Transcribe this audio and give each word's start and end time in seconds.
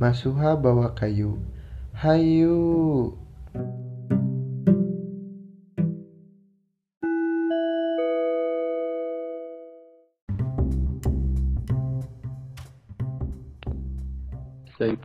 Masuha 0.00 0.56
bawa 0.56 0.96
kayu. 0.96 1.36
Hayu. 1.92 3.12
Baik. 14.80 14.96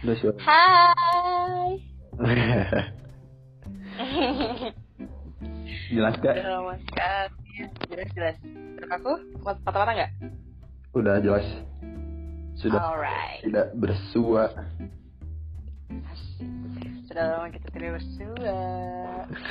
Udah 0.00 0.16
siap. 0.16 0.40
Hai. 0.40 1.76
Jelas 5.92 6.16
gak? 6.24 6.40
Jelas 6.40 8.08
jelas. 8.16 8.36
Terus 8.40 8.88
aku 8.88 9.12
mata-mata 9.44 9.92
nggak? 9.92 10.08
Udah 10.96 11.20
jelas. 11.20 11.44
Sudah 12.60 12.76
Alright. 12.76 13.40
tidak 13.40 13.72
bersua. 13.72 14.52
Sudah 17.08 17.24
lama 17.32 17.48
kita 17.48 17.66
tidak 17.72 17.96
bersua. 17.96 18.56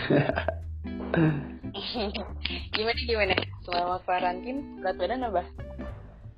gimana 2.78 3.00
gimana? 3.10 3.36
Selama 3.66 3.98
karantin 4.06 4.78
berat 4.78 4.96
badan 5.02 5.26
apa? 5.26 5.42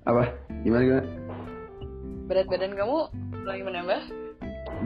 Apa? 0.08 0.24
Gimana 0.64 0.84
gimana? 0.88 1.08
Berat 2.32 2.48
badan 2.48 2.72
kamu 2.80 2.98
lagi 3.44 3.62
menambah? 3.68 4.02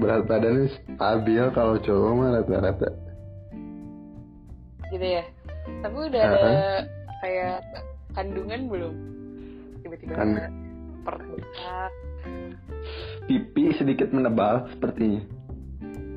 Berat 0.01 0.23
badannya 0.25 0.67
stabil 0.73 1.43
kalau 1.53 1.77
cowok 1.77 2.11
mah 2.17 2.29
rata-rata. 2.41 2.89
Gitu 4.89 5.05
ya. 5.05 5.23
Tapi 5.85 5.97
udah 5.97 6.21
ada 6.25 6.41
Aha. 6.41 6.81
kayak 7.21 7.57
kandungan 8.17 8.61
belum? 8.73 8.93
Tiba-tiba 9.85 10.17
Kan- 10.17 10.33
sedikit 13.85 14.09
menebal 14.09 14.65
sepertinya. 14.73 15.21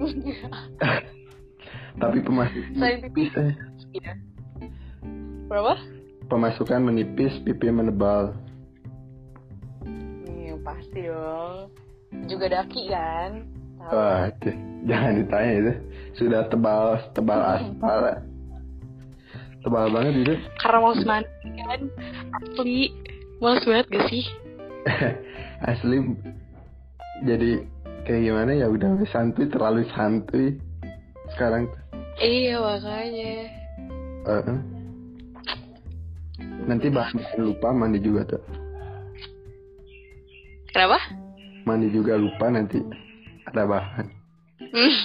Tapi 2.01 2.19
pemasukan 2.25 2.73
menipis, 2.73 3.33
eh. 3.37 3.53
Iya. 3.93 4.13
Berapa? 5.53 5.77
Pemasukan 6.33 6.81
menipis, 6.81 7.37
pipi 7.45 7.69
menebal. 7.69 8.33
Nih, 9.85 10.57
pasti 10.65 11.05
dong. 11.05 11.69
Juga 12.25 12.49
daki 12.49 12.89
kan? 12.89 13.45
Wah, 13.93 14.33
cih, 14.41 14.57
jangan 14.89 15.21
ditanya 15.21 15.53
itu. 15.53 15.73
Sudah 16.17 16.49
tebal, 16.49 17.05
tebal 17.13 17.41
aspal. 17.61 18.25
Tebal 19.61 19.93
banget 19.93 20.15
itu. 20.25 20.35
Karena 20.57 20.79
mau 20.81 20.97
mandi 20.97 21.49
kan? 21.53 21.81
Asli. 22.33 22.97
Males 23.39 23.63
banget 23.69 23.87
gak 23.93 24.07
sih? 24.09 24.25
Asli 25.69 25.97
jadi 27.21 27.63
kayak 28.03 28.23
gimana 28.23 28.51
ya 28.55 28.67
udah 28.67 28.89
santuy 29.07 29.47
terlalu 29.47 29.83
santuy 29.91 30.57
sekarang 31.33 31.67
Iya 32.19 32.59
makanya. 32.59 33.33
eh, 34.27 34.59
nanti 36.65 36.87
bahan 36.89 37.17
lupa 37.39 37.71
mandi 37.71 37.99
juga 37.99 38.27
tuh 38.27 38.43
Kenapa? 40.69 40.99
mandi 41.65 41.89
juga 41.89 42.15
lupa 42.15 42.47
nanti 42.49 42.79
ada 43.45 43.65
bahan 43.65 44.07
Hmm. 44.59 45.01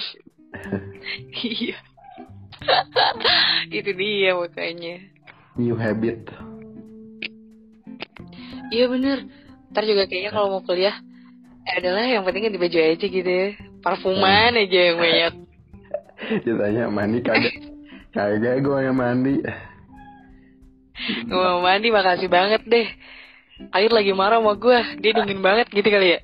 iya. 1.31 1.78
Itu 3.69 3.91
dia 3.94 4.34
makanya. 4.34 4.95
new 5.56 5.78
habit 5.78 6.25
Iya 8.67 8.89
bener. 8.89 9.30
Ntar 9.69 9.84
juga 9.86 10.03
kayaknya 10.03 10.31
kalau 10.31 10.50
mau 10.50 10.64
kuliah 10.66 10.97
adalah 11.67 12.03
yang 12.03 12.23
penting 12.28 12.52
ganti 12.52 12.59
baju 12.59 12.78
aja 12.80 13.06
gitu 13.07 13.31
ya. 13.31 13.47
Parfuman 13.84 14.51
aja 14.56 14.79
yang 14.91 14.97
banyak. 15.00 15.34
ditanya 16.47 16.88
mandi 16.88 17.19
kagak 17.19 17.56
kagak 18.16 18.63
gue 18.63 18.78
yang 18.79 18.96
mandi 18.96 19.44
mau 21.28 21.59
mandi 21.59 21.90
makasih 21.90 22.29
banget 22.29 22.62
deh. 22.66 22.88
Air 23.73 23.91
lagi 23.94 24.13
marah 24.13 24.41
sama 24.41 24.53
gue. 24.57 24.79
Dia 25.02 25.12
dingin 25.22 25.41
banget 25.41 25.68
gitu 25.69 25.88
kali 25.88 26.18
ya. 26.18 26.22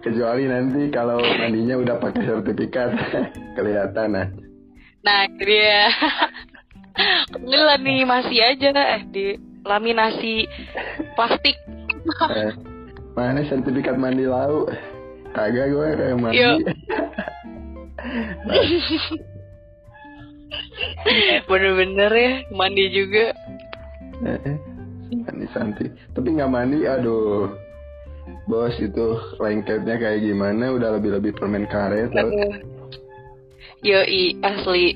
kecuali 0.00 0.48
nanti 0.48 0.88
kalau 0.88 1.20
mandinya 1.20 1.76
udah 1.76 1.96
pakai 2.00 2.22
sertifikat 2.24 2.96
kelihatan 3.56 4.08
nah 4.12 4.28
Nah 5.04 5.22
dia. 5.36 5.92
Enggak 7.36 7.76
nih 7.84 8.08
masih 8.08 8.40
aja 8.40 8.68
eh 8.72 9.02
di 9.12 9.24
laminasi 9.68 10.48
plastik. 11.12 11.56
Mana 13.16 13.40
sertifikat 13.48 13.96
mandi 13.96 14.28
laut 14.28 14.68
kagak 15.32 15.72
gue 15.72 15.88
kayak 15.96 16.20
mandi 16.20 16.36
Yuk. 16.36 16.60
Bener-bener 21.48 22.12
ya 22.12 22.44
mandi 22.52 22.84
juga. 22.92 23.32
Eh, 24.20 24.56
mandi 25.24 25.46
santai 25.52 25.88
tapi 26.12 26.36
nggak 26.36 26.52
mandi 26.52 26.84
aduh 26.84 27.48
bos 28.48 28.76
itu 28.80 29.20
lengketnya 29.40 29.96
kayak 29.96 30.20
gimana 30.24 30.72
udah 30.76 31.00
lebih 31.00 31.16
lebih 31.16 31.32
permen 31.40 31.64
karet 31.72 32.12
tau. 32.12 32.28
Yoi 33.80 34.36
asli. 34.44 34.92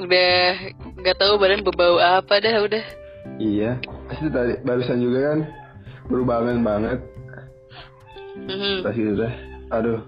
Udah 0.00 0.56
nggak 1.00 1.16
tahu 1.20 1.36
badan 1.36 1.60
berbau 1.64 2.00
apa 2.00 2.40
dah 2.40 2.64
udah. 2.64 2.84
iya 3.40 3.76
pasti 4.08 4.28
tadi 4.32 4.56
barusan 4.64 5.00
juga 5.00 5.32
kan 5.32 5.40
berubangan 6.10 6.58
banget. 6.60 6.98
Terus 8.82 8.94
gitu 8.98 9.12
dah 9.14 9.34
aduh 9.70 10.02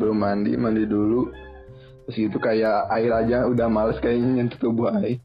belum 0.00 0.16
mandi 0.16 0.56
mandi 0.56 0.88
dulu. 0.88 1.28
Terus 2.08 2.16
gitu 2.16 2.38
kayak 2.40 2.88
air 2.96 3.12
aja 3.12 3.44
udah 3.44 3.68
males 3.68 4.00
kayaknya 4.00 4.42
nyentuh 4.42 4.58
tubuh 4.58 4.88
air. 4.96 5.20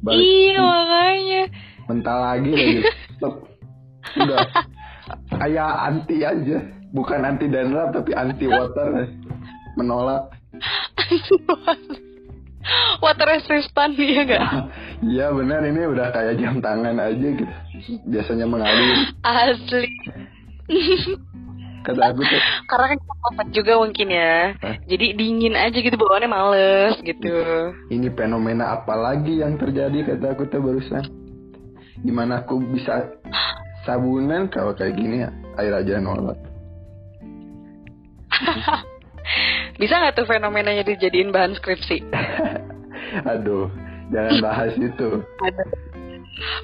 Balik. 0.00 0.22
Iya 0.22 0.60
makanya. 0.60 1.42
mental 1.86 2.18
lagi 2.18 2.50
lagi. 2.50 2.80
Tetep. 3.20 3.34
udah. 4.16 4.38
Kayak 5.38 5.70
anti 5.86 6.16
aja. 6.24 6.58
Bukan 6.90 7.20
anti 7.22 7.46
dandruff 7.50 7.92
tapi 7.92 8.10
anti 8.16 8.46
water. 8.48 8.88
Menolak. 9.78 10.32
Water 11.46 12.05
resistant 13.26 13.94
ya 13.98 14.22
gak? 14.26 14.42
iya 15.12 15.26
benar 15.30 15.62
ini 15.66 15.82
udah 15.86 16.10
kayak 16.10 16.38
jam 16.40 16.58
tangan 16.58 16.96
aja 16.98 17.28
gitu 17.36 17.54
biasanya 18.08 18.46
mengalir 18.48 19.12
Asli. 19.22 19.90
kata 21.86 22.02
aku 22.10 22.22
tuh 22.26 22.42
Karena 22.70 22.86
kan 22.90 22.98
COVID 22.98 23.48
juga 23.54 23.72
mungkin 23.78 24.08
ya. 24.10 24.58
Hah? 24.58 24.74
Jadi 24.90 25.14
dingin 25.14 25.54
aja 25.54 25.78
gitu 25.78 25.94
bawaannya 25.94 26.26
males 26.26 26.98
gitu. 27.06 27.30
ini 27.94 28.10
fenomena 28.10 28.74
apa 28.74 28.94
lagi 28.98 29.38
yang 29.38 29.54
terjadi 29.54 30.14
kata 30.14 30.34
aku 30.34 30.50
tuh 30.50 30.58
barusan 30.58 31.06
gimana 32.02 32.44
aku 32.44 32.60
bisa 32.74 33.08
sabunan 33.88 34.50
kalau 34.52 34.76
kayak 34.76 34.98
gini 34.98 35.24
ya 35.24 35.30
air 35.56 35.72
aja 35.72 36.02
nolak 36.02 36.36
Bisa 39.76 40.00
nggak 40.00 40.16
tuh 40.16 40.26
fenomenanya 40.28 40.84
dijadiin 40.88 41.32
bahan 41.32 41.52
skripsi? 41.56 42.00
aduh 43.32 43.68
jangan 44.10 44.36
bahas 44.46 44.72
itu. 44.76 45.08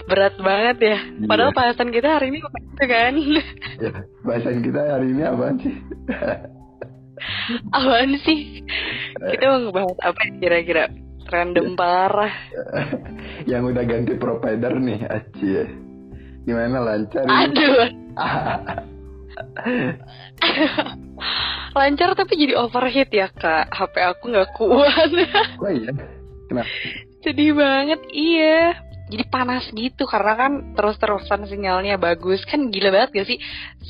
Berat 0.05 0.37
banget 0.37 0.77
ya. 0.85 0.99
Padahal 1.25 1.51
Iya. 1.51 1.59
bahasan 1.59 1.89
kita 1.91 2.09
hari 2.21 2.29
ini 2.29 2.39
bukan 2.45 2.63
itu 2.63 2.85
kan. 2.85 3.13
ya, 3.85 3.91
bahasan 4.23 4.57
kita 4.61 4.81
hari 4.85 5.07
ini 5.11 5.23
apaan 5.25 5.57
sih 5.59 5.75
Apaan 7.71 8.11
sih? 8.21 8.39
Kita 9.17 9.45
mau 9.49 9.59
ngebahas 9.65 9.97
apa 10.03 10.21
ya 10.21 10.31
kira-kira? 10.39 10.85
Random 11.23 11.73
parah. 11.73 12.35
yang 13.49 13.65
udah 13.65 13.85
ganti 13.87 14.15
provider 14.15 14.77
nih 14.77 15.00
aci 15.06 15.65
gimana 16.43 16.83
lancar 16.83 17.23
ini? 17.25 17.33
Aduh. 17.33 17.87
Lancar 21.73 22.12
tapi 22.12 22.33
jadi 22.37 22.55
overheat 22.59 23.09
ya 23.09 23.31
kak. 23.33 23.71
HP 23.73 23.95
aku 24.03 24.25
nggak 24.29 24.50
kuat. 24.59 25.11
oh 25.62 25.71
iya 25.73 25.93
kenapa 26.52 26.69
Sedih 27.22 27.56
banget, 27.56 28.00
iya. 28.12 28.76
Jadi 29.08 29.25
panas 29.28 29.64
gitu 29.70 30.04
karena 30.04 30.32
kan 30.34 30.52
terus-terusan 30.72 31.44
sinyalnya 31.46 31.96
bagus. 31.96 32.43
Kan 32.44 32.69
gila 32.69 32.93
banget 32.93 33.10
gak 33.12 33.28
sih? 33.28 33.38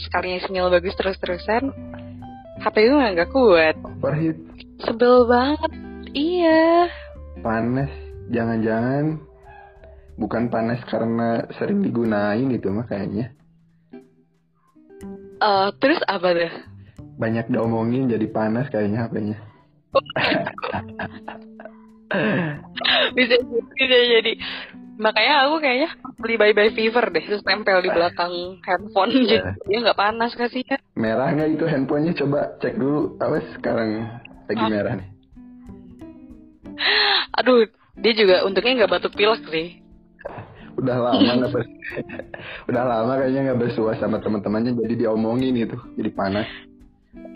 Sekalinya 0.07 0.43
sinyal 0.43 0.69
bagus 0.69 0.95
terus-terusan. 0.95 1.71
HP 2.61 2.77
gue 2.87 2.95
nggak 2.95 3.31
kuat. 3.31 3.75
overheat 3.83 4.39
Sebel 4.83 5.27
banget. 5.27 5.71
Iya. 6.13 6.87
panas 7.41 7.89
jangan-jangan 8.29 9.19
bukan 10.15 10.47
panas 10.47 10.79
karena 10.87 11.43
sering 11.57 11.83
digunain 11.83 12.53
itu 12.53 12.69
mah 12.69 12.87
kayaknya 12.87 13.33
Eh, 15.41 15.69
terus 15.81 15.99
apa 16.07 16.29
tuh? 16.31 16.53
banyak 17.13 17.51
diomongin 17.51 18.07
jadi 18.07 18.27
panas 18.29 18.71
kayaknya 18.71 19.09
HP-nya 19.09 19.39
bisa 23.17 23.35
bisa 23.77 23.97
jadi 24.21 24.33
makanya 25.01 25.49
aku 25.49 25.57
kayaknya 25.65 25.91
beli 26.21 26.37
bye 26.37 26.55
bye 26.55 26.71
fever 26.71 27.05
deh 27.11 27.25
terus 27.25 27.43
tempel 27.43 27.81
di 27.81 27.91
belakang 27.91 28.61
handphone 28.63 29.25
jadi 29.25 29.57
dia 29.67 29.79
nggak 29.83 29.99
panas 29.99 30.37
kasihnya 30.37 30.79
Merah 30.95 31.33
nggak 31.33 31.59
itu 31.59 31.65
handphonenya? 31.65 32.13
Coba 32.23 32.61
cek 32.61 32.77
dulu. 32.77 33.17
Awas 33.19 33.43
sekarang 33.57 34.05
lagi 34.47 34.63
Ah. 34.63 34.69
merah 34.69 34.95
nih. 35.01 35.09
aduh 37.39 37.67
dia 37.97 38.13
juga 38.13 38.45
untungnya 38.45 38.85
nggak 38.85 38.93
batuk 38.93 39.17
pilek 39.17 39.43
sih 39.49 39.83
Udah 40.77 40.97
lama 40.97 41.31
nggak 41.41 41.53
ber... 41.53 41.65
Udah 42.69 42.83
lama 42.85 43.13
kayaknya 43.21 43.41
nggak 43.53 43.61
bersua 43.61 43.93
sama 44.01 44.21
teman-temannya 44.25 44.73
jadi 44.77 45.09
diomongin 45.09 45.53
gitu. 45.57 45.77
Jadi 46.01 46.11
panas. 46.17 46.49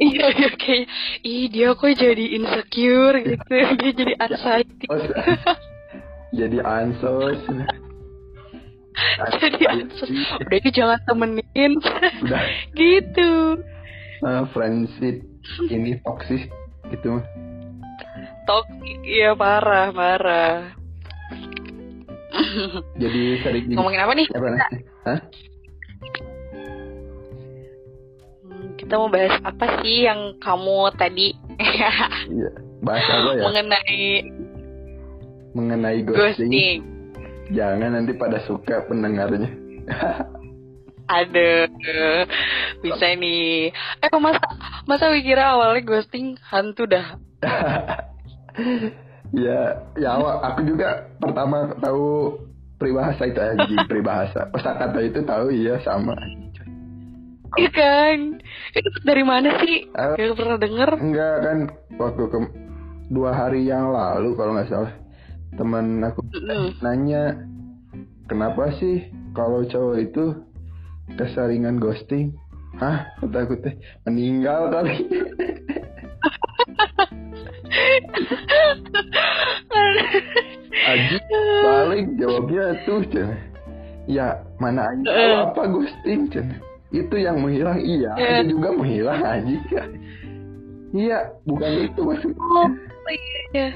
Iya 0.00 0.26
iya 0.32 0.50
kayak 0.56 0.88
ih 1.24 1.48
dia 1.52 1.76
kok 1.76 1.92
jadi 1.92 2.24
insecure 2.36 3.16
gitu 3.20 3.44
dia 3.80 3.90
jadi 3.92 4.14
anxiety. 4.20 4.86
Oh, 4.88 5.00
jadi 6.32 6.58
ansos. 6.64 7.40
jadi 9.40 9.62
anxiety. 9.68 10.16
Udah 10.40 10.56
itu 10.56 10.70
jangan 10.72 11.00
temenin. 11.04 11.72
Udah. 12.24 12.44
Gitu. 12.78 13.60
Uh, 14.24 14.48
friendship 14.56 15.20
ini 15.68 16.00
toxic 16.00 16.48
gitu. 16.88 17.20
toxic 18.48 18.98
iya 19.04 19.36
parah 19.36 19.92
parah. 19.92 20.72
Jadi 22.96 23.22
sering 23.44 23.64
ngomongin 23.76 24.00
apa 24.00 24.12
nih? 24.16 24.26
Apa 24.32 24.46
nanti? 24.48 24.76
Hah? 25.04 25.18
Kita 28.86 29.02
mau 29.02 29.10
bahas 29.10 29.34
apa 29.42 29.82
sih 29.82 30.06
yang 30.06 30.38
kamu 30.38 30.94
tadi 30.94 31.34
Iya. 32.38 32.50
Bahas 32.86 33.02
apa 33.02 33.30
ya? 33.34 33.42
mengenai 33.50 34.06
Mengenai 35.56 35.98
ghosting. 36.06 36.22
ghosting 36.46 36.80
Jangan 37.50 37.94
nanti 37.94 38.12
pada 38.18 38.42
suka 38.42 38.82
pendengarnya. 38.90 39.50
Ada 41.06 41.70
bisa 42.82 43.06
nih. 43.14 43.70
Eh 44.02 44.10
masa 44.18 44.42
masa 44.90 45.14
kira 45.22 45.54
awalnya 45.54 45.86
ghosting 45.86 46.34
hantu 46.50 46.90
dah. 46.90 47.14
ya, 49.46 49.86
ya 49.94 50.08
awal 50.18 50.42
aku 50.42 50.66
juga 50.66 51.06
pertama 51.22 51.70
tahu 51.78 52.34
peribahasa 52.74 53.30
itu 53.30 53.38
anjing 53.38 53.86
peribahasa. 53.86 54.50
Kosakata 54.50 54.98
itu 54.98 55.22
tahu 55.22 55.54
iya 55.54 55.78
sama. 55.86 56.18
Iya 57.56 57.70
kan? 57.70 58.18
Itu 58.72 58.88
dari 59.02 59.22
mana 59.22 59.48
sih? 59.58 59.88
Eh. 59.88 60.14
Gak 60.14 60.36
pernah 60.36 60.56
denger. 60.56 60.90
Enggak 60.96 61.34
kan 61.40 61.58
waktu 61.96 62.22
ke 62.26 62.38
dua 63.06 63.30
hari 63.30 63.64
yang 63.64 63.90
lalu 63.90 64.34
kalau 64.34 64.52
nggak 64.52 64.66
salah 64.66 64.92
teman 65.54 66.02
aku 66.02 66.20
Mm. 66.26 66.68
nanya 66.82 67.22
kenapa 68.26 68.74
sih 68.76 69.06
kalau 69.32 69.62
cowok 69.64 69.96
itu 70.02 70.24
keseringan 71.14 71.78
ghosting 71.78 72.34
hah 72.76 73.06
kata 73.16 73.46
aku 73.46 73.54
teh 73.62 73.72
meninggal 74.04 74.68
kali 74.68 75.06
Aji 80.86 81.16
balik 81.62 82.06
jawabnya 82.16 82.64
tuh 82.84 83.00
Cen. 83.08 83.28
ya 84.06 84.26
mana 84.58 84.86
aja 84.86 85.08
Eh. 85.08 85.34
apa 85.42 85.62
ghosting 85.66 86.30
Cen. 86.30 86.46
Itu 87.04 87.16
yang 87.20 87.36
menghilang 87.42 87.80
iya. 87.82 88.12
Eh. 88.16 88.40
itu 88.46 88.56
juga 88.56 88.68
menghilang 88.72 89.20
aja 89.20 89.82
iya 91.06 91.18
bukan 91.44 91.70
itu 91.84 92.00
maksudnya. 92.00 92.40
Oh, 92.40 92.68
iya. 93.52 93.68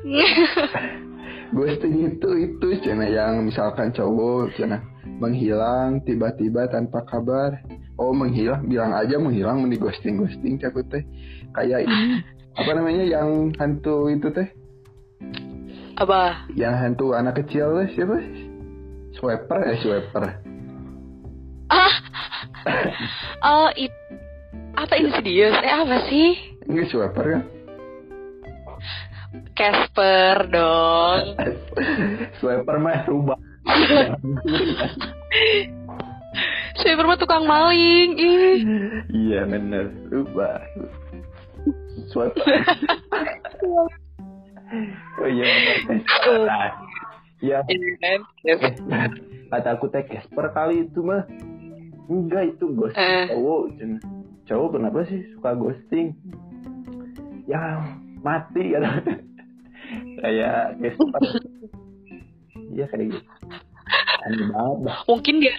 ghosting 1.54 2.14
itu 2.14 2.28
itu 2.46 2.66
cina 2.80 3.06
yang 3.10 3.42
misalkan 3.42 3.90
cowok 3.90 4.54
cina 4.54 4.78
menghilang 5.20 6.00
tiba-tiba 6.06 6.70
tanpa 6.70 7.04
kabar. 7.04 7.60
Oh 8.00 8.16
menghilang 8.16 8.64
bilang 8.64 8.96
aja 8.96 9.20
menghilang 9.20 9.60
meni 9.60 9.76
ghosting 9.76 10.16
ghosting 10.16 10.56
aku 10.64 10.80
teh 10.88 11.04
kayak 11.52 11.84
ini 11.84 12.24
apa 12.60 12.70
namanya 12.72 13.04
yang 13.04 13.52
hantu 13.60 14.08
itu 14.08 14.32
teh? 14.32 14.48
Apa? 16.00 16.48
yang 16.56 16.72
hantu 16.80 17.12
anak 17.12 17.44
kecil 17.44 17.76
teh 17.84 17.88
siapa? 17.92 18.16
Swiper 19.20 19.58
eh 19.68 19.76
swiper 19.84 20.24
Ah, 21.70 21.92
oh 23.42 23.68
it 23.80 23.92
apa 24.74 24.94
Insidious? 24.98 25.54
Eh 25.60 25.72
apa 25.72 25.96
sih? 26.06 26.28
ini 26.70 26.86
swiper 26.86 27.24
kan 27.26 27.42
Casper 29.54 30.48
dong. 30.50 31.36
swiper 32.40 32.76
mah 32.78 33.04
rubah 33.06 33.38
Swiper 36.80 37.04
mah 37.04 37.18
tukang 37.18 37.44
maling. 37.44 38.16
Ih. 38.16 38.58
iya 39.12 39.44
bener 39.44 39.90
rubah 40.08 40.62
swiper 42.08 42.42
oh 45.20 45.28
iya 45.28 45.46
ya 45.46 45.74
Iya 47.40 47.58
kan? 48.04 48.20
Yes. 48.44 48.60
kata 49.48 49.68
aku 49.80 49.88
teh 49.88 50.04
Casper 50.04 50.52
kali 50.52 50.84
itu 50.86 51.00
mah 51.00 51.24
enggak 52.10 52.44
itu 52.58 52.64
ghosting 52.74 52.98
Eh. 52.98 53.26
cowok 53.30 53.62
cowok 54.44 54.68
kenapa 54.74 54.98
sih 55.06 55.20
suka 55.38 55.50
ghosting 55.54 56.10
ya 57.46 57.78
mati 58.20 58.74
kan 58.74 58.82
kayak 60.20 60.76
Casper 60.76 61.22
iya 62.74 62.84
kayak 62.90 63.06
gitu 63.14 63.30
aneh 64.26 64.46
banget 64.50 64.78
dah 64.84 64.98
Mungkin 65.08 65.34
dia 65.40 65.54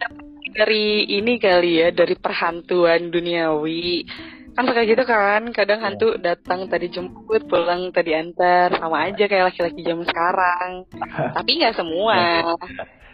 dari 0.52 1.08
ini 1.08 1.40
kali 1.40 1.80
ya, 1.80 1.90
dari 1.96 2.12
perhantuan 2.14 3.08
duniawi. 3.08 4.04
Kan 4.52 4.68
suka 4.68 4.84
gitu 4.84 5.00
kan, 5.08 5.48
kadang 5.56 5.80
hantu 5.80 6.20
datang 6.20 6.68
tadi 6.68 6.92
jemput, 6.92 7.48
pulang 7.48 7.96
tadi 7.96 8.12
antar, 8.12 8.76
sama 8.76 9.08
aja 9.08 9.32
kayak 9.32 9.48
laki-laki 9.48 9.80
zaman 9.80 10.04
sekarang. 10.04 10.72
Tapi 11.40 11.52
nggak 11.56 11.76
semua. 11.80 12.20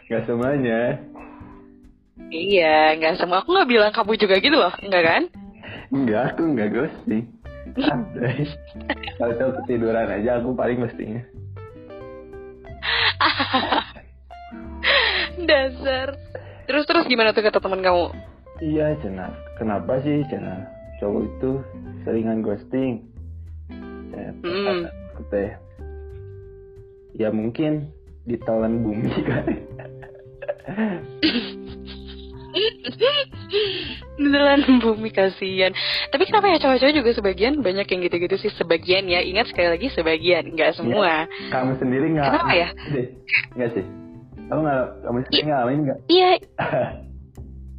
nggak 0.10 0.24
semuanya 0.26 0.98
Iya, 2.28 2.96
nggak 2.96 3.18
semua. 3.18 3.42
Aku 3.42 3.52
nggak 3.52 3.70
bilang 3.70 3.92
kamu 3.92 4.14
juga 4.16 4.36
gitu 4.38 4.56
loh, 4.56 4.74
enggak 4.82 5.04
kan? 5.04 5.24
enggak 5.88 6.36
aku 6.36 6.44
enggak 6.44 6.76
ghosting 6.76 7.32
kalau 9.18 9.34
cowok 9.40 9.54
ketiduran 9.64 10.12
aja 10.12 10.36
aku 10.36 10.52
paling 10.52 10.84
ghostingnya 10.84 11.24
Dasar. 15.48 16.20
Terus 16.68 16.84
terus 16.84 17.08
gimana 17.08 17.32
tuh 17.32 17.40
kata 17.40 17.60
teman 17.60 17.80
kamu? 17.80 18.12
Iya, 18.60 19.00
Cena. 19.00 19.32
Kenapa 19.56 20.02
sih, 20.02 20.26
Cena? 20.28 20.66
Cowok 21.00 21.22
itu 21.24 21.52
seringan 22.04 22.44
ghosting. 22.44 23.06
Saya 24.12 24.32
Hmm. 24.44 24.90
teh. 25.30 25.52
Ya 27.16 27.30
mungkin 27.32 27.94
ditelan 28.26 28.84
bumi 28.84 29.14
kan. 29.30 29.46
Beneran 34.22 34.82
bumi 34.82 35.10
kasihan. 35.14 35.72
Tapi 36.10 36.24
kenapa 36.26 36.50
ya 36.50 36.58
cowok-cowok 36.62 36.94
juga 36.96 37.12
sebagian 37.14 37.62
banyak 37.62 37.88
yang 37.88 38.02
gitu-gitu 38.10 38.36
sih 38.42 38.52
sebagian 38.58 39.06
ya. 39.06 39.22
Ingat 39.22 39.52
sekali 39.54 39.68
lagi 39.78 39.88
sebagian, 39.94 40.54
nggak 40.54 40.76
semua. 40.78 41.30
Kamu 41.54 41.78
sendiri 41.78 42.12
nggak? 42.18 42.26
Kenapa 42.26 42.52
ya? 42.54 42.70
Nggak 43.54 43.70
sih. 43.78 43.86
Kamu 44.48 44.60
nggak? 44.64 44.84
Kamu 45.06 45.18
sendiri 45.28 45.44
ngalamin 45.48 45.80
nggak? 45.86 46.00
Iya. 46.10 46.30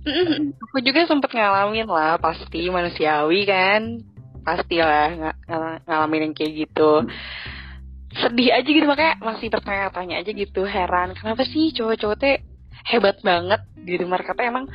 Aku 0.69 0.79
juga 0.81 1.05
sempet 1.05 1.31
ngalamin 1.35 1.89
lah, 1.89 2.17
pasti 2.17 2.65
manusiawi 2.71 3.45
kan. 3.45 4.01
Pastilah 4.47 5.13
ng- 5.13 5.39
ng- 5.45 5.81
ngalamin 5.85 6.31
yang 6.31 6.35
kayak 6.37 6.65
gitu. 6.65 7.05
Sedih 8.09 8.57
aja 8.57 8.65
gitu 8.65 8.89
makanya 8.89 9.21
masih 9.21 9.53
bertanya-tanya 9.53 10.25
aja 10.25 10.31
gitu, 10.33 10.65
heran. 10.65 11.13
Kenapa 11.13 11.45
sih 11.45 11.77
cowok-cowok 11.77 12.17
teh 12.17 12.41
hebat 12.87 13.19
banget 13.25 13.61
gitu 13.83 14.05
mereka 14.05 14.37
teh 14.37 14.47
emang 14.47 14.69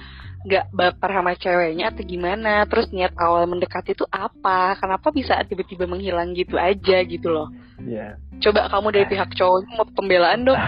nggak 0.43 0.75
baper 0.75 1.11
sama 1.15 1.31
ceweknya 1.39 1.91
atau 1.91 2.03
gimana. 2.03 2.67
Terus 2.67 2.91
niat 2.91 3.15
awal 3.15 3.47
mendekati 3.47 3.95
itu 3.95 4.03
apa? 4.11 4.75
Kenapa 4.75 5.07
bisa 5.09 5.39
tiba-tiba 5.47 5.87
menghilang 5.87 6.35
gitu 6.35 6.59
aja 6.59 6.99
gitu 7.03 7.31
loh? 7.31 7.47
Iya. 7.83 8.15
coba 8.43 8.67
kamu 8.67 8.87
dari 8.91 9.07
pihak 9.07 9.31
cowok 9.39 9.59
mau 9.71 9.87
pembelaan 9.95 10.43
dong. 10.43 10.59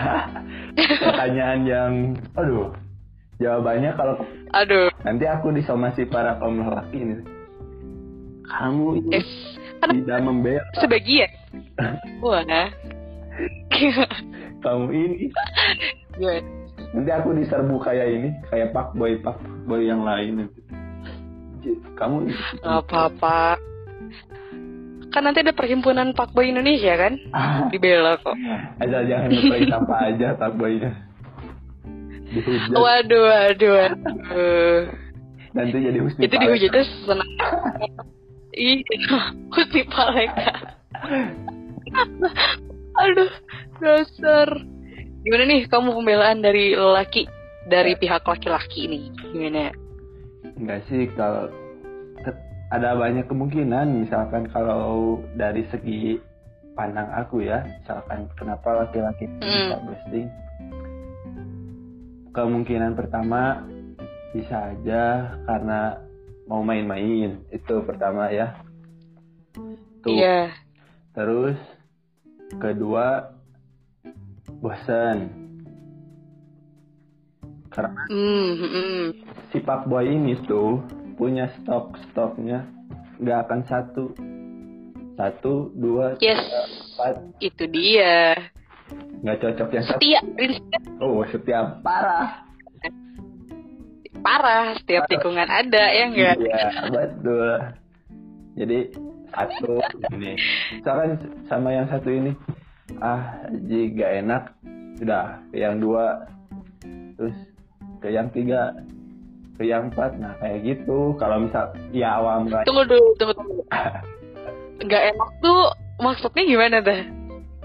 Pertanyaan 1.03 1.59
yang, 1.67 1.93
aduh. 2.35 2.71
Jawabannya 3.35 3.91
kalau 3.99 4.15
aduh. 4.55 4.87
Nanti 5.03 5.27
aku 5.27 5.51
disomasi 5.51 6.07
para 6.07 6.39
kaum 6.39 6.63
lelaki 6.63 7.03
ini. 7.03 7.15
Kamu 8.47 9.11
eh, 9.11 9.25
kan 9.83 9.91
tidak 9.91 10.19
membela. 10.23 10.63
sebagian. 10.79 11.27
Wah. 12.23 12.47
Kamu 14.63 14.87
ini? 14.87 15.27
Nanti 16.95 17.11
aku 17.11 17.35
diserbu 17.35 17.75
kayak 17.83 18.07
ini 18.07 18.29
kayak 18.47 18.71
pak 18.71 18.95
boy 18.95 19.19
pak 19.19 19.35
boy 19.67 19.83
yang 19.83 20.07
lain 20.07 20.47
kamu 21.99 22.31
nggak 22.31 22.79
apa-apa 22.87 23.59
kan 25.11 25.23
nanti 25.23 25.47
ada 25.47 25.55
perhimpunan 25.55 26.11
Pak 26.11 26.35
Boy 26.35 26.51
Indonesia 26.51 26.91
kan 26.99 27.15
dibela 27.71 28.19
kok 28.19 28.35
asal 28.83 29.01
jangan 29.07 29.27
ngeplay 29.31 29.63
sampah 29.67 29.99
aja 30.11 30.27
pak 30.35 30.51
boynya 30.55 30.91
dihujat 32.35 32.75
Waduh, 32.75 33.23
waduh, 33.31 33.71
waduh. 33.79 34.79
nanti 35.55 35.77
jadi 35.79 35.99
husni 36.03 36.27
Itu 36.27 36.35
dihujatnya 36.35 36.83
senang. 37.07 37.31
Iya, 38.55 38.83
Husni 39.55 39.83
Paleka. 39.87 40.51
Aduh, 43.03 43.31
dasar. 43.79 44.49
Gimana 45.25 45.43
nih 45.49 45.65
kamu 45.65 45.89
pembelaan 45.97 46.39
dari 46.39 46.77
lelaki 46.77 47.25
dari 47.65 47.97
pihak 47.97 48.21
laki-laki 48.21 48.85
nih? 48.85 49.03
Gimana? 49.33 49.73
Enggak 50.53 50.85
sih 50.85 51.09
kalau 51.17 51.49
ada 52.69 52.93
banyak 52.93 53.25
kemungkinan 53.25 54.05
misalkan 54.05 54.45
kalau 54.49 55.17
dari 55.33 55.65
segi 55.69 56.17
pandang 56.73 57.07
aku 57.13 57.41
ya 57.41 57.61
misalkan 57.81 58.27
kenapa 58.35 58.85
laki-laki 58.85 59.25
Hmm. 59.25 59.41
bisa 59.41 59.77
ghosting 59.85 60.27
kemungkinan 62.35 62.99
pertama 62.99 63.63
bisa 64.35 64.75
aja 64.75 65.03
karena 65.47 66.03
mau 66.45 66.59
main-main 66.61 67.39
itu 67.47 67.75
pertama 67.87 68.27
ya 68.27 68.59
tuh 70.03 70.19
Iya. 70.19 70.51
terus 71.15 71.55
kedua 72.59 73.34
bosan 74.59 75.31
karena 77.73 78.03
hmm, 78.07 78.51
hmm. 78.55 79.03
si 79.51 79.59
Pak 79.59 79.91
Boy 79.91 80.07
ini 80.07 80.39
tuh 80.47 80.79
punya 81.19 81.51
stok 81.59 81.95
stoknya 82.07 82.63
nggak 83.19 83.39
akan 83.47 83.61
satu. 83.67 84.05
Satu 85.15 85.71
dua 85.79 86.19
Yes, 86.19 86.43
tiga, 86.43 86.61
empat. 86.67 87.13
Itu 87.39 87.63
dia. 87.71 88.35
nggak 89.23 89.37
cocok 89.41 89.69
yang 89.71 89.85
satu. 89.87 89.97
Setia, 89.97 90.19
prinsipnya 90.35 90.79
oh 90.99 91.23
setiap 91.31 91.79
parah. 91.81 92.43
Parah. 94.19 94.75
Setiap 94.83 95.07
tikungan 95.07 95.47
ada, 95.47 95.83
ya 95.95 96.03
enggak? 96.11 96.35
iya 96.43 96.67
betul. 96.91 97.55
Jadi 98.59 98.79
satu 99.31 99.71
ini. 100.11 100.35
Misalkan 100.79 101.09
sama 101.47 101.69
yang 101.71 101.87
satu 101.87 102.11
ini 102.11 102.35
ah 103.01 103.49
ji 103.65 103.91
gak 103.97 104.11
enak 104.25 104.43
sudah 104.95 105.41
ke 105.51 105.57
yang 105.59 105.81
dua 105.81 106.29
terus 107.17 107.35
ke 107.99 108.07
yang 108.13 108.27
tiga 108.31 108.71
ke 109.55 109.63
yang 109.65 109.89
empat 109.91 110.19
nah 110.19 110.35
kayak 110.39 110.63
gitu 110.63 111.15
kalau 111.15 111.43
misal 111.43 111.71
ya 111.95 112.19
awam 112.19 112.47
kan 112.51 112.63
Tunggu 112.67 112.83
dulu, 112.85 113.07
tunggu, 113.15 113.33
tunggu. 113.39 113.63
Nggak 114.83 115.03
enak 115.15 115.29
tuh 115.39 115.59
maksudnya 116.03 116.43
gimana 116.43 116.77
dah? 116.83 116.99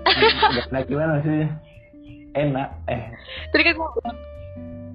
Gak 0.56 0.68
enak 0.70 0.84
gimana 0.86 1.14
sih? 1.26 1.44
Enak, 2.38 2.68
eh. 2.88 3.02
Tadi 3.50 3.62
kan 3.66 3.76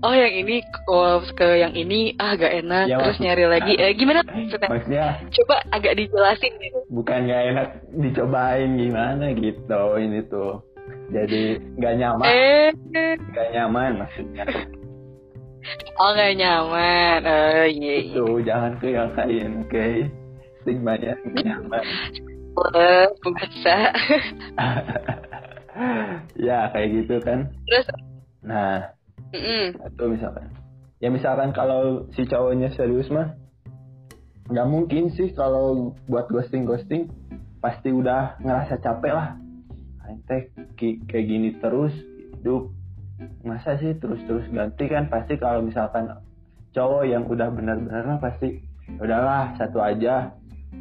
oh 0.06 0.14
yang 0.14 0.34
ini 0.46 0.62
oh, 0.86 1.18
ke 1.34 1.66
yang 1.66 1.74
ini 1.74 2.14
ah 2.22 2.38
gak 2.38 2.54
enak. 2.62 2.86
Ya, 2.86 3.02
terus 3.02 3.18
nyari 3.18 3.46
lagi. 3.50 3.74
Eh, 3.74 3.98
gimana? 3.98 4.22
maksudnya? 4.22 4.70
Maksudnya 4.70 5.06
coba 5.34 5.56
agak 5.74 5.98
dijelasin 5.98 6.54
gitu. 6.62 6.80
Bukan 6.94 7.26
gak 7.26 7.44
enak 7.50 7.68
dicobain 7.98 8.78
gimana 8.78 9.34
gitu 9.34 9.82
ini 9.98 10.22
tuh. 10.30 10.62
Jadi 11.10 11.58
gak 11.82 11.98
nyaman, 11.98 12.30
eh. 12.30 12.70
Gak 13.34 13.50
nyaman 13.58 14.06
maksudnya. 14.06 14.46
oh 15.98 16.10
gak 16.14 16.38
nyaman. 16.38 17.20
Oh 17.26 17.66
iya 17.66 17.94
iya. 18.06 18.14
Itu 18.14 18.38
jangan 18.46 18.78
keyakain, 18.78 19.66
oke? 19.66 19.88
Stigmanya 20.62 21.18
gak 21.18 21.42
nyaman. 21.42 21.86
Eh, 22.56 23.08
bisa 23.36 23.76
ya 26.48 26.72
kayak 26.72 26.90
gitu 27.04 27.20
kan. 27.20 27.52
terus? 27.68 27.88
Nah, 28.46 28.96
mm 29.34 29.82
atau 29.82 30.06
misalkan. 30.12 30.48
Ya 31.00 31.10
misalkan 31.12 31.52
kalau 31.52 32.08
si 32.16 32.26
cowoknya 32.26 32.74
serius 32.74 33.10
mah 33.12 33.36
nggak 34.46 34.68
mungkin 34.70 35.10
sih 35.18 35.34
kalau 35.34 35.98
buat 36.06 36.30
ghosting 36.30 36.70
ghosting 36.70 37.10
pasti 37.60 37.90
udah 37.90 38.38
ngerasa 38.42 38.78
capek 38.78 39.14
lah. 39.14 39.38
Ente 40.06 40.54
ki- 40.78 41.02
kayak 41.10 41.26
gini 41.26 41.50
terus 41.58 41.94
hidup. 42.38 42.70
Masa 43.42 43.80
sih 43.82 43.98
terus 43.98 44.22
terus 44.30 44.46
ganti 44.54 44.86
kan? 44.86 45.10
Pasti 45.10 45.40
kalau 45.42 45.66
misalkan 45.66 46.14
cowok 46.78 47.04
yang 47.10 47.26
udah 47.26 47.50
benar-benar 47.50 48.06
mah 48.06 48.20
pasti 48.22 48.62
udahlah 49.02 49.58
satu 49.58 49.82
aja. 49.82 50.30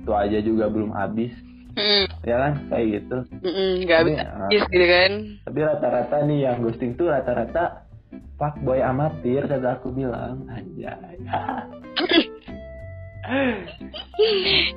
Itu 0.05 0.13
aja 0.13 0.39
juga 0.45 0.69
belum 0.69 0.93
habis. 0.93 1.33
Mm, 1.75 2.05
ya 2.23 2.37
kan? 2.37 2.53
Kayak 2.69 2.87
gitu. 3.01 3.19
Mm, 3.41 3.73
nggak 3.89 4.01
bisa 4.05 4.23
ah. 4.23 4.29
habis 4.47 4.63
gitu 4.69 4.87
kan? 4.87 5.13
tapi 5.45 5.59
rata-rata 5.61 6.17
nih 6.25 6.39
yang 6.49 6.57
ghosting 6.65 6.93
tuh 6.97 7.13
rata-rata 7.13 7.84
fuck 8.35 8.55
boy 8.61 8.79
amatir 8.79 9.45
kata 9.45 9.79
aku 9.79 9.91
bilang. 9.91 10.45
Anjay. 10.49 11.19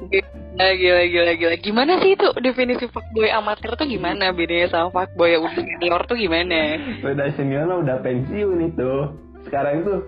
Gila 0.07 0.69
gila 0.73 1.03
gila 1.05 1.31
gila. 1.35 1.55
Gimana 1.59 1.99
sih 1.99 2.15
itu 2.15 2.27
definisi 2.39 2.87
fuckboy 2.87 3.29
amatir 3.29 3.75
tuh 3.75 3.85
gimana? 3.85 4.31
Bedanya 4.31 4.71
sama 4.71 4.89
fuckboy 4.89 5.35
yang 5.35 5.43
udah 5.45 5.53
senior 5.59 6.01
tuh 6.07 6.17
gimana? 6.17 6.79
Udah 7.03 7.27
senior 7.35 7.67
mah 7.67 7.77
udah 7.83 7.97
pensiun 8.01 8.71
itu. 8.73 8.91
Sekarang 9.45 9.83
tuh 9.83 9.99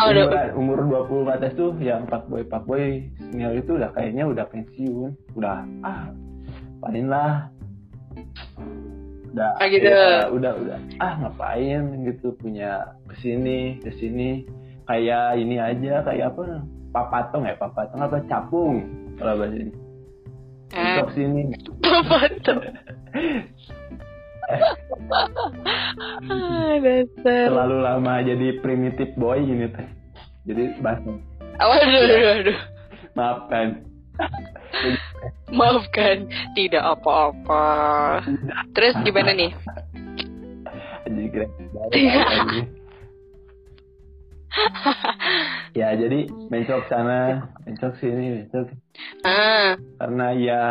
Oh, 0.00 0.06
udah- 0.08 0.54
umur, 0.56 0.78
umur 0.80 1.26
20 1.26 1.26
ke 1.28 1.32
atas 1.34 1.52
tuh 1.58 1.70
yang 1.82 2.06
pak 2.06 2.24
boy 2.30 2.40
pak 2.40 2.62
boy 2.64 3.04
senior 3.20 3.52
itu 3.52 3.76
udah 3.76 3.90
kayaknya 3.92 4.24
udah 4.26 4.46
pensiun. 4.48 5.10
Udah 5.34 5.62
ah 5.82 6.08
paling 6.80 7.06
lah 7.06 7.46
udah 9.30 9.50
Ah, 9.56 9.66
gitu. 9.66 9.86
ya, 9.86 10.26
udah 10.28 10.52
udah. 10.56 10.78
Ah 10.98 11.14
ngapain 11.18 11.82
gitu 12.02 12.34
punya 12.34 12.82
ke 13.06 13.14
sini 13.18 13.78
ke 13.78 13.90
sini. 13.94 14.44
Kayak 14.84 15.38
ini 15.38 15.56
aja 15.56 16.02
kayak 16.02 16.34
apa? 16.34 16.66
Papatong 16.90 17.46
ya 17.46 17.54
papatong 17.54 18.00
apa? 18.00 18.18
Capung 18.26 18.82
kalau 19.14 19.38
bahasa 19.38 19.56
ini 19.56 19.72
Eh, 20.70 21.02
sini. 21.12 21.42
Apa 21.82 22.18
tuh 22.42 22.58
Ah, 26.26 26.74
terlalu 27.22 27.76
lama 27.80 28.18
jadi 28.18 28.58
primitive 28.58 29.14
boy 29.14 29.38
ini 29.38 29.70
teh. 29.70 29.86
Jadi 30.42 30.74
bahasa 30.82 31.06
Waduh, 31.60 32.02
aduh, 32.02 32.30
aduh. 32.40 32.58
maafkan 33.12 33.66
Maafkan, 35.50 36.30
tidak 36.54 36.82
apa-apa. 36.82 37.64
Terus 38.72 38.94
gimana 39.02 39.34
nih? 39.34 39.50
jadi 41.10 41.26
kira 41.26 41.46
lagi. 41.74 42.60
ya 45.78 45.94
jadi 45.94 46.26
besok 46.50 46.82
sana 46.90 47.46
besok 47.62 47.94
sini 48.02 48.42
besok 48.42 48.66
Ah, 49.22 49.78
karena 50.02 50.26
ya 50.34 50.64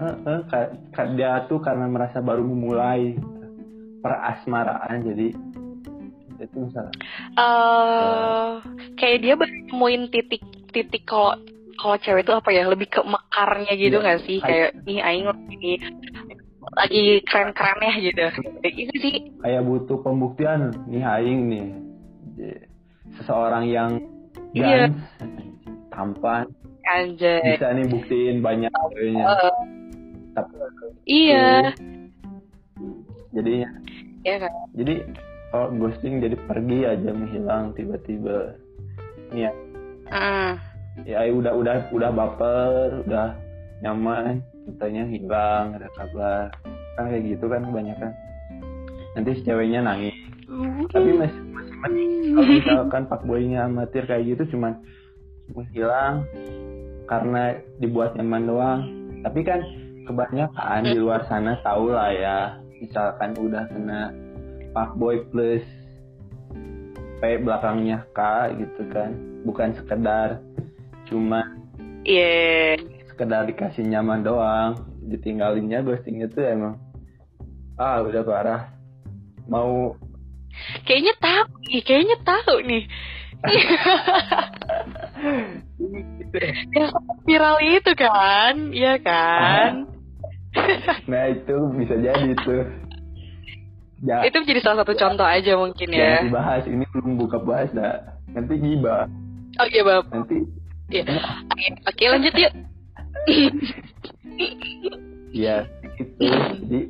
eh, 0.00 0.16
eh, 0.24 0.40
ka- 0.48 0.72
ka- 0.96 1.12
dia 1.12 1.44
tuh 1.48 1.60
karena 1.60 1.84
merasa 1.88 2.24
baru 2.24 2.40
memulai 2.44 3.20
perasmaraan 4.00 5.04
jadi 5.04 5.36
itu 6.40 6.58
salah 6.72 6.92
eh 7.38 8.50
kayak 8.96 9.18
dia 9.20 9.34
baru 9.36 9.52
nemuin 9.68 10.02
titik-titik 10.10 11.04
kalau 11.04 11.36
kalau 11.74 11.96
cewek 11.98 12.22
itu 12.22 12.32
apa 12.32 12.48
ya 12.50 12.64
lebih 12.66 12.88
ke 12.88 13.00
mekarnya 13.00 13.72
gitu 13.74 13.96
Iya. 13.96 14.04
nggak 14.04 14.20
sih? 14.24 14.38
Kayak 14.38 14.70
nih 14.82 14.98
aing 15.00 15.24
lagi 15.26 15.72
lagi 16.72 17.02
keren-kerennya 17.26 17.92
gitu. 18.00 18.22
Kayak 18.60 18.74
gitu 18.74 18.94
sih. 18.98 19.14
Kayak 19.38 19.62
butuh 19.64 19.98
pembuktian 20.00 20.60
nih 20.86 21.02
aing 21.02 21.40
nih 21.48 21.66
seseorang 23.18 23.64
yang 23.66 23.90
Iya. 24.52 24.88
gans 24.88 24.96
tampan 25.88 26.44
anjay. 26.82 27.54
bisa 27.54 27.68
nih 27.72 27.86
buktiin 27.86 28.36
banyak 28.40 28.72
ceweknya. 28.72 29.24
Eh, 29.24 29.52
tapi 30.32 30.52
iya. 31.04 31.72
Jadi 33.32 33.64
ya 34.22 34.36
kan? 34.38 34.52
Jadi 34.76 34.94
kalau 35.48 35.68
ghosting 35.76 36.20
jadi 36.20 36.36
pergi 36.44 36.78
aja 36.84 37.10
menghilang 37.12 37.72
tiba-tiba. 37.72 38.56
Ya 39.32 39.48
Ah, 40.12 40.60
ya 41.08 41.24
udah 41.32 41.52
udah 41.56 41.74
udah 41.90 42.10
baper 42.12 43.02
udah 43.08 43.34
nyaman 43.82 44.44
katanya 44.68 45.02
hilang 45.08 45.74
ada 45.74 45.88
kabar. 45.98 46.52
Kan 46.94 47.08
kayak 47.08 47.24
gitu 47.36 47.44
kan 47.48 47.66
kebanyakan. 47.66 48.12
Nanti 49.16 49.30
si 49.36 49.42
ceweknya 49.44 49.80
nangis. 49.82 50.16
Tapi 50.92 51.10
masih 51.16 51.40
masih 51.50 51.76
mending 51.80 52.12
kalau 52.36 52.48
misalkan 52.48 53.02
pak 53.08 53.22
boynya 53.24 53.64
amatir 53.66 54.04
kayak 54.04 54.36
gitu 54.36 54.56
cuman 54.56 54.76
menghilang 55.56 56.28
karena 57.08 57.56
dibuat 57.80 58.14
nyaman 58.14 58.44
doang. 58.44 58.80
Tapi 59.24 59.40
kan 59.42 59.60
kebanyakan 60.04 60.82
di 60.84 60.98
luar 60.98 61.24
sana 61.26 61.56
tahu 61.64 61.94
lah 61.94 62.10
ya 62.12 62.38
misalkan 62.82 63.32
udah 63.38 63.64
kena 63.70 64.12
pak 64.76 64.92
boy 64.98 65.24
plus 65.32 65.64
P 67.22 67.38
belakangnya 67.40 68.04
K 68.12 68.20
gitu 68.60 68.82
kan. 68.92 69.14
Bukan 69.42 69.74
sekedar 69.74 70.42
cuma 71.12 71.44
iya. 72.08 72.80
sekedar 73.12 73.44
dikasih 73.44 73.84
nyaman 73.84 74.24
doang. 74.24 74.88
Ditinggalinnya 75.04 75.84
ghostingnya 75.84 76.32
tuh 76.32 76.40
emang 76.48 76.80
ah 77.76 78.00
udah 78.00 78.24
parah. 78.24 78.72
Mau 79.44 79.92
kayaknya 80.88 81.12
tahu 81.20 81.52
nih 81.68 81.82
kayaknya 81.84 82.16
tahu 82.24 82.54
nih. 82.64 82.84
Yang 86.72 86.90
viral 87.28 87.56
itu 87.60 87.92
kan 87.92 88.54
iya 88.72 88.96
kan? 88.96 89.84
Nah 91.08 91.32
itu 91.32 91.56
bisa 91.80 91.96
jadi 91.96 92.36
tuh. 92.44 92.64
Ya. 94.04 94.20
Itu 94.26 94.44
jadi 94.44 94.60
salah 94.60 94.84
satu 94.84 94.92
contoh 94.98 95.24
aja 95.24 95.56
mungkin 95.56 95.88
ya. 95.94 96.20
Jangan 96.20 96.28
dibahas 96.28 96.64
ini 96.68 96.84
belum 96.92 97.16
buka 97.16 97.38
bahas 97.40 97.70
dah 97.72 98.20
nanti 98.36 98.60
gibah. 98.60 99.08
Oke 99.60 99.80
bab 99.84 100.04
nanti 100.12 100.44
Iya. 100.92 101.04
oke 101.48 101.66
oke 101.88 102.04
lanjut 102.04 102.34
yuk. 102.36 102.52
Ya 105.32 105.64
itu 105.96 106.24
jadi 106.60 106.80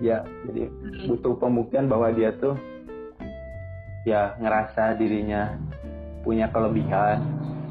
ya 0.00 0.18
jadi 0.48 0.62
butuh 1.04 1.36
pembuktian 1.36 1.92
bahwa 1.92 2.08
dia 2.16 2.32
tuh 2.40 2.56
ya 4.08 4.32
ngerasa 4.40 4.96
dirinya 4.96 5.60
punya 6.24 6.48
kelebihan 6.48 7.20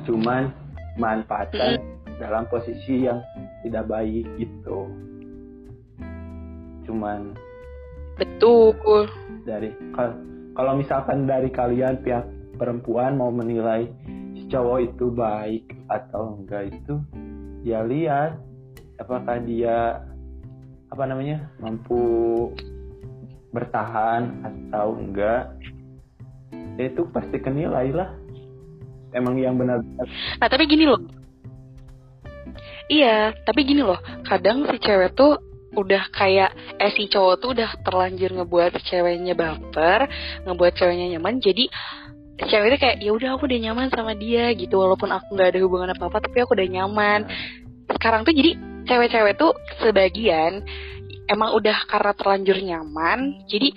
cuman 0.06 0.54
manfaatkan 1.02 1.82
dalam 2.22 2.46
posisi 2.50 3.10
yang 3.10 3.22
tidak 3.66 3.90
baik 3.90 4.30
gitu. 4.38 4.86
Cuman 6.86 7.34
betul. 8.18 9.10
dari 9.46 9.74
kal- 9.98 10.22
kalau 10.54 10.74
misalkan 10.78 11.26
dari 11.26 11.50
kalian 11.50 12.02
pihak 12.02 12.26
perempuan 12.58 13.18
mau 13.18 13.30
menilai 13.30 13.90
cowok 14.48 14.80
itu 14.84 15.06
baik 15.12 15.66
atau 15.92 16.40
enggak 16.40 16.72
itu 16.72 16.96
ya 17.68 17.84
lihat 17.84 18.40
apakah 19.00 19.40
dia 19.44 20.02
apa 20.88 21.04
namanya 21.04 21.52
mampu 21.60 22.00
bertahan 23.52 24.44
atau 24.44 24.96
enggak 24.96 25.52
ya 26.80 26.84
itu 26.88 27.04
pasti 27.12 27.38
kenilai 27.44 27.92
lah 27.92 28.10
emang 29.12 29.36
yang 29.40 29.56
benar 29.60 29.82
Nah 30.38 30.48
tapi 30.48 30.68
gini 30.70 30.86
loh. 30.86 31.02
Iya, 32.88 33.36
tapi 33.44 33.68
gini 33.68 33.84
loh. 33.84 34.00
Kadang 34.24 34.64
si 34.72 34.80
cewek 34.80 35.12
tuh 35.12 35.36
udah 35.76 36.08
kayak 36.16 36.80
eh 36.80 36.92
si 36.96 37.12
cowok 37.12 37.36
tuh 37.44 37.50
udah 37.52 37.70
terlanjur 37.84 38.32
ngebuat 38.32 38.80
ceweknya 38.88 39.36
baper, 39.36 40.08
ngebuat 40.48 40.74
ceweknya 40.80 41.20
nyaman. 41.20 41.44
Jadi 41.44 41.68
cewek 42.38 42.68
itu 42.70 42.78
kayak 42.78 42.98
ya 43.02 43.12
udah 43.12 43.30
aku 43.34 43.50
udah 43.50 43.60
nyaman 43.60 43.90
sama 43.90 44.14
dia 44.14 44.54
gitu 44.54 44.78
walaupun 44.78 45.10
aku 45.10 45.34
nggak 45.34 45.50
ada 45.56 45.60
hubungan 45.66 45.90
apa 45.92 46.04
apa 46.06 46.18
tapi 46.22 46.38
aku 46.42 46.54
udah 46.54 46.70
nyaman. 46.70 47.20
Sekarang 47.88 48.22
tuh 48.22 48.36
jadi 48.36 48.54
cewek-cewek 48.86 49.36
tuh 49.36 49.58
sebagian 49.82 50.62
emang 51.28 51.52
udah 51.56 51.76
karena 51.88 52.12
terlanjur 52.16 52.58
nyaman, 52.62 53.20
jadi 53.48 53.74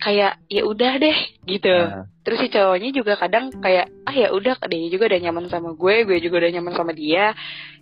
kayak 0.00 0.32
ya 0.48 0.62
udah 0.64 0.92
deh 0.96 1.18
gitu. 1.46 1.70
Nah, 1.72 2.04
Terus 2.20 2.38
si 2.40 2.48
cowoknya 2.52 2.90
juga 2.92 3.16
kadang 3.16 3.48
kayak 3.48 3.88
ah 4.04 4.12
ya 4.12 4.28
udah 4.30 4.56
dia 4.68 4.88
juga 4.92 5.08
udah 5.08 5.20
nyaman 5.20 5.44
sama 5.48 5.72
gue, 5.72 5.94
gue 6.04 6.18
juga 6.20 6.44
udah 6.44 6.50
nyaman 6.52 6.74
sama 6.76 6.92
dia. 6.92 7.32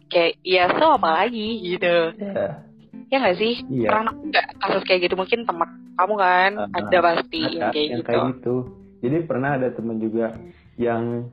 Kayak 0.09 0.41
ya 0.41 0.65
so 0.73 0.95
apa 0.95 1.09
lagi 1.25 1.49
gitu. 1.63 1.97
ya, 2.17 2.65
Ya 3.09 3.17
nggak 3.19 3.37
sih? 3.37 3.55
iya 3.69 3.89
Pernah 3.91 4.13
nggak 4.15 4.47
kasus 4.57 4.83
kayak 4.87 5.01
gitu 5.09 5.15
mungkin 5.19 5.45
teman 5.45 5.69
kamu 5.99 6.15
kan 6.15 6.51
Ah, 6.59 6.79
ada 6.79 6.99
pasti 7.03 7.41
ada 7.43 7.51
yang 7.51 7.71
kayak 7.75 7.87
yang 7.91 7.99
gitu. 7.99 8.09
kayak 8.09 8.25
gitu 8.35 8.55
jadi 9.05 9.25
pernah 9.25 9.59
ada 9.59 9.69
temen 9.71 9.99
juga 10.03 10.35
yang 10.77 11.31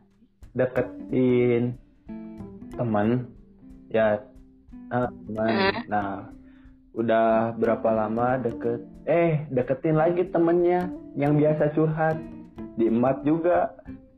deketin 0.53 1.75
teman 2.75 3.29
ya 3.91 4.21
ah, 4.91 5.09
teman 5.09 5.53
nah 5.89 6.29
udah 6.95 7.51
berapa 7.59 7.89
lama 7.91 8.39
deket 8.39 8.79
eh 9.05 9.45
deketin 9.53 9.95
lagi 9.99 10.25
temennya 10.33 10.89
yang 11.15 11.39
biasa 11.39 11.71
curhat. 11.73 12.17
Di 12.75 12.91
emat 12.91 13.23
juga. 13.23 13.71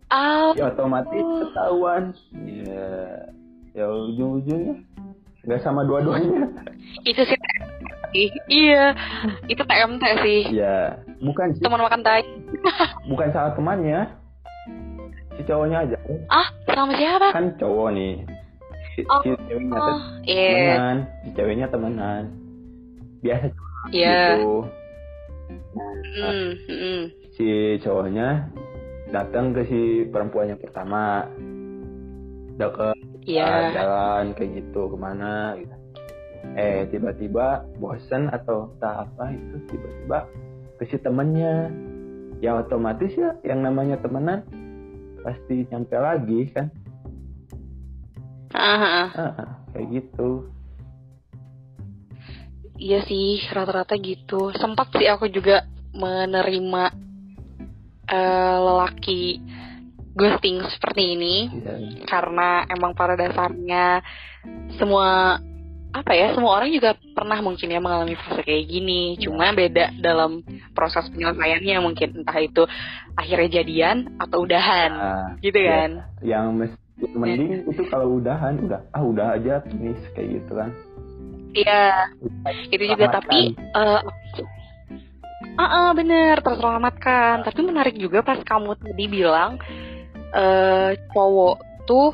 Ah, 0.10 0.56
ya 0.58 0.74
otomatis 0.74 1.22
ketahuan. 1.22 2.16
Ya 2.42 2.90
ya 3.78 3.86
ujung-ujungnya 3.86 4.82
nggak 5.48 5.62
sama 5.62 5.82
dua-duanya 5.82 6.44
itu 7.04 7.24
sih 7.24 7.40
Ih, 8.10 8.32
iya, 8.48 8.96
itu 9.46 9.60
TMT 9.60 10.04
sih. 10.24 10.42
ya 10.54 10.96
bukan 11.20 11.52
sih 11.52 11.60
Teman 11.60 11.76
makan 11.78 12.02
tai. 12.02 12.24
bukan 13.06 13.28
salah 13.30 13.52
temannya 13.52 14.08
si 15.34 15.44
cowoknya 15.44 15.84
aja 15.84 15.98
Ah, 16.28 16.48
sama 16.66 16.96
siapa? 16.96 17.32
kan 17.32 17.52
cowok 17.56 17.90
nih 17.92 18.24
si, 18.90 19.04
Oh. 19.04 19.20
si 19.22 19.30
ceweknya 19.44 19.76
Oh, 19.76 20.00
iya, 20.24 20.48
temenan 20.50 20.98
si 21.20 21.30
ceweknya 21.32 21.68
temenan 21.68 22.24
biasa 23.20 23.46
iya. 23.92 24.18
gitu 24.36 24.56
Hmm, 26.18 26.48
hmm. 26.66 27.02
si 27.34 27.48
cowoknya 27.78 28.48
datang 29.10 29.52
ke 29.52 29.62
si 29.64 29.80
perempuan 30.06 30.50
yang 30.50 30.60
pertama 30.60 31.28
deket 32.56 32.96
Iya. 33.28 33.44
ah, 33.44 33.70
jalan 33.76 34.26
kayak 34.40 34.52
gitu 34.64 34.82
ke 34.88 34.98
mana 34.98 35.60
gitu 35.60 35.76
eh 36.56 36.88
tiba-tiba 36.88 37.68
bosen 37.78 38.32
atau 38.32 38.72
tak 38.80 39.04
apa 39.04 39.36
itu 39.36 39.56
tiba-tiba 39.68 40.24
ke 40.80 40.84
si 40.88 40.98
temennya 41.04 41.68
ya 42.40 42.56
otomatis 42.64 43.12
ya 43.20 43.36
yang 43.44 43.68
namanya 43.68 44.00
temenan 44.00 44.48
pasti 45.22 45.68
nyampe 45.68 45.98
lagi 46.00 46.48
kan 46.56 46.72
Ah, 48.56 48.64
ah, 48.64 48.82
ah. 48.82 49.10
ah, 49.12 49.22
ah, 49.44 49.50
kayak 49.76 49.88
gitu 49.92 50.48
Iya 52.78 53.02
sih, 53.10 53.42
rata-rata 53.50 53.98
gitu. 53.98 54.54
Sempat 54.54 54.94
sih 54.94 55.10
aku 55.10 55.26
juga 55.34 55.66
menerima 55.98 56.94
eh, 58.06 58.58
lelaki 58.62 59.42
ghosting 60.18 60.66
seperti 60.74 61.14
ini 61.14 61.36
ya, 61.62 61.76
karena 62.10 62.66
emang 62.68 62.98
pada 62.98 63.14
dasarnya 63.14 64.02
semua 64.82 65.38
apa 65.88 66.12
ya 66.14 66.36
semua 66.36 66.60
orang 66.60 66.70
juga 66.70 66.94
pernah 67.16 67.40
mungkin 67.40 67.72
ya 67.72 67.80
mengalami 67.80 68.14
fase 68.18 68.44
kayak 68.44 68.66
gini. 68.66 69.16
Cuma 69.18 69.50
beda 69.50 69.94
dalam 69.98 70.44
proses 70.74 71.08
penyelesaiannya 71.10 71.78
mungkin. 71.80 72.22
Entah 72.22 72.38
itu 72.38 72.66
akhirnya 73.16 73.62
jadian 73.62 73.98
atau 74.20 74.44
udahan. 74.46 74.92
Ah, 74.94 75.28
gitu 75.40 75.58
Iya. 75.58 75.70
kan? 75.72 75.92
Yang 76.22 76.46
mesti 76.54 77.06
mending 77.14 77.52
itu 77.72 77.82
kalau 77.88 78.20
udahan 78.20 78.58
udah 78.62 78.80
ah 78.90 79.02
udah 79.02 79.38
aja 79.38 79.62
finish 79.66 80.02
kayak 80.14 80.42
gitu 80.42 80.52
kan. 80.54 80.70
Iya. 81.56 81.84
Itu 82.70 82.84
juga 82.84 83.06
Selamatkan. 83.10 83.18
tapi 83.24 83.40
eh 83.56 84.02
ah 85.58 85.66
ah, 85.66 85.90
bener 85.98 86.36
terselamatkan. 86.46 87.42
Tapi 87.42 87.60
menarik 87.66 87.96
juga 87.98 88.22
pas 88.22 88.38
kamu 88.38 88.78
tadi 88.78 89.06
bilang 89.10 89.58
eh 90.34 90.92
cowok 91.14 91.56
tuh 91.88 92.12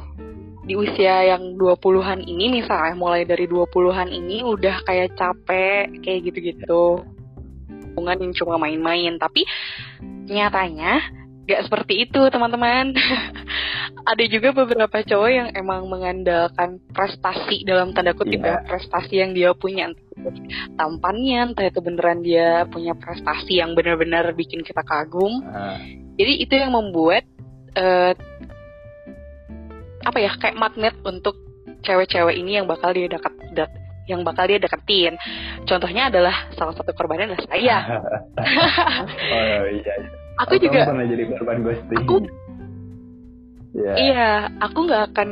di 0.63 0.79
usia 0.79 1.27
yang 1.27 1.59
20-an 1.59 2.23
ini 2.23 2.63
misalnya 2.63 2.95
mulai 2.95 3.27
dari 3.27 3.51
20-an 3.51 4.07
ini 4.07 4.47
udah 4.47 4.87
kayak 4.87 5.11
capek 5.19 5.91
kayak 5.99 6.19
gitu-gitu. 6.31 7.03
Hubungan 7.93 8.17
yang 8.23 8.33
cuma 8.33 8.55
main-main. 8.55 9.19
Tapi 9.19 9.43
nyatanya 10.31 11.03
gak 11.43 11.67
seperti 11.67 12.07
itu 12.07 12.21
teman-teman. 12.31 12.95
Ada 14.09 14.23
juga 14.27 14.55
beberapa 14.55 15.03
cowok 15.03 15.29
yang 15.31 15.49
emang 15.55 15.87
mengandalkan 15.87 16.79
prestasi 16.91 17.63
dalam 17.67 17.91
tanda 17.91 18.15
kutip 18.15 18.39
Iya. 18.39 18.63
ya 18.63 18.67
prestasi 18.67 19.13
yang 19.19 19.31
dia 19.35 19.51
punya. 19.55 19.91
Tampannya 20.79 21.51
entah 21.51 21.67
itu 21.67 21.79
beneran 21.83 22.23
dia 22.23 22.63
punya 22.67 22.95
prestasi 22.95 23.59
yang 23.59 23.75
benar-benar 23.75 24.31
bikin 24.35 24.63
kita 24.63 24.83
kagum. 24.83 25.43
Ah, 25.43 25.79
jadi 26.15 26.33
itu 26.39 26.53
yang 26.55 26.71
membuat 26.75 27.27
eh, 27.73 28.11
apa 30.03 30.17
ya 30.19 30.31
kayak 30.35 30.59
magnet 30.59 30.95
untuk 31.01 31.39
cewek-cewek 31.81 32.35
ini 32.35 32.59
yang 32.59 32.67
bakal 32.67 32.91
dia 32.91 33.07
dekat 33.07 33.33
dat- 33.55 33.75
yang 34.03 34.19
bakal 34.21 34.43
dia 34.43 34.59
deketin. 34.59 35.15
Contohnya 35.63 36.11
adalah 36.11 36.51
salah 36.59 36.75
satu 36.75 36.91
korbannya 36.91 37.31
adalah 37.31 37.43
saya. 37.47 37.77
oh 39.33 39.63
iya 39.71 39.93
iya. 39.95 40.11
Aku 40.43 40.57
Kamu 40.57 40.63
juga 40.65 40.79
pernah 40.89 41.05
jadi 41.05 41.23
korban 41.29 41.57
ghosting 41.61 41.99
aku 42.03 42.15
ya 43.73 43.93
iya, 43.97 44.31
aku 44.61 44.85
nggak 44.85 45.03
akan 45.13 45.29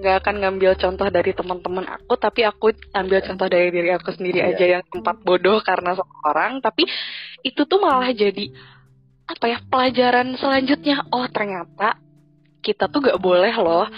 nggak 0.00 0.16
akan 0.24 0.34
ngambil 0.40 0.72
contoh 0.80 1.06
dari 1.10 1.34
teman-teman 1.36 1.84
aku, 1.84 2.16
tapi 2.16 2.40
aku 2.46 2.72
ambil 2.96 3.20
contoh 3.20 3.46
dari 3.52 3.68
diri 3.68 3.90
aku 3.92 4.14
sendiri 4.16 4.40
Iya. 4.40 4.48
aja 4.56 4.64
yang 4.78 4.84
sempat 4.88 5.20
bodoh 5.20 5.60
karena 5.60 5.92
seorang. 5.92 6.64
Tapi 6.64 6.88
itu 7.42 7.62
tuh 7.68 7.78
malah 7.78 8.08
jadi 8.10 8.48
apa 9.30 9.44
ya 9.46 9.58
pelajaran 9.62 10.34
selanjutnya. 10.34 11.06
Oh 11.14 11.26
ternyata 11.30 11.96
kita 12.60 12.90
tuh 12.90 13.00
gak 13.06 13.20
boleh 13.22 13.54
loh 13.56 13.88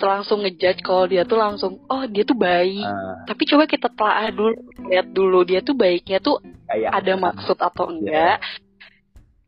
langsung 0.00 0.40
ngejudge 0.44 0.80
kalau 0.80 1.04
dia 1.04 1.28
tuh 1.28 1.36
langsung 1.36 1.72
oh 1.88 2.04
dia 2.08 2.24
tuh 2.24 2.36
baik. 2.36 2.84
Ah, 2.84 3.28
Tapi 3.28 3.42
coba 3.48 3.64
kita 3.68 3.88
telaah 3.92 4.32
dulu, 4.32 4.56
lihat 4.88 5.06
dulu 5.12 5.40
dia 5.44 5.60
tuh 5.60 5.76
baiknya 5.76 6.18
tuh 6.24 6.40
kayak 6.68 6.90
ada 6.90 7.12
maksud 7.20 7.56
atau 7.60 7.84
enggak. 7.92 8.40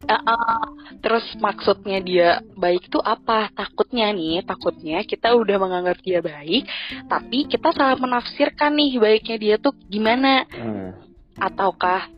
Ah, 0.02 0.18
ah. 0.18 0.66
terus 0.98 1.22
maksudnya 1.38 2.02
dia 2.02 2.28
baik 2.58 2.90
tuh 2.90 3.00
apa? 3.00 3.48
Takutnya 3.54 4.10
nih, 4.10 4.42
takutnya 4.42 5.06
kita 5.06 5.30
udah 5.32 5.56
menganggap 5.62 6.02
dia 6.02 6.18
baik, 6.18 6.66
tapi 7.06 7.46
kita 7.46 7.70
salah 7.70 7.94
menafsirkan 7.96 8.74
nih 8.74 8.98
baiknya 8.98 9.36
dia 9.38 9.54
tuh 9.62 9.72
gimana? 9.86 10.44
Hmm, 10.50 10.90
Ataukah 11.38 12.10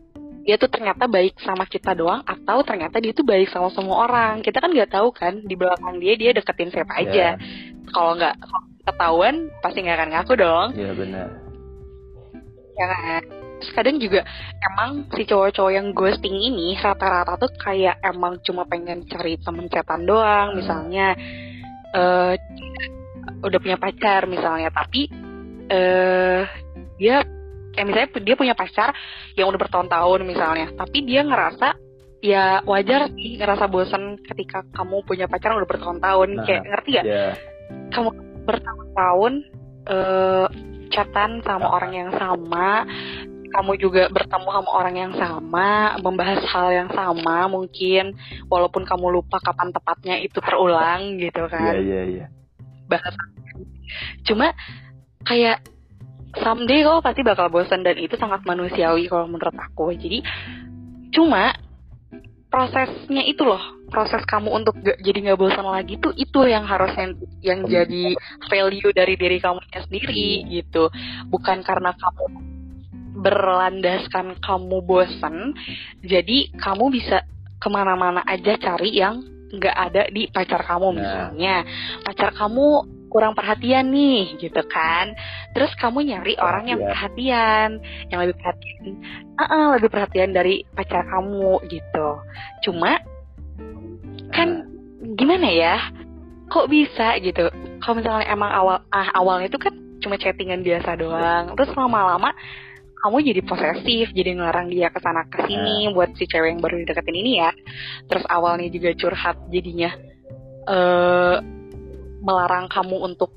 dia 0.45 0.61
tuh 0.61 0.69
ternyata 0.69 1.09
baik 1.09 1.41
sama 1.41 1.65
kita 1.65 1.97
doang 1.97 2.21
atau 2.21 2.61
ternyata 2.61 3.01
dia 3.01 3.17
tuh 3.17 3.25
baik 3.25 3.49
sama 3.49 3.73
semua 3.73 4.05
orang. 4.05 4.45
Kita 4.45 4.61
kan 4.61 4.69
nggak 4.69 4.93
tahu 4.93 5.09
kan 5.09 5.41
di 5.41 5.57
belakang 5.57 5.97
dia 5.97 6.13
dia 6.13 6.31
deketin 6.37 6.69
siapa 6.69 7.01
aja. 7.01 7.33
Ya, 7.33 7.41
kalau 7.89 8.13
nggak 8.13 8.37
ketahuan 8.85 9.49
pasti 9.65 9.81
nggak 9.81 9.97
akan 9.97 10.09
ngaku 10.13 10.33
dong. 10.37 10.67
Ya 10.77 10.93
benar. 10.93 11.29
ya 12.75 12.85
kan? 12.91 13.23
Terus 13.55 13.71
kadang 13.71 13.97
juga 13.97 14.21
emang 14.61 15.07
si 15.15 15.23
cowok-cowok 15.25 15.71
yang 15.73 15.87
ghosting 15.95 16.35
ini 16.37 16.75
rata-rata 16.77 17.39
tuh 17.39 17.49
kayak 17.55 18.03
emang 18.03 18.37
cuma 18.45 18.67
pengen 18.67 19.07
cari 19.09 19.39
temen 19.41 19.65
setan 19.71 20.05
doang 20.05 20.53
Hmm. 20.53 20.57
misalnya 20.61 21.07
eh 21.95 22.33
udah 23.41 23.59
punya 23.63 23.79
pacar 23.79 24.27
misalnya 24.27 24.69
tapi 24.69 25.07
eh 25.71 26.43
dia 26.99 27.23
kayak 27.75 27.87
misalnya 27.91 28.09
dia 28.23 28.35
punya 28.39 28.55
pacar 28.55 28.95
yang 29.35 29.51
udah 29.51 29.59
bertahun-tahun 29.59 30.19
misalnya 30.23 30.67
tapi 30.73 31.03
dia 31.03 31.21
ngerasa 31.27 31.75
ya 32.25 32.65
wajar 32.65 33.13
sih 33.13 33.37
ngerasa 33.37 33.69
bosan 33.69 34.17
ketika 34.25 34.65
kamu 34.73 35.05
punya 35.05 35.29
pacar 35.29 35.53
yang 35.53 35.61
udah 35.61 35.69
bertahun-tahun. 35.69 36.29
Nah, 36.33 36.43
kayak 36.47 36.63
ngerti 36.65 36.89
gak 36.97 37.05
Ya, 37.05 37.27
kamu 37.93 38.09
bertahun-tahun 38.49 39.33
eh 39.85 40.47
chatan 40.89 41.45
sama 41.45 41.67
orang 41.69 41.93
yang 41.93 42.09
sama 42.17 42.87
kamu 43.55 43.71
juga 43.79 44.11
bertemu 44.11 44.49
sama 44.51 44.69
orang 44.73 44.95
yang 44.99 45.13
sama 45.15 45.95
membahas 46.03 46.43
hal 46.49 46.67
yang 46.75 46.89
sama 46.91 47.47
mungkin 47.47 48.17
walaupun 48.51 48.83
kamu 48.83 49.21
lupa 49.21 49.39
kapan 49.39 49.71
tepatnya 49.71 50.15
itu 50.19 50.37
terulang 50.43 51.15
gitu 51.21 51.45
iya 51.47 51.53
kan 51.53 51.73
iya 51.79 52.01
iya. 52.03 52.25
bahas. 52.89 53.13
Cuma 54.27 54.51
kayak 55.23 55.63
someday 56.43 56.83
kau 56.83 56.99
pasti 56.99 57.21
bakal 57.21 57.47
bosan 57.51 57.85
dan 57.85 57.99
itu 57.99 58.15
sangat 58.19 58.43
manusiawi 58.43 59.07
kalau 59.07 59.29
menurut 59.29 59.55
aku. 59.55 59.93
Jadi 59.95 60.23
cuma 61.15 61.55
prosesnya 62.51 63.23
itu 63.27 63.43
loh. 63.43 63.61
Proses 63.85 64.25
kamu 64.25 64.49
untuk 64.49 64.75
gak, 64.81 64.97
jadi 65.05 65.29
nggak 65.29 65.39
bosan 65.39 65.67
lagi 65.67 66.01
tuh 66.01 66.11
itu 66.17 66.49
yang 66.49 66.65
harusnya 66.65 67.13
yang 67.45 67.63
jadi 67.69 68.17
value 68.49 68.91
dari 68.91 69.13
diri 69.15 69.37
kamu 69.37 69.61
sendiri 69.71 70.49
gitu. 70.49 70.89
Bukan 71.29 71.61
karena 71.61 71.93
kamu 71.93 72.25
berlandaskan 73.15 74.35
kamu 74.43 74.83
bosan 74.83 75.55
jadi 76.03 76.51
kamu 76.59 76.91
bisa 76.91 77.23
ke 77.55 77.67
mana-mana 77.71 78.19
aja 78.27 78.59
cari 78.59 78.99
yang 78.99 79.23
nggak 79.55 79.75
ada 79.75 80.03
di 80.11 80.27
pacar 80.29 80.61
kamu 80.65 80.87
Nah. 80.91 80.95
misalnya. 80.99 81.55
Pacar 82.03 82.35
kamu 82.35 82.67
kurang 83.09 83.33
perhatian 83.37 83.89
nih 83.93 84.35
gitu 84.39 84.61
kan. 84.67 85.15
Terus 85.55 85.71
kamu 85.79 86.03
nyari 86.03 86.33
orang 86.41 86.69
yang 86.69 86.81
perhatian. 86.81 87.79
yang 88.11 88.19
lebih 88.25 88.37
perhatian 88.41 88.99
Ah, 89.35 89.47
ah, 89.51 89.67
lebih 89.75 89.91
perhatian 89.91 90.31
dari 90.31 90.63
pacar 90.71 91.03
kamu 91.11 91.59
gitu. 91.67 92.09
Cuma 92.63 93.03
kan 94.31 94.67
gimana 95.15 95.47
ya 95.51 95.75
kok 96.49 96.71
bisa 96.71 97.19
gitu. 97.19 97.51
Kalau 97.83 97.95
misalnya 97.99 98.25
emang 98.31 98.51
awal 98.51 98.77
ah 98.89 99.09
awalnya 99.15 99.51
itu 99.51 99.59
kan 99.59 99.73
cuma 99.99 100.15
chattingan 100.15 100.63
biasa 100.63 100.95
doang. 100.95 101.53
Terus 101.59 101.71
lama-lama 101.75 102.31
kamu 103.05 103.21
jadi 103.21 103.41
posesif 103.45 104.09
jadi 104.17 104.33
ngelarang 104.33 104.73
dia 104.73 104.89
ke 104.89 104.97
sana 104.97 105.29
ke 105.29 105.45
sini 105.45 105.93
buat 105.93 106.17
si 106.17 106.25
cewek 106.25 106.57
yang 106.57 106.61
baru 106.63 106.81
dideketin 106.81 107.17
ini 107.17 107.31
ya. 107.43 107.51
Terus 108.07 108.25
awalnya 108.31 108.71
juga 108.71 108.95
curhat 108.97 109.37
jadinya 109.51 109.91
eh 110.65 111.35
melarang 112.25 112.65
kamu 112.67 112.97
untuk 113.05 113.31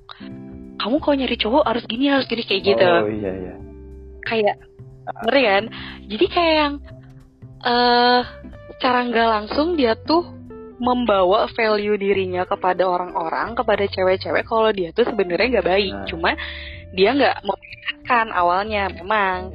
kamu 0.81 0.97
kalau 1.03 1.17
nyari 1.19 1.37
cowok 1.37 1.65
harus 1.69 1.85
gini 1.85 2.09
harus 2.09 2.25
gini 2.25 2.43
kayak 2.47 2.63
gitu. 2.65 2.89
Oh 2.89 3.11
iya 3.11 3.33
iya. 3.35 3.55
kayak 4.25 4.57
ngerti 5.27 5.43
kan? 5.45 5.65
Jadi 6.09 6.27
kayak 6.33 6.55
yang 6.57 6.75
eh 7.59 8.23
cara 8.79 8.99
nggak 9.05 9.29
langsung 9.29 9.75
dia 9.75 9.99
tuh 9.99 10.23
membawa 10.79 11.51
value 11.51 11.99
dirinya 11.99 12.47
kepada 12.47 12.87
orang-orang 12.87 13.59
kepada 13.59 13.85
cewek-cewek 13.91 14.47
kalau 14.47 14.71
dia 14.71 14.95
tuh 14.95 15.05
sebenarnya 15.05 15.59
nggak 15.59 15.69
baik. 15.69 15.93
Nah. 15.93 16.07
cuma 16.07 16.31
dia 16.95 17.11
nggak 17.13 17.37
memikirkan 17.43 18.27
awalnya 18.33 18.89
memang. 18.89 19.53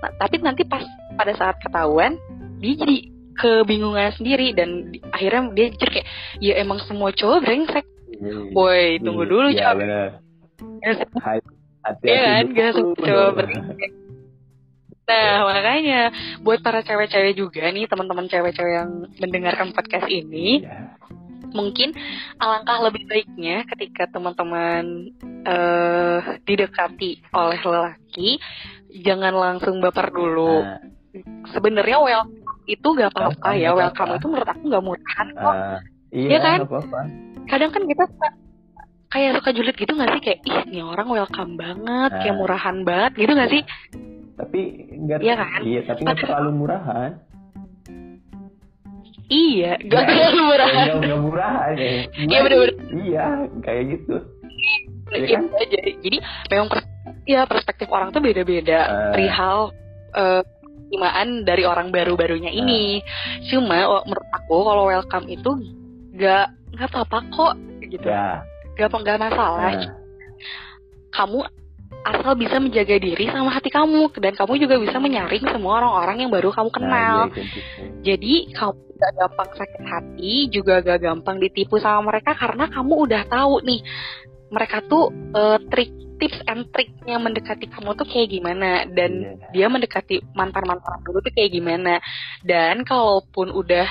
Nah, 0.00 0.10
tapi 0.16 0.40
nanti 0.40 0.64
pas 0.64 0.82
pada 1.14 1.36
saat 1.36 1.60
ketahuan 1.60 2.16
dia 2.58 2.72
jadi 2.72 3.12
kebingungan 3.36 4.16
sendiri 4.16 4.56
dan 4.56 4.88
di- 4.88 5.04
akhirnya 5.12 5.52
dia 5.52 5.66
jadi 5.76 5.90
kayak 6.00 6.08
ya 6.40 6.54
emang 6.64 6.80
semua 6.88 7.12
cowok 7.12 7.44
brengsek 7.44 7.84
Woi, 8.52 8.98
tunggu 9.00 9.24
dulu, 9.28 9.46
Iya 9.52 9.76
benar. 9.76 10.08
Ya, 10.80 10.92
Hai, 11.20 11.38
hati-hati 11.84 12.06
Iya 12.08 12.70
kan, 12.72 12.74
dulu. 12.74 12.94
gak 12.96 13.30
brengsek. 13.36 13.90
Nah, 15.06 15.46
makanya 15.46 16.00
buat 16.42 16.58
para 16.66 16.82
cewek-cewek 16.82 17.38
juga 17.38 17.70
nih, 17.70 17.86
teman-teman 17.86 18.26
cewek-cewek 18.26 18.74
yang 18.74 18.90
mendengarkan 19.22 19.70
podcast 19.70 20.10
ini, 20.10 20.66
Iya. 20.66 20.98
mungkin 21.54 21.94
alangkah 22.42 22.90
lebih 22.90 23.06
baiknya 23.06 23.62
ketika 23.70 24.10
teman-teman 24.10 25.14
eh 25.46 26.20
didekati 26.42 27.22
oleh 27.30 27.60
lelaki, 27.62 28.42
jangan 29.06 29.34
langsung 29.34 29.78
baper 29.78 30.10
dulu. 30.10 30.64
Nah, 30.64 30.82
Sebenarnya 31.48 31.96
welcome 31.96 32.34
itu 32.66 32.86
gak 32.92 33.08
apa-apa 33.14 33.56
ya, 33.56 33.72
gak 33.72 33.78
welcome 33.78 34.10
itu 34.18 34.26
menurut 34.26 34.48
aku 34.52 34.62
gak 34.68 34.84
murahan 34.84 35.28
kok. 35.32 35.54
ah, 35.54 35.78
Iya 36.12 36.28
iya 36.28 36.38
kan? 36.42 36.58
nggak 36.60 36.70
apa-apa. 36.70 37.00
Kadang 37.46 37.70
kan 37.72 37.82
kita 37.86 38.04
suka 38.10 38.28
kayak 39.06 39.30
suka 39.38 39.50
julid 39.54 39.76
gitu 39.78 39.92
gak 39.94 40.10
sih 40.18 40.22
kayak 40.22 40.38
ih 40.44 40.58
ini 40.68 40.80
orang 40.82 41.06
welcome 41.08 41.54
banget, 41.54 42.10
kayak 42.20 42.34
Nah. 42.34 42.40
murahan 42.42 42.76
banget 42.82 43.12
gitu 43.16 43.32
gak 43.32 43.50
sih? 43.54 43.62
Tapi 44.36 44.60
nggak 45.06 45.18
Iya 45.24 45.34
kan? 45.38 45.60
Iya, 45.64 45.80
tapi 45.88 46.00
nggak 46.04 46.18
terlalu 46.20 46.50
murahan. 46.52 47.10
Iya, 49.26 49.72
gak 49.90 50.04
terlalu 50.06 50.40
murahan. 50.44 50.86
Nggak 50.86 50.98
nggak 51.02 51.22
murahan 51.22 51.74
ya. 51.74 51.90
Iya, 52.14 52.38
bener-bener. 52.44 52.74
Iya, 52.94 53.24
kayak 53.64 53.82
gitu. 53.90 54.14
Iya, 55.06 55.38
kan? 55.38 55.42
jadi, 55.70 55.90
jadi 56.02 56.18
memang 56.50 56.66
pers 56.70 56.84
ya 57.26 57.42
perspektif 57.46 57.86
orang 57.90 58.10
tuh 58.10 58.22
beda-beda 58.22 58.78
Eh. 58.86 59.10
perihal 59.14 59.70
penerimaan 60.16 61.42
dari 61.42 61.66
orang 61.66 61.90
baru-barunya 61.90 62.50
ini. 62.50 63.02
Cuma 63.50 63.82
oh, 63.86 64.02
menurut 64.06 64.28
aku 64.30 64.56
kalau 64.62 64.84
welcome 64.86 65.26
itu 65.26 65.50
gak 66.16 66.46
nggak 66.76 66.88
apa-apa 66.92 67.18
kok 67.32 67.54
gitu. 67.86 68.06
Ya. 68.08 68.42
Gak 68.76 68.92
nggak 68.92 69.20
masalah. 69.20 69.72
Nah, 69.72 69.94
Kamu 71.12 71.40
asal 72.06 72.32
bisa 72.38 72.62
menjaga 72.62 72.96
diri 73.02 73.26
sama 73.26 73.50
hati 73.50 73.66
kamu 73.72 74.14
dan 74.22 74.36
kamu 74.38 74.62
juga 74.62 74.78
bisa 74.78 74.96
menyaring 75.02 75.42
semua 75.48 75.82
orang-orang 75.82 76.26
yang 76.26 76.30
baru 76.30 76.54
kamu 76.54 76.70
kenal. 76.70 77.16
Nah, 77.26 77.34
iya, 77.34 77.42
gitu. 77.42 77.58
Jadi 78.04 78.34
kamu 78.54 78.78
gak 78.96 79.12
gampang 79.12 79.50
sakit 79.58 79.82
hati, 79.84 80.34
juga 80.52 80.74
gak 80.84 81.00
gampang 81.02 81.36
ditipu 81.42 81.76
sama 81.82 82.12
mereka 82.12 82.32
karena 82.38 82.68
kamu 82.70 82.94
udah 82.94 83.22
tahu 83.26 83.54
nih 83.64 83.80
mereka 84.52 84.78
tuh 84.86 85.10
eh, 85.34 85.58
trik 85.72 85.90
tips 86.16 86.40
and 86.48 86.64
triknya 86.72 87.20
mendekati 87.20 87.68
kamu 87.68 87.92
tuh 87.92 88.08
kayak 88.08 88.32
gimana 88.32 88.88
dan 88.88 89.12
Iya. 89.20 89.52
dia 89.52 89.66
mendekati 89.68 90.24
mantan-mantan 90.32 91.04
dulu 91.04 91.20
tuh 91.20 91.32
kayak 91.34 91.52
gimana 91.52 92.00
dan 92.40 92.80
kalaupun 92.88 93.52
udah 93.52 93.84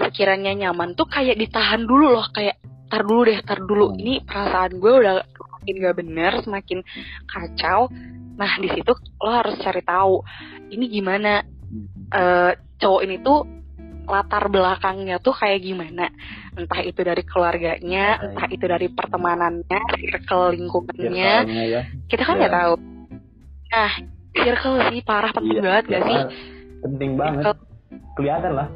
sekiranya 0.00 0.52
nyaman 0.52 0.92
tuh 0.92 1.04
kayak 1.04 1.36
ditahan 1.36 1.82
dulu 1.82 2.12
loh 2.12 2.26
kayak 2.28 2.56
tar 2.86 3.02
dulu 3.02 3.22
deh 3.24 3.40
tar 3.40 3.60
dulu 3.60 3.86
Hmm. 3.88 3.98
ini 3.98 4.14
perasaan 4.20 4.72
gue 4.74 4.92
udah 4.96 5.14
semakin 5.30 5.74
gak 5.78 5.96
bener 5.96 6.32
semakin 6.40 6.78
kacau 7.24 7.86
nah 8.32 8.52
di 8.56 8.68
situ 8.68 8.90
lo 9.16 9.30
harus 9.30 9.54
cari 9.56 9.80
tahu 9.80 10.24
ini 10.68 10.88
gimana 10.88 11.44
eh 12.10 12.50
cowok 12.76 13.00
ini 13.02 13.20
tuh 13.20 13.44
latar 14.02 14.48
belakangnya 14.48 15.16
tuh 15.16 15.30
kayak 15.30 15.60
gimana 15.60 16.10
entah 16.52 16.80
itu 16.80 16.98
dari 17.00 17.22
keluarganya 17.22 18.06
Nah, 18.16 18.26
entah 18.26 18.48
itu 18.48 18.64
dari 18.64 18.88
pertemanannya 18.88 19.80
circle 19.94 20.50
lingkungannya 20.50 21.32
ya. 21.46 21.82
kita 22.08 22.24
kan 22.24 22.34
Ya. 22.34 22.40
nggak 22.40 22.54
tahu 22.56 22.74
nah 23.70 23.90
circle 24.34 24.76
sih 24.88 25.00
parah 25.00 25.30
penting 25.30 25.54
Iya, 25.54 25.62
banget 25.62 25.84
gak 25.86 25.92
ya, 25.92 26.00
sih 26.02 26.18
Penting 26.80 27.10
banget. 27.14 27.44
Circle. 27.44 27.68
Kelihatan 28.16 28.52
lah. 28.56 28.68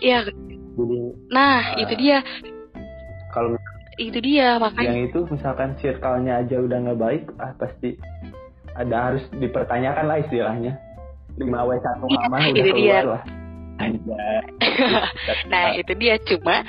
Iya 0.00 0.18
Jadi 0.24 0.96
nah 1.28 1.58
Ah. 1.74 1.80
itu 1.80 1.94
dia 1.94 2.18
kalau 3.30 3.58
itu 3.98 4.18
dia 4.22 4.56
makanya 4.56 4.94
yang 4.94 5.10
itu 5.10 5.26
misalkan 5.26 5.74
circle-nya 5.76 6.40
aja 6.40 6.56
udah 6.62 6.78
nggak 6.86 7.00
baik, 7.00 7.24
ah 7.42 7.50
pasti 7.58 7.98
ada 8.72 9.10
harus 9.10 9.26
dipertanyakan 9.34 10.06
lah 10.06 10.22
istilahnya. 10.22 10.78
5 11.34 11.44
w 11.50 11.70
1 11.74 12.06
Iya, 12.06 12.18
kamar 12.22 12.38
udah 12.38 12.48
itu 12.48 12.70
keluar 12.70 12.78
dia. 12.78 12.98
lah. 13.02 13.22
Nah 15.50 15.64
itu 15.74 15.92
dia 15.98 16.14
cuma 16.22 16.62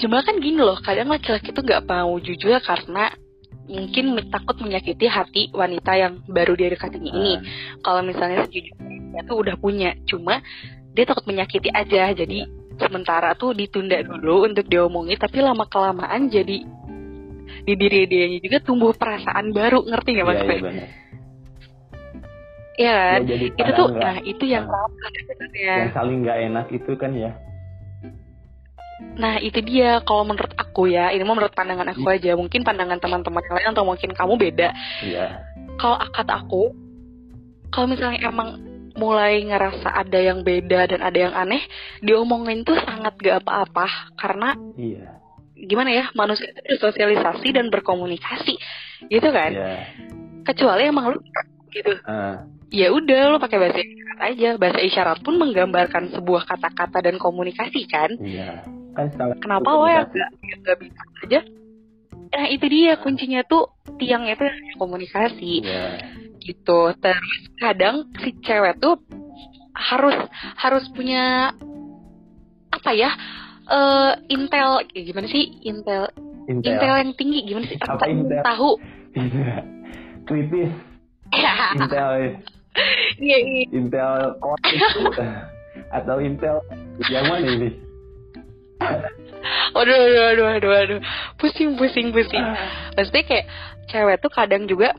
cuma 0.00 0.24
kan 0.24 0.40
gini 0.40 0.56
loh 0.56 0.80
kadang 0.80 1.12
laki-laki 1.12 1.52
tuh 1.52 1.60
nggak 1.60 1.84
mau 1.84 2.16
jujur 2.16 2.56
karena 2.60 3.12
mungkin 3.68 4.16
takut 4.32 4.56
menyakiti 4.58 5.06
hati 5.06 5.52
wanita 5.52 5.92
yang 5.92 6.24
baru 6.24 6.56
dia 6.56 6.72
dekatin 6.72 7.04
ini 7.04 7.36
kalau 7.84 8.00
misalnya 8.00 8.48
sejujurnya 8.48 9.28
tuh 9.28 9.36
udah 9.44 9.60
punya 9.60 9.92
cuma 10.08 10.40
dia 10.94 11.04
takut 11.06 11.24
menyakiti 11.26 11.70
aja 11.70 12.10
jadi 12.12 12.46
sementara 12.80 13.36
tuh 13.36 13.52
ditunda 13.52 14.00
dulu 14.00 14.48
untuk 14.48 14.66
diomongin 14.66 15.20
tapi 15.20 15.44
lama 15.44 15.68
kelamaan 15.68 16.32
jadi 16.32 16.64
di 17.60 17.74
diri 17.76 18.08
dia 18.08 18.24
juga 18.40 18.58
tumbuh 18.62 18.94
perasaan 18.94 19.52
baru 19.52 19.84
ngerti 19.84 20.08
nggak 20.16 20.26
Iya, 20.26 20.32
maksudnya 20.32 20.56
iya. 20.56 20.86
Iya 22.80 22.96
kan? 22.96 23.20
Ya, 23.20 23.28
jadi 23.28 23.46
itu 23.52 23.70
tuh, 23.76 23.88
nah 23.92 24.16
itu 24.24 24.44
yang 24.48 24.64
nah, 24.64 24.88
sebenarnya. 25.28 25.74
yang 25.84 25.92
saling 25.92 26.18
nggak 26.24 26.38
enak 26.48 26.66
itu 26.72 26.92
kan 26.96 27.12
ya 27.12 27.32
Nah 29.16 29.40
itu 29.40 29.60
dia 29.64 30.00
kalau 30.04 30.28
menurut 30.28 30.52
aku 30.56 30.88
ya, 30.88 31.12
ini 31.12 31.24
mau 31.24 31.36
menurut 31.36 31.52
pandangan 31.56 31.88
aku 31.92 32.04
aja. 32.08 32.36
Mungkin 32.36 32.64
pandangan 32.64 33.00
teman-teman 33.00 33.40
lain 33.40 33.72
atau 33.72 33.84
mungkin 33.84 34.12
kamu 34.12 34.36
beda. 34.36 34.72
iya 35.04 35.40
Kalau 35.80 35.96
kata 36.12 36.44
aku, 36.44 36.72
kalau 37.72 37.88
misalnya 37.88 38.20
emang 38.28 38.60
mulai 38.96 39.42
ngerasa 39.44 39.88
ada 39.90 40.18
yang 40.18 40.42
beda 40.42 40.90
dan 40.90 41.00
ada 41.04 41.18
yang 41.18 41.34
aneh, 41.34 41.62
diomongin 42.00 42.64
tuh 42.64 42.78
sangat 42.80 43.14
gak 43.20 43.44
apa-apa 43.44 43.86
karena 44.18 44.54
iya 44.74 45.20
gimana 45.60 45.92
ya 45.92 46.08
manusia 46.16 46.48
itu 46.48 46.60
bersosialisasi 46.72 47.52
dan 47.52 47.68
berkomunikasi 47.68 48.56
gitu 49.12 49.28
kan. 49.28 49.52
iya 49.52 49.72
Kecuali 50.40 50.88
emang 50.88 51.12
lu 51.12 51.18
gitu. 51.68 51.92
Ah, 52.08 52.48
Ya 52.70 52.88
udah 52.94 53.34
lu 53.34 53.36
pakai 53.42 53.58
bahasa 53.60 53.82
isyarat 53.82 54.20
aja. 54.30 54.48
Bahasa 54.56 54.80
isyarat 54.80 55.18
pun 55.20 55.36
menggambarkan 55.36 56.14
sebuah 56.16 56.46
kata-kata 56.48 57.02
dan 57.04 57.20
komunikasi 57.20 57.84
kan. 57.90 58.14
iya 58.24 58.64
kan 58.96 59.06
salah 59.14 59.36
Kenapa 59.38 59.68
lo 59.68 59.86
yang 59.86 60.08
gak, 60.08 60.30
gak 60.64 60.78
bisa 60.80 61.02
aja? 61.28 61.40
Nah 62.30 62.46
itu 62.46 62.66
dia 62.70 62.94
kuncinya 62.96 63.42
tuh 63.44 63.74
tiangnya 63.98 64.38
tuh 64.38 64.48
komunikasi 64.80 65.66
iya 65.66 65.98
gitu. 66.40 66.92
Terus 66.96 67.20
kadang 67.56 68.08
si 68.18 68.32
cewek 68.40 68.80
tuh 68.80 68.98
harus 69.76 70.16
harus 70.56 70.84
punya 70.92 71.52
apa 72.72 72.90
ya? 72.92 73.12
eh 73.70 74.12
intel 74.26 74.82
eh, 74.82 75.02
gimana 75.06 75.30
sih 75.30 75.62
intel 75.62 76.10
intel, 76.50 76.74
intel 76.74 76.94
yang 77.06 77.14
tinggi 77.14 77.46
gimana 77.46 77.70
sih 77.70 77.78
Apa 77.78 78.02
intel? 78.10 78.42
tahu 78.42 78.70
Iya. 79.14 79.62
kritis 80.26 80.70
intel 81.78 82.10
iya 83.22 83.38
iya 83.38 83.62
intel 83.70 84.34
core 84.42 84.58
atau 86.02 86.18
intel 86.18 86.58
yang 87.14 87.30
mana 87.30 87.46
ini 87.46 87.70
Waduh, 89.70 89.94
aduh, 89.94 90.24
aduh, 90.34 90.46
aduh, 90.56 90.72
aduh. 90.72 91.00
Pusing, 91.38 91.78
pusing, 91.78 92.10
pusing. 92.10 92.42
Maksudnya 92.96 93.22
kayak 93.24 93.46
cewek 93.88 94.16
tuh 94.18 94.32
kadang 94.32 94.66
juga 94.66 94.92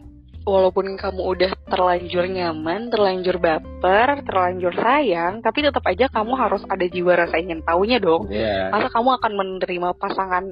walaupun 0.45 0.97
kamu 0.97 1.21
udah 1.21 1.51
terlanjur 1.69 2.25
nyaman, 2.25 2.89
terlanjur 2.89 3.37
baper, 3.37 4.25
terlanjur 4.25 4.73
sayang, 4.73 5.39
tapi 5.45 5.61
tetap 5.61 5.85
aja 5.85 6.09
kamu 6.09 6.33
harus 6.33 6.61
ada 6.67 6.85
jiwa 6.85 7.13
rasa 7.13 7.37
ingin 7.37 7.61
taunya 7.61 8.01
dong. 8.01 8.27
Iya. 8.29 8.73
Masa 8.73 8.89
kamu 8.89 9.09
akan 9.21 9.31
menerima 9.37 9.89
pasangan 10.01 10.43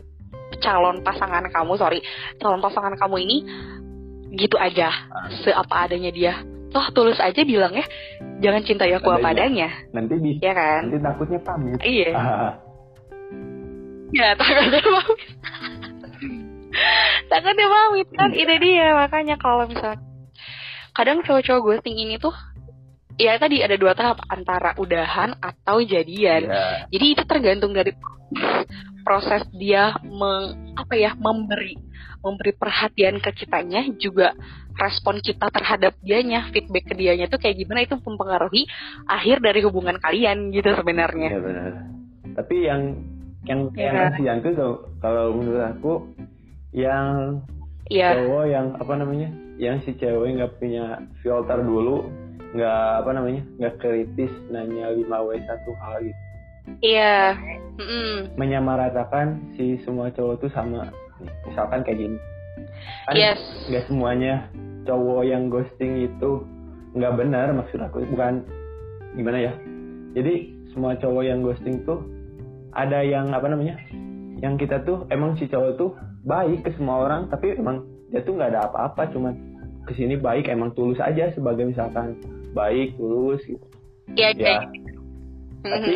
calon 0.62 1.02
pasangan 1.02 1.46
kamu, 1.50 1.74
sorry, 1.78 2.00
calon 2.38 2.62
pasangan 2.62 2.94
kamu 2.98 3.16
ini 3.26 3.38
gitu 4.38 4.58
aja, 4.62 4.94
seapa 5.42 5.90
adanya 5.90 6.14
dia. 6.14 6.34
Toh 6.70 6.86
tulus 6.94 7.18
aja 7.18 7.42
bilangnya, 7.42 7.82
jangan 8.46 8.62
cintai 8.62 8.94
aku 8.94 9.10
apa 9.10 9.34
adanya, 9.34 9.74
nanti 9.90 10.22
bisa 10.22 10.38
ya 10.46 10.54
kan? 10.54 10.86
nanti 10.86 11.02
takutnya 11.02 11.40
pamit 11.42 11.82
Iya. 11.82 12.14
Ah, 12.14 12.54
Ya 14.14 14.38
takutnya 14.38 14.78
pamit 14.86 15.89
Takutnya 17.30 17.68
pamit 17.68 18.10
kan 18.14 18.32
Ini 18.34 18.56
dia 18.62 18.88
makanya 18.96 19.36
kalau 19.38 19.66
misalnya 19.66 20.02
Kadang 20.94 21.22
cowok-cowok 21.26 21.62
ghosting 21.62 21.98
ini 21.98 22.22
tuh 22.22 22.34
Ya 23.20 23.36
tadi 23.36 23.60
ada 23.60 23.76
dua 23.76 23.94
tahap 23.98 24.22
Antara 24.32 24.78
udahan 24.80 25.36
atau 25.42 25.84
jadian 25.84 26.50
iya. 26.50 26.88
Jadi 26.90 27.06
itu 27.18 27.24
tergantung 27.26 27.74
dari 27.76 27.92
Proses 29.04 29.44
dia 29.56 29.98
meng, 30.06 30.76
Apa 30.78 30.94
ya 30.96 31.18
Memberi 31.18 31.76
Memberi 32.22 32.54
perhatian 32.54 33.18
ke 33.20 33.34
kitanya 33.34 33.84
Juga 33.98 34.38
respon 34.78 35.20
kita 35.20 35.50
terhadap 35.52 35.98
dianya 36.00 36.48
Feedback 36.54 36.94
ke 36.94 36.96
dianya 36.96 37.26
tuh 37.28 37.42
kayak 37.42 37.58
gimana 37.60 37.84
Itu 37.84 37.98
mempengaruhi 38.00 38.70
Akhir 39.10 39.42
dari 39.42 39.66
hubungan 39.66 39.98
kalian 39.98 40.54
Gitu 40.54 40.70
sebenarnya 40.74 41.30
benar. 41.42 41.72
Tapi 42.40 42.56
yang 42.64 42.82
yang 43.48 43.72
yang 43.74 43.96
kasihan 43.96 44.38
tuh 44.44 44.54
kalau, 44.54 44.76
kalau 45.00 45.26
menurut 45.32 45.64
aku 45.64 45.94
yang 46.76 47.42
Iya 47.90 48.14
cowok 48.22 48.46
yang 48.46 48.68
apa 48.78 48.94
namanya? 49.02 49.30
Yang 49.58 49.76
si 49.90 49.92
cewek 49.98 50.38
nggak 50.38 50.62
punya 50.62 51.02
filter 51.26 51.58
dulu, 51.58 52.06
nggak 52.54 52.84
apa 53.02 53.10
namanya? 53.18 53.42
nggak 53.58 53.76
kritis 53.82 54.30
nanya 54.54 54.94
5W 54.94 55.30
satu 55.50 55.72
hal 55.82 55.98
gitu. 56.06 56.22
Iya 56.86 57.34
Mm-mm. 57.82 58.38
Menyamaratakan 58.38 59.58
si 59.58 59.82
semua 59.82 60.14
cowok 60.14 60.46
tuh 60.46 60.52
sama. 60.54 60.94
Misalkan 61.50 61.82
kayak 61.82 61.98
gini. 61.98 62.18
Kan 63.10 63.18
Yes 63.18 63.42
nggak 63.70 63.86
semuanya 63.86 64.50
cowok 64.90 65.22
yang 65.30 65.54
ghosting 65.54 66.10
itu 66.10 66.42
nggak 66.98 67.14
benar 67.22 67.54
maksud 67.54 67.78
aku 67.78 68.02
bukan 68.10 68.42
gimana 69.14 69.38
ya 69.38 69.54
jadi 70.18 70.50
semua 70.74 70.98
cowok 70.98 71.22
yang 71.22 71.46
ghosting 71.46 71.86
tuh 71.86 72.02
ada 72.74 73.06
yang 73.06 73.30
apa 73.30 73.46
namanya 73.46 73.78
yang 74.42 74.58
kita 74.58 74.82
tuh 74.82 75.06
emang 75.14 75.38
si 75.38 75.46
cowok 75.46 75.72
tuh 75.78 75.94
baik 76.26 76.68
ke 76.68 76.72
semua 76.76 77.08
orang 77.08 77.32
tapi 77.32 77.56
emang 77.56 77.88
dia 78.10 78.26
tuh 78.26 78.36
nggak 78.36 78.52
ada 78.56 78.68
apa-apa 78.68 79.08
cuman 79.14 79.34
ke 79.88 79.94
sini 79.96 80.20
baik 80.20 80.50
emang 80.52 80.74
tulus 80.76 81.00
aja 81.02 81.32
sebagai 81.34 81.66
misalkan 81.66 82.18
baik 82.54 82.98
tulus 82.98 83.42
gitu. 83.46 83.66
Iya, 84.18 84.30
ya. 84.34 84.38
Kayak 84.38 84.62
tapi 85.60 85.94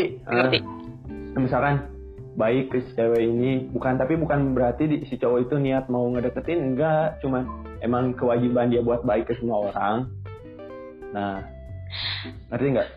eh, 1.33 1.39
misalkan 1.39 1.75
baik 2.33 2.73
ke 2.73 2.81
si 2.81 2.91
cewek 2.97 3.21
ini 3.21 3.69
bukan 3.69 3.97
tapi 4.01 4.17
bukan 4.17 4.57
berarti 4.57 4.89
di- 4.89 5.05
si 5.05 5.15
cowok 5.21 5.49
itu 5.49 5.55
niat 5.61 5.85
mau 5.89 6.09
ngedeketin 6.09 6.73
enggak. 6.73 7.21
Cuman 7.21 7.45
emang 7.81 8.13
kewajiban 8.17 8.73
dia 8.73 8.81
buat 8.81 9.05
baik 9.05 9.29
ke 9.29 9.33
semua 9.37 9.69
orang. 9.69 10.09
Nah 11.13 11.45
ngerti 12.49 12.67
nggak? 12.73 12.89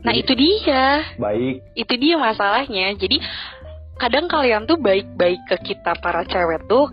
Nah 0.00 0.16
itu 0.16 0.32
dia, 0.32 1.04
baik. 1.20 1.60
Itu 1.76 1.94
dia 2.00 2.16
masalahnya. 2.16 2.96
Jadi 2.96 3.20
kadang 4.00 4.26
kalian 4.32 4.64
tuh 4.64 4.80
baik-baik 4.80 5.44
ke 5.44 5.56
kita 5.60 5.92
para 6.00 6.24
cewek 6.24 6.64
tuh, 6.64 6.88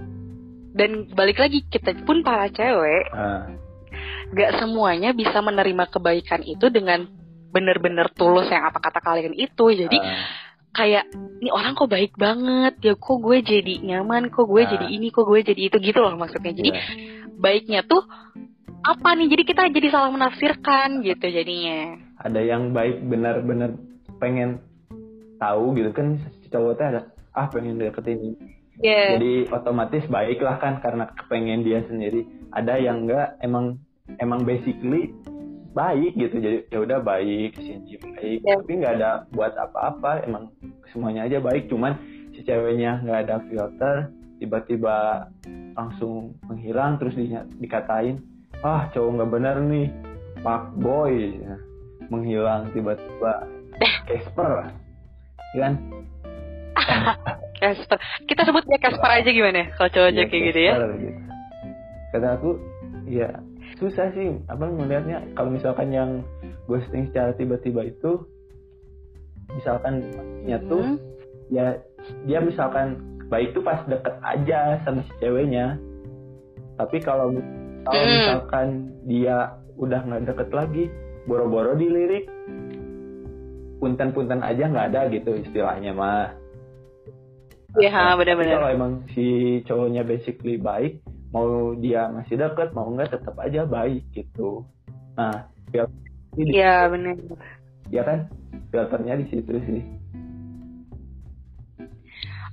dan 0.76 1.08
balik 1.16 1.40
lagi 1.40 1.64
kita 1.64 1.96
pun 2.04 2.20
para 2.22 2.52
cewek, 2.52 3.08
ah, 3.16 3.48
gak 4.36 4.60
semuanya 4.60 5.16
bisa 5.16 5.40
menerima 5.40 5.88
kebaikan 5.88 6.44
itu 6.44 6.68
dengan 6.68 7.08
bener-bener 7.56 8.12
tulus 8.12 8.52
yang 8.52 8.68
apa 8.68 8.84
kata 8.84 9.00
kalian 9.00 9.32
itu. 9.34 9.66
Jadi 9.72 9.98
ah, 9.98 10.28
kayak 10.76 11.08
ini 11.40 11.50
orang 11.50 11.74
kok 11.80 11.88
baik 11.88 12.14
banget, 12.20 12.76
ya 12.84 12.94
kok 13.00 13.18
gue 13.24 13.38
jadi 13.40 13.74
nyaman, 13.88 14.28
kok 14.28 14.44
gue 14.44 14.62
Ah. 14.68 14.70
jadi 14.76 14.86
ini, 14.92 15.08
kok 15.10 15.24
gue 15.24 15.40
jadi 15.42 15.62
itu 15.72 15.78
gitu 15.80 16.00
loh 16.04 16.20
maksudnya. 16.20 16.52
Jadi 16.52 16.70
iya. 16.76 16.84
baiknya 17.40 17.82
tuh 17.88 18.04
apa 18.84 19.16
nih? 19.16 19.32
Jadi 19.32 19.44
kita 19.48 19.72
jadi 19.72 19.88
salah 19.90 20.12
menafsirkan 20.12 21.02
gitu 21.08 21.26
jadinya. 21.32 22.04
ada 22.18 22.42
yang 22.42 22.74
baik 22.74 23.06
benar-benar 23.06 23.78
pengen 24.18 24.58
tahu 25.38 25.78
gitu 25.78 25.94
kan 25.94 26.18
si 26.48 26.56
cowok 26.56 26.74
teh 26.80 26.88
ada 26.88 27.02
ah 27.36 27.52
pengen 27.52 27.76
deketin 27.76 28.40
Ya. 28.78 29.18
jadi 29.18 29.50
otomatis 29.50 30.06
baik 30.06 30.38
lah 30.38 30.62
kan 30.62 30.78
karena 30.86 31.10
kepengen 31.10 31.66
dia 31.66 31.82
sendiri. 31.90 32.30
Ada 32.54 32.78
yang 32.78 33.10
enggak 33.10 33.34
emang 33.42 33.82
emang 34.22 34.46
basically 34.46 35.18
baik 35.74 36.14
gitu. 36.14 36.38
Jadi 36.38 36.58
ya 36.70 36.86
udah 36.86 37.02
baik 37.02 37.58
sini 37.58 37.98
baik. 37.98 38.46
Ya. 38.46 38.54
tapi 38.62 38.72
nggak 38.78 38.94
ada 39.02 39.12
buat 39.34 39.58
apa-apa 39.58 40.30
emang 40.30 40.54
semuanya 40.94 41.26
aja 41.26 41.42
baik. 41.42 41.74
Cuman 41.74 41.98
si 42.38 42.46
ceweknya 42.46 43.02
nggak 43.02 43.20
ada 43.26 43.36
filter 43.50 44.14
tiba-tiba 44.38 45.26
langsung 45.74 46.38
menghilang 46.46 47.02
terus 47.02 47.18
di, 47.18 47.34
dikatain 47.58 48.22
ah 48.62 48.94
cowok 48.94 49.10
nggak 49.18 49.32
bener 49.34 49.56
nih 49.58 49.88
pak 50.46 50.70
boy. 50.78 51.34
Menghilang 52.14 52.70
tiba-tiba. 52.78 53.42
Casper 54.06 54.70
ya 55.54 55.70
kan 55.70 55.74
Casper. 57.58 57.98
Kita 58.30 58.42
sebut 58.46 58.64
dia 58.70 58.80
Casper 58.80 59.10
aja 59.10 59.30
gimana? 59.30 59.70
Kalau 59.76 59.90
cowok 59.90 60.10
Iya, 60.14 60.26
kayak 60.30 60.44
gitu 60.54 60.60
ya. 60.62 60.74
Gitu. 60.98 61.20
Kata 62.14 62.28
aku, 62.38 62.50
ya 63.08 63.30
susah 63.78 64.10
sih 64.16 64.34
apa 64.50 64.66
melihatnya 64.68 65.22
kalau 65.38 65.54
misalkan 65.54 65.94
yang 65.94 66.12
ghosting 66.66 67.08
secara 67.12 67.36
tiba-tiba 67.36 67.86
itu 67.86 68.26
misalkan 69.54 70.02
nya 70.44 70.58
tuh 70.66 70.82
Hmm. 70.82 70.98
ya 71.52 71.78
dia 72.26 72.40
misalkan 72.42 72.98
baik 73.28 73.54
tuh 73.54 73.62
pas 73.62 73.84
deket 73.86 74.16
aja 74.24 74.82
sama 74.82 75.04
si 75.06 75.14
ceweknya 75.20 75.78
tapi 76.80 76.98
kalau 77.04 77.32
kalau 77.86 78.02
Hmm. 78.02 78.12
misalkan 78.18 78.68
dia 79.06 79.56
udah 79.78 80.00
nggak 80.04 80.26
deket 80.26 80.50
lagi 80.52 80.84
boro-boro 81.30 81.78
dilirik 81.78 82.26
punten-punten 83.78 84.42
aja 84.42 84.64
nggak 84.68 84.88
ada 84.96 85.02
gitu 85.14 85.38
istilahnya 85.38 85.94
mah 85.94 86.34
Iya, 87.76 87.92
Nah, 87.92 88.16
benar-benar. 88.16 88.56
kalau 88.58 88.70
emang 88.72 88.92
si 89.12 89.26
cowoknya 89.64 90.02
basically 90.02 90.56
baik, 90.56 91.04
mau 91.30 91.76
dia 91.76 92.08
masih 92.08 92.40
deket, 92.40 92.72
mau 92.72 92.88
enggak 92.88 93.12
tetap 93.12 93.36
aja 93.38 93.68
baik 93.68 94.08
gitu. 94.12 94.64
Nah, 95.14 95.52
filter 95.68 95.92
ini 96.40 96.56
Iya, 96.56 96.88
benar. 96.88 97.16
ya 97.90 98.02
kan 98.02 98.32
filternya 98.70 99.20
di 99.20 99.26
situ 99.28 99.54
sih. 99.68 99.82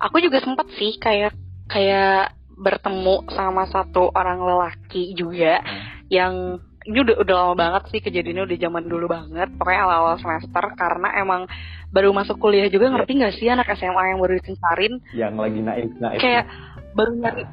Aku 0.02 0.18
juga 0.18 0.42
sempat 0.42 0.66
sih 0.74 0.98
kayak 0.98 1.32
kayak 1.66 2.34
bertemu 2.54 3.24
sama 3.30 3.66
satu 3.66 4.10
orang 4.12 4.38
lelaki 4.38 5.14
juga 5.14 5.58
Hmm. 5.58 5.82
yang 6.08 6.34
ini 6.84 6.98
udah 7.00 7.16
udah 7.24 7.34
lama 7.34 7.54
banget 7.56 7.82
sih 7.96 8.00
kejadiannya 8.04 8.44
udah 8.44 8.58
zaman 8.60 8.84
dulu 8.84 9.06
banget. 9.08 9.48
Pokoknya 9.56 9.80
awal-awal 9.88 10.16
semester 10.20 10.64
karena 10.76 11.08
emang 11.16 11.48
baru 11.88 12.12
masuk 12.12 12.36
kuliah 12.36 12.68
juga 12.68 12.92
ngerti 12.92 13.12
nggak 13.16 13.34
sih 13.40 13.48
anak 13.48 13.72
SMA 13.72 14.12
yang 14.12 14.18
baru 14.20 14.36
dikencarin 14.42 14.94
yang 15.14 15.34
lagi 15.38 15.60
naik 15.62 15.94
naik 16.02 16.18
kayak 16.18 16.44
baru 16.98 17.14
nyari 17.14 17.46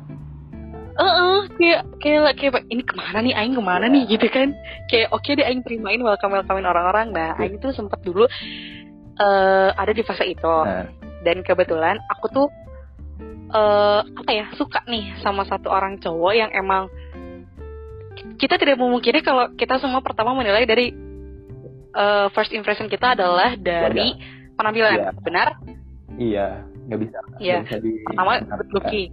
eh 0.91 1.07
eh, 1.07 1.39
kayak 1.55 1.81
kayak 2.03 2.33
kayak 2.35 2.63
ini 2.67 2.83
ke 2.83 2.93
mana 2.99 3.17
nih? 3.23 3.33
Aing 3.33 3.55
ke 3.55 3.63
mana 3.63 3.85
nih? 3.87 4.03
Gitu 4.11 4.27
kan. 4.27 4.51
Kayak 4.91 5.07
oke 5.15 5.29
deh 5.31 5.45
aing 5.47 5.63
terimain 5.63 6.03
welcome 6.03 6.35
welcomein 6.35 6.67
orang-orang. 6.67 7.15
Nah 7.15 7.39
aing 7.39 7.63
tuh 7.63 7.71
sempet 7.71 8.03
dulu 8.03 8.27
eh 9.15 9.69
ada 9.71 9.91
di 9.95 10.03
fase 10.03 10.27
itu. 10.27 10.43
Nah, 10.43 10.91
dan 11.23 11.45
kebetulan 11.47 11.95
aku 12.11 12.25
tuh 12.27 12.47
eh 13.55 14.01
apa 14.03 14.31
ya 14.35 14.45
suka 14.59 14.83
nih 14.91 15.15
sama 15.23 15.47
satu 15.47 15.71
orang 15.71 15.95
cowok 16.03 16.33
yang 16.35 16.51
emang 16.51 16.91
kita 18.41 18.57
tidak 18.57 18.75
memungkiri 18.75 19.21
kalau 19.21 19.53
kita 19.53 19.77
semua 19.77 20.01
pertama 20.01 20.33
menilai 20.33 20.65
dari 20.65 20.89
eh, 21.91 22.27
first 22.33 22.49
impression 22.51 22.89
kita 22.89 23.13
adalah 23.13 23.53
dari 23.53 24.17
penampilan. 24.57 24.97
Iya. 24.97 25.11
benar? 25.21 25.47
Iya 26.17 26.47
nggak 26.89 26.99
bisa. 26.99 27.17
Iya. 27.37 27.57
bisa 27.63 27.77
di- 27.77 28.01
pertama 28.03 28.41
good 28.41 28.71
looking. 28.73 29.09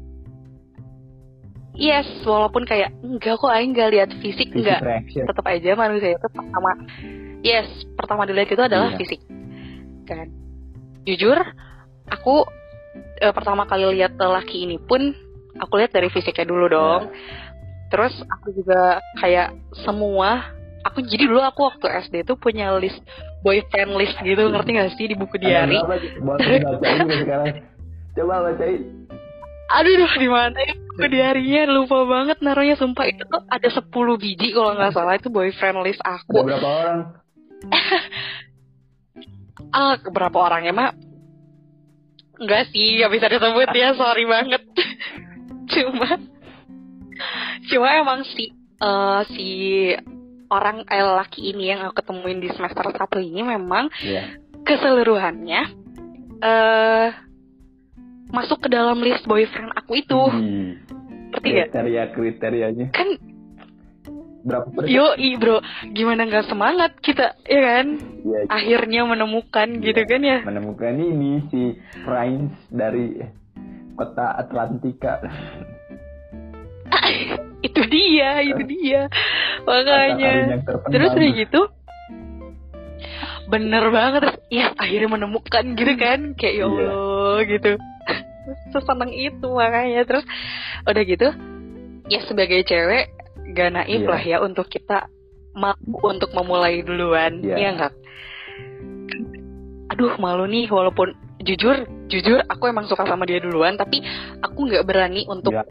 Yes 1.78 2.08
walaupun 2.26 2.66
kayak 2.66 2.90
enggak 3.06 3.38
kok 3.38 3.52
aing 3.52 3.70
nggak 3.70 3.90
lihat 3.92 4.10
fisik. 4.18 4.50
Physical 4.50 4.64
enggak. 4.66 4.80
reaction. 4.82 5.24
Tetap 5.28 5.44
aja 5.46 5.70
manusia 5.76 6.10
itu 6.10 6.26
pertama 6.26 6.70
yes 7.44 7.68
pertama 7.94 8.26
dilihat 8.26 8.50
itu 8.50 8.58
adalah 8.58 8.90
Iya. 8.90 8.98
fisik. 8.98 9.20
Kan? 10.08 10.26
Jujur 11.04 11.38
aku 12.08 12.48
eh, 13.20 13.30
pertama 13.30 13.62
kali 13.62 13.94
lihat 13.94 14.18
lelaki 14.18 14.66
ini 14.66 14.80
pun 14.80 15.14
aku 15.54 15.78
lihat 15.78 15.92
dari 15.92 16.08
fisiknya 16.08 16.46
dulu 16.46 16.66
dong 16.66 17.02
terus 17.88 18.14
aku 18.28 18.52
juga 18.52 19.00
kayak 19.20 19.56
semua 19.84 20.58
aku 20.84 21.04
jadi 21.04 21.28
dulu 21.28 21.40
aku 21.42 21.68
waktu 21.68 21.86
SD 22.08 22.14
tuh 22.28 22.36
punya 22.40 22.72
list 22.76 23.00
boyfriend 23.42 23.96
list 23.96 24.16
gitu 24.22 24.48
ngerti 24.48 24.70
gak 24.74 24.92
sih 24.98 25.06
di 25.10 25.16
buku 25.16 25.38
diary? 25.38 25.78
Ada 25.78 26.56
coba 28.18 28.50
bacain. 28.50 28.82
Aduh 29.68 29.94
duh, 30.00 30.12
di 30.16 30.28
mana 30.32 30.58
ya? 30.58 30.74
Buku 30.74 31.04
diarinya? 31.12 31.62
Lupa 31.68 32.08
banget 32.08 32.40
naruhnya 32.40 32.74
sumpah. 32.80 33.04
Itu 33.04 33.22
tuh 33.28 33.44
ada 33.46 33.68
10 33.68 33.84
biji 34.16 34.56
kalau 34.56 34.74
nggak 34.74 34.92
salah 34.96 35.14
itu 35.20 35.28
boyfriend 35.28 35.84
list 35.84 36.00
ada 36.02 36.24
aku 36.24 36.42
berapa 36.42 36.68
orang? 36.68 36.98
Ah 39.68 40.00
berapa 40.00 40.32
orangnya 40.32 40.72
mah 40.72 40.90
enggak 42.40 42.72
sih 42.72 42.96
nggak 42.96 43.12
bisa 43.12 43.26
disebut 43.28 43.68
ya 43.76 43.92
sorry 43.92 44.24
banget. 44.24 44.64
Cuma 45.76 46.16
cuma 47.68 47.88
emang 47.94 48.24
si 48.24 48.52
eh, 48.80 49.20
si 49.32 49.48
orang 50.48 50.84
eh, 50.88 51.04
laki 51.04 51.52
ini 51.52 51.72
yang 51.72 51.84
aku 51.84 52.00
ketemuin 52.00 52.40
di 52.40 52.48
semester 52.52 52.88
satu 52.92 53.20
ini 53.20 53.44
memang 53.44 53.92
Iya. 54.00 54.40
keseluruhannya 54.64 55.62
eh 56.38 57.08
masuk 58.28 58.64
ke 58.64 58.68
dalam 58.68 59.00
list 59.00 59.24
boyfriend 59.24 59.72
aku 59.72 60.04
itu. 60.04 60.20
Ngerti 61.32 61.48
gak? 61.48 61.68
kriteria 61.72 62.02
kriterianya. 62.12 62.86
Kan 62.92 63.16
berapa 64.44 64.68
persen? 64.72 64.92
Yo 64.92 65.16
bro. 65.40 65.60
Gimana 65.92 66.28
nggak 66.28 66.48
semangat 66.48 66.92
kita 67.00 67.36
ya 67.48 67.60
kan? 67.60 67.86
Iya, 68.24 68.38
akhirnya 68.52 69.00
menemukan 69.08 69.68
gitu 69.80 70.02
kan 70.04 70.20
ya? 70.20 70.38
menemukan 70.44 70.94
ini 70.96 71.32
si 71.48 71.62
Prince 72.04 72.56
dari 72.68 73.16
kota 73.96 74.36
Atlantika 74.36 75.18
itu 77.58 77.80
dia 77.90 78.38
itu 78.40 78.62
dia 78.64 79.00
makanya 79.64 80.62
terus 80.86 81.10
udah 81.10 81.30
gitu 81.34 81.60
bener 83.48 83.84
banget 83.88 84.20
terus 84.22 84.36
ya 84.52 84.66
akhirnya 84.76 85.08
menemukan 85.08 85.64
gitu 85.72 85.92
kan 85.96 86.20
kayak 86.36 86.54
ya 86.54 86.66
Iya. 86.68 86.68
Allah 86.68 87.36
gitu 87.48 87.70
seseneng 88.72 89.12
itu 89.12 89.48
makanya 89.48 90.02
terus 90.04 90.24
udah 90.84 91.02
gitu 91.02 91.28
ya 92.08 92.20
sebagai 92.24 92.60
cewek 92.62 93.08
gak 93.52 93.72
naif 93.72 94.04
Iya. 94.04 94.08
lah 94.08 94.22
ya 94.22 94.36
untuk 94.40 94.68
kita 94.68 95.08
mampu 95.56 95.96
untuk 96.04 96.30
memulai 96.36 96.84
duluan 96.84 97.40
Iya. 97.40 97.56
ya 97.56 97.68
enggak 97.74 97.92
aduh 99.88 100.14
malu 100.20 100.44
nih 100.44 100.68
walaupun 100.68 101.16
jujur 101.40 101.88
jujur 102.06 102.44
aku 102.44 102.68
emang 102.68 102.84
suka 102.84 103.08
sama 103.08 103.24
dia 103.24 103.40
duluan 103.40 103.74
tapi 103.74 104.04
aku 104.44 104.68
nggak 104.68 104.84
berani 104.84 105.24
untuk 105.24 105.56
Iya. 105.56 105.64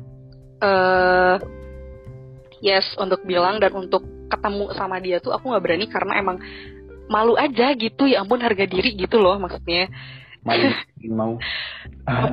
eh 0.58 1.36
yes 2.59 2.85
untuk 2.97 3.21
bilang 3.23 3.57
dan 3.57 3.71
untuk 3.71 4.01
ketemu 4.27 4.73
sama 4.75 4.99
dia 4.99 5.17
tuh 5.17 5.31
aku 5.31 5.49
nggak 5.49 5.63
berani 5.63 5.85
karena 5.87 6.19
emang 6.19 6.37
malu 7.07 7.33
aja 7.35 7.71
gitu. 7.73 8.05
Ya 8.05 8.21
ampun 8.21 8.39
harga 8.39 8.65
diri 8.65 8.95
gitu 8.95 9.17
loh 9.17 9.39
maksudnya. 9.39 9.87
Mau. 11.07 11.37
Mau 12.07 12.29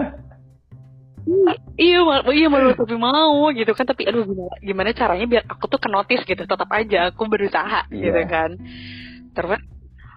iya 1.80 2.04
malu, 2.04 2.30
iya 2.37 2.46
malu 2.52 2.76
tapi 2.76 2.94
mau 2.94 3.48
gitu 3.50 3.72
kan. 3.72 3.88
Tapi 3.88 4.04
aduh 4.04 4.28
gimana, 4.28 4.54
gimana 4.60 4.88
caranya 4.92 5.26
biar 5.26 5.42
aku 5.48 5.64
tuh 5.66 5.80
kenotis 5.80 6.20
gitu. 6.22 6.44
Tetap 6.44 6.68
aja 6.68 7.08
aku 7.10 7.24
berusaha 7.26 7.88
Iya. 7.88 8.02
gitu 8.12 8.20
kan. 8.28 8.50
Terus 9.32 9.60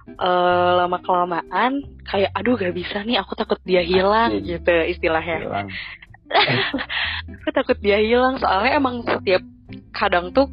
eh, 0.08 0.72
lama 0.78 1.00
kelamaan 1.00 1.72
kayak 2.04 2.32
aduh 2.36 2.56
gak 2.56 2.76
bisa 2.76 3.04
nih 3.04 3.20
aku 3.20 3.36
takut 3.36 3.60
dia 3.64 3.84
hilang 3.84 4.36
Asik. 4.36 4.44
gitu 4.60 4.74
istilahnya. 4.94 5.38
Hilang 5.48 5.68
aku 7.42 7.50
takut 7.56 7.78
dia 7.80 8.00
hilang 8.00 8.38
soalnya 8.40 8.78
emang 8.78 9.04
setiap 9.04 9.44
kadang 9.96 10.32
tuh 10.32 10.48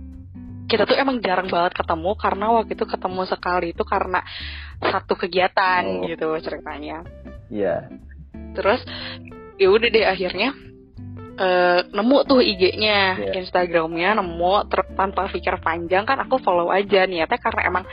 kita 0.64 0.88
tuh 0.88 0.96
emang 0.96 1.20
jarang 1.20 1.46
banget 1.46 1.76
ketemu 1.76 2.10
karena 2.16 2.46
waktu 2.56 2.72
itu 2.72 2.86
ketemu 2.88 3.22
sekali 3.28 3.66
itu 3.76 3.84
karena 3.84 4.24
satu 4.80 5.14
kegiatan 5.14 5.82
Oh. 5.84 6.08
gitu 6.08 6.28
ceritanya 6.40 7.04
iya 7.52 7.88
terus 8.56 8.80
ya 9.60 9.68
udah 9.70 9.88
deh 9.90 10.06
akhirnya 10.08 10.56
eh, 11.36 11.80
nemu 11.88 12.18
tuh 12.24 12.38
IG-nya 12.38 13.00
Iya. 13.16 13.32
Instagramnya 13.36 14.14
nemu 14.14 14.52
ter- 14.66 14.86
tanpa 14.92 15.26
pikir 15.26 15.58
panjang 15.58 16.02
kan 16.02 16.18
aku 16.18 16.38
follow 16.38 16.68
aja 16.68 17.04
niatnya 17.04 17.36
karena 17.36 17.62
emang 17.64 17.84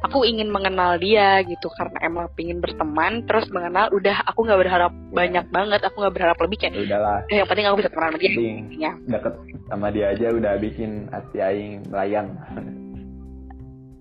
aku 0.00 0.22
ingin 0.22 0.48
mengenal 0.48 0.96
dia 0.96 1.40
gitu 1.40 1.68
karena 1.70 1.96
emang 2.02 2.28
pingin 2.30 2.58
berteman 2.58 3.24
terus 3.24 3.48
mengenal 3.48 3.88
udah 3.90 4.20
aku 4.22 4.42
nggak 4.42 4.60
berharap 4.60 4.92
banyak 5.10 5.46
banget 5.48 5.80
aku 5.80 5.96
nggak 5.98 6.14
berharap 6.14 6.38
lebih 6.38 6.56
kayak 6.58 6.72
Ya 6.72 6.82
udahlah 6.86 7.18
"Eh, 7.26 7.36
yang 7.36 7.48
penting 7.48 7.66
aku 7.66 7.76
bisa 7.78 7.88
temenan 7.88 8.08
sama 8.08 8.18
dia 8.18 8.32
Ya. 8.70 8.92
deket 8.98 9.34
sama 9.66 9.86
dia 9.88 10.06
aja 10.08 10.26
udah 10.30 10.52
bikin 10.56 10.90
hati 11.08 11.38
aing 11.38 11.72
melayang 11.86 12.28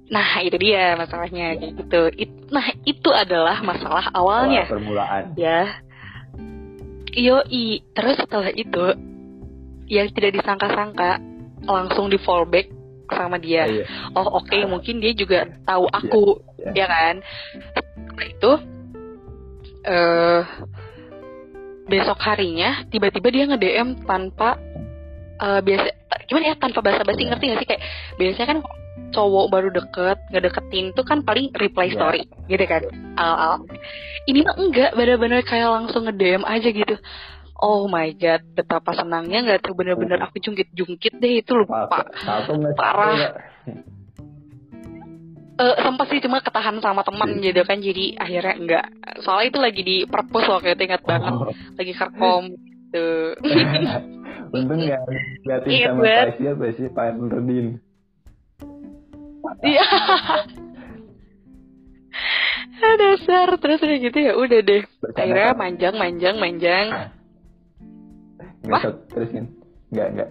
Nah 0.10 0.42
itu 0.42 0.58
dia 0.58 0.98
masalahnya 0.98 1.54
kayak 1.54 1.74
gitu. 1.78 2.02
It- 2.18 2.50
nah 2.50 2.66
itu 2.82 3.10
adalah 3.14 3.62
masalah 3.62 4.10
awalnya 4.10 4.66
Awal 4.66 4.74
permulaan 4.74 5.24
ya. 5.38 5.70
Yoi. 7.16 7.82
Terus 7.94 8.16
setelah 8.18 8.52
itu 8.52 8.86
yang 9.90 10.08
tidak 10.14 10.38
disangka-sangka 10.38 11.18
langsung 11.66 12.10
di 12.10 12.18
fallback 12.22 12.70
sama 13.10 13.42
dia. 13.42 13.66
Oh, 13.66 13.74
iya. 13.74 13.84
Oh 14.14 14.28
oke 14.38 14.58
mungkin 14.70 15.02
dia 15.02 15.14
juga 15.18 15.50
tahu 15.66 15.90
aku 15.90 16.24
Iya. 16.62 16.72
ya 16.76 16.88
kan. 16.88 17.16
Setelah 17.74 18.26
itu 18.30 18.52
eh 19.80 20.42
besok 21.90 22.20
harinya 22.22 22.86
tiba-tiba 22.92 23.28
dia 23.34 23.44
nge 23.50 23.58
DM 23.58 23.90
tanpa 24.06 24.62
eh, 25.40 25.62
biasa 25.66 25.88
gimana 26.30 26.54
ya 26.54 26.56
tanpa 26.62 26.86
basa-basi 26.86 27.26
Iya. 27.26 27.30
ngerti 27.34 27.46
gak 27.50 27.60
sih 27.64 27.68
kayak 27.74 27.82
biasanya 28.22 28.48
kan 28.54 28.60
cowok 29.10 29.46
baru 29.50 29.70
deket 29.70 30.18
ngedeketin 30.30 30.94
tuh 30.94 31.02
kan 31.02 31.22
paling 31.22 31.50
reply 31.54 31.88
Iya. 31.88 31.96
story 31.96 32.22
gitu 32.46 32.64
kan 32.64 32.84
al-al 33.16 33.66
ini 34.26 34.42
mah 34.42 34.56
enggak 34.56 34.92
bener-bener 34.94 35.42
kayak 35.42 35.66
langsung 35.68 36.06
nge 36.06 36.14
DM 36.14 36.44
aja 36.44 36.70
gitu 36.70 36.96
oh 37.58 37.86
my 37.86 38.14
god 38.14 38.46
betapa 38.54 38.94
senangnya 38.94 39.42
nggak 39.42 39.60
tuh 39.62 39.74
bener-bener 39.74 40.20
aku 40.20 40.38
jungkit-jungkit 40.40 41.18
deh 41.18 41.42
itu 41.42 41.52
lupa 41.54 41.90
Parah. 41.90 42.08
satu 42.16 42.56
nggak? 42.56 43.34
Eh 45.60 45.76
sempat 45.76 46.08
sih 46.08 46.24
cuma 46.24 46.40
ketahan 46.40 46.80
sama 46.80 47.04
teman 47.04 47.36
Iya. 47.36 47.52
gitu 47.52 47.62
kan 47.66 47.78
jadi 47.80 48.16
akhirnya 48.16 48.54
enggak 48.56 48.86
soalnya 49.20 49.48
itu 49.50 49.60
lagi 49.60 49.82
di 49.84 49.98
perpus 50.08 50.48
waktu 50.48 50.72
itu 50.72 50.84
ingat 50.88 51.04
banget 51.04 51.34
Oh. 51.36 51.52
lagi 51.76 51.92
kerkom 51.92 52.44
gitu 52.54 53.08
Untung 54.56 54.80
nggak 54.82 55.02
liatin 55.46 55.70
Iya, 55.70 55.88
sama 55.92 56.32
siapa 56.34 56.66
sih 56.74 56.88
Pak 56.90 57.08
Nurdin. 57.18 57.78
Iya. 59.62 59.86
Ah, 62.80 62.96
dasar 62.96 63.48
terus 63.60 63.80
udah 63.84 63.98
gitu 64.00 64.18
ya 64.18 64.34
udah 64.34 64.60
deh 64.62 64.84
Bercanda, 65.00 65.20
akhirnya 65.20 65.52
Pak. 65.52 65.58
manjang 65.60 65.96
manjang 65.96 66.36
manjang 66.40 66.86
Nggak 68.60 68.80
sok 68.82 68.96
terusin. 69.10 69.46
Nggak 69.90 70.08
nggak. 70.16 70.30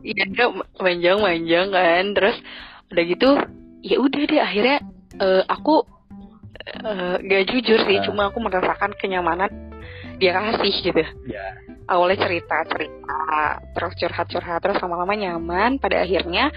iya 0.00 0.22
enggak 0.24 0.48
manjang 0.78 1.18
manjang 1.18 1.66
kan 1.68 2.04
terus 2.14 2.36
udah 2.88 3.04
gitu 3.04 3.28
ya 3.82 3.96
udah 3.98 4.20
deh 4.24 4.40
akhirnya 4.40 4.76
eh, 5.16 5.42
aku 5.44 5.74
eh, 6.58 7.16
gak 7.20 7.44
jujur 7.48 7.78
sih 7.82 7.96
Ah. 7.98 8.04
cuma 8.06 8.22
aku 8.30 8.38
merasakan 8.38 8.94
kenyamanan 8.94 9.50
dia 10.18 10.34
kasih 10.34 10.74
gitu 10.80 11.02
Ya. 11.26 11.44
awalnya 11.86 12.18
cerita 12.20 12.66
cerita 12.66 13.18
terus 13.72 13.92
curhat 13.94 14.26
curhat 14.28 14.58
terus 14.60 14.78
lama-lama 14.78 15.14
nyaman 15.14 15.78
pada 15.78 16.02
akhirnya 16.02 16.50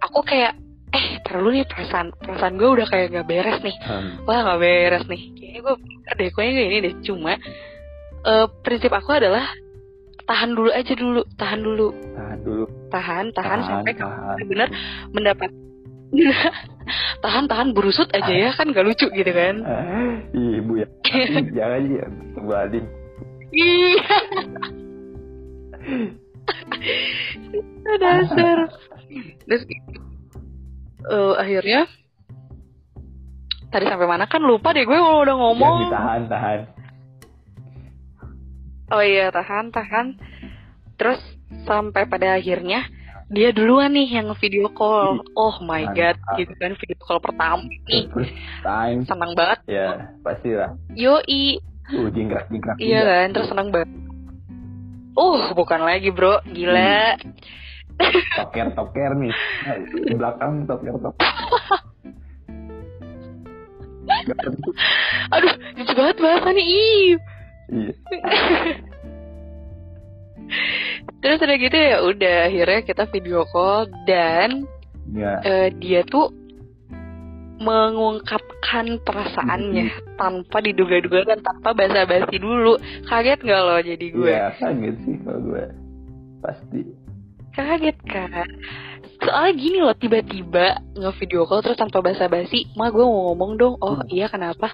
aku 0.00 0.20
kayak 0.22 0.52
eh 0.90 1.06
terlalu 1.22 1.48
nih 1.56 1.66
perasaan 1.66 2.10
perasaan 2.12 2.54
gue 2.54 2.68
udah 2.68 2.86
kayak 2.86 3.12
gak 3.12 3.24
beres 3.24 3.60
nih 3.60 3.76
Hmm. 3.80 4.18
wah 4.24 4.42
gak 4.44 4.58
beres 4.58 5.04
nih 5.06 5.22
kayaknya 5.32 5.60
gue 5.60 5.74
deh 6.12 6.28
kayaknya 6.28 6.52
kayak 6.52 6.68
ini 6.68 6.78
deh 6.80 6.94
cuma 7.00 7.32
eh, 8.22 8.46
prinsip 8.60 8.90
aku 8.90 9.10
adalah 9.12 9.46
tahan 10.22 10.50
dulu 10.50 10.70
aja 10.70 10.92
dulu 10.92 11.22
tahan 11.34 11.60
dulu 11.60 11.88
Tahan 12.10 12.38
dulu. 12.40 12.64
tahan 12.88 13.24
tahan, 13.30 13.58
sampai 13.62 13.92
kamu 13.92 14.10
tahan. 14.10 14.46
benar 14.46 14.68
mendapat 15.10 15.50
tahan 17.22 17.44
tahan 17.46 17.68
berusut 17.70 18.10
aja 18.10 18.30
ya 18.30 18.50
kan 18.50 18.66
gak 18.68 18.82
lucu 18.82 19.06
gitu 19.08 19.30
kan 19.30 19.62
ibu 20.34 20.72
ya. 20.76 20.88
Jangan 21.56 21.82
ya. 21.88 22.06
Kembali. 22.32 22.80
iya 23.50 24.18
dasar 27.96 28.58
terus 29.46 29.62
eh, 31.10 31.34
akhirnya 31.36 31.90
tadi 33.70 33.86
sampai 33.86 34.06
mana 34.06 34.26
kan 34.26 34.42
lupa 34.42 34.74
deh 34.74 34.82
gue 34.82 34.98
kalau 34.98 35.22
udah 35.22 35.36
ngomong. 35.38 35.74
Yang 35.78 35.86
ditahan, 35.86 36.20
tahan. 36.26 36.60
oh 38.90 39.02
iya 39.02 39.26
tahan 39.30 39.64
tahan. 39.70 40.06
Terus 40.98 41.20
sampai 41.64 42.04
pada 42.10 42.36
akhirnya 42.36 42.84
dia 43.30 43.54
duluan 43.54 43.94
nih 43.94 44.20
yang 44.20 44.34
video 44.42 44.66
call. 44.74 45.22
Oh 45.38 45.54
my 45.62 45.86
god 45.94 46.18
gitu 46.34 46.50
kan 46.58 46.74
video 46.74 46.98
call 46.98 47.22
pertama 47.22 47.62
nih. 47.86 48.10
Time. 48.66 49.06
senang 49.06 49.32
banget. 49.38 49.58
Ya, 49.70 50.18
pastilah. 50.26 50.74
yoi. 50.98 51.62
Uh, 51.90 52.06
jingkrak-jingkrak. 52.14 52.78
iya 52.78 53.02
kan 53.02 53.34
terus 53.34 53.50
senang 53.50 53.70
banget. 53.70 53.90
Uh 55.14 55.54
bukan 55.54 55.82
lagi 55.86 56.10
bro. 56.10 56.42
Gila 56.46 57.18
Toker-toker 58.34 59.10
nih. 59.14 59.32
Nah, 59.62 59.76
Di 59.78 60.14
belakang 60.14 60.52
toker-toker. 60.64 61.28
Gak 64.10 64.38
tentu. 64.42 64.70
aduh 65.30 65.54
lucu 65.72 65.92
banget 65.94 66.16
bahasannya 66.18 66.64
ih 66.66 67.10
Iya. 67.70 67.92
terus 71.20 71.38
udah 71.38 71.56
gitu 71.56 71.76
ya 71.76 71.96
udah 72.02 72.36
akhirnya 72.44 72.80
kita 72.82 73.04
video 73.08 73.46
call 73.46 73.86
dan 74.04 74.66
Ya. 75.10 75.38
eh, 75.40 75.68
dia 75.72 76.02
tuh 76.02 76.30
mengungkapkan 77.60 78.98
perasaannya 79.00 79.90
tanpa 80.14 80.58
diduga-duga 80.58 81.22
dan 81.24 81.38
tanpa 81.40 81.70
basa-basi 81.72 82.36
dulu 82.36 82.74
kaget 83.04 83.38
nggak 83.38 83.60
lo 83.60 83.76
jadi 83.80 84.06
gue 84.08 84.26
Iya, 84.28 84.48
kaget 84.56 84.96
sih 85.00 85.14
kalau 85.20 85.40
gue. 85.44 85.64
Pasti. 86.40 86.80
Kaget 87.66 87.98
kan 88.08 88.48
soalnya 89.20 89.52
gini 89.52 89.78
loh 89.84 89.92
tiba-tiba 89.92 90.80
nge-video 90.96 91.44
call 91.44 91.60
terus 91.60 91.76
tanpa 91.76 92.00
basa-basi 92.00 92.72
ma 92.72 92.88
gue 92.88 93.04
mau 93.04 93.32
ngomong 93.32 93.52
dong. 93.60 93.74
Oh 93.84 94.00
iya 94.08 94.32
kenapa? 94.32 94.72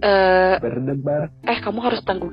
Eh 0.00 0.56
Berdebar. 0.56 1.28
eh 1.44 1.58
kamu 1.60 1.78
harus 1.84 2.00
tanggung 2.08 2.32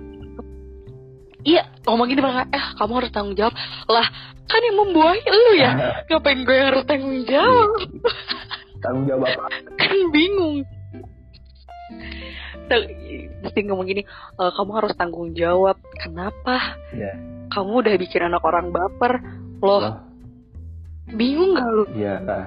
iya 1.43 1.67
ngomong 1.83 2.07
gini 2.07 2.23
banget 2.23 2.47
eh 2.55 2.65
kamu 2.79 2.91
harus 3.03 3.11
tanggung 3.11 3.35
jawab. 3.35 3.51
Lah 3.91 4.07
kan 4.47 4.61
yang 4.63 4.77
membuahi 4.79 5.23
lu 5.27 5.51
ya? 5.59 5.71
Ngapain 6.07 6.39
gue 6.47 6.57
harus 6.63 6.83
tanggung 6.87 7.27
jawab? 7.27 7.69
Tanggung 8.79 9.05
jawab 9.11 9.27
apa? 9.27 9.43
kan 9.83 9.97
bingung 10.15 10.63
Dia 12.67 13.63
ngomong 13.63 13.87
gini 13.87 14.03
"E, 14.35 14.43
kamu 14.51 14.71
harus 14.75 14.93
tanggung 14.93 15.31
jawab. 15.33 15.79
Kenapa? 15.97 16.77
Ya. 16.91 17.15
kamu 17.47 17.79
udah 17.79 17.95
bikin 17.95 18.27
anak 18.27 18.43
orang 18.43 18.69
baper. 18.69 19.23
Loh 19.63 19.79
Loh. 19.79 19.95
bingung 21.09 21.55
gak 21.55 21.69
lu? 21.71 21.83
Iya 21.95 22.19
lah. 22.21 22.45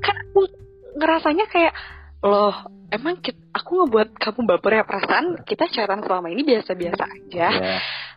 kan 0.00 0.16
aku 0.18 0.48
ngerasanya 0.96 1.44
kayak 1.46 1.74
loh 2.24 2.56
emang 2.88 3.20
kit- 3.20 3.38
aku 3.52 3.84
ngebuat 3.84 4.16
kamu 4.16 4.40
baper 4.48 4.80
ya? 4.80 4.84
Perasaan 4.84 5.44
kita 5.44 5.68
chatan 5.68 6.00
selama 6.02 6.32
ini 6.32 6.42
biasa-biasa 6.42 7.04
aja. 7.04 7.48
Ya. 7.52 7.76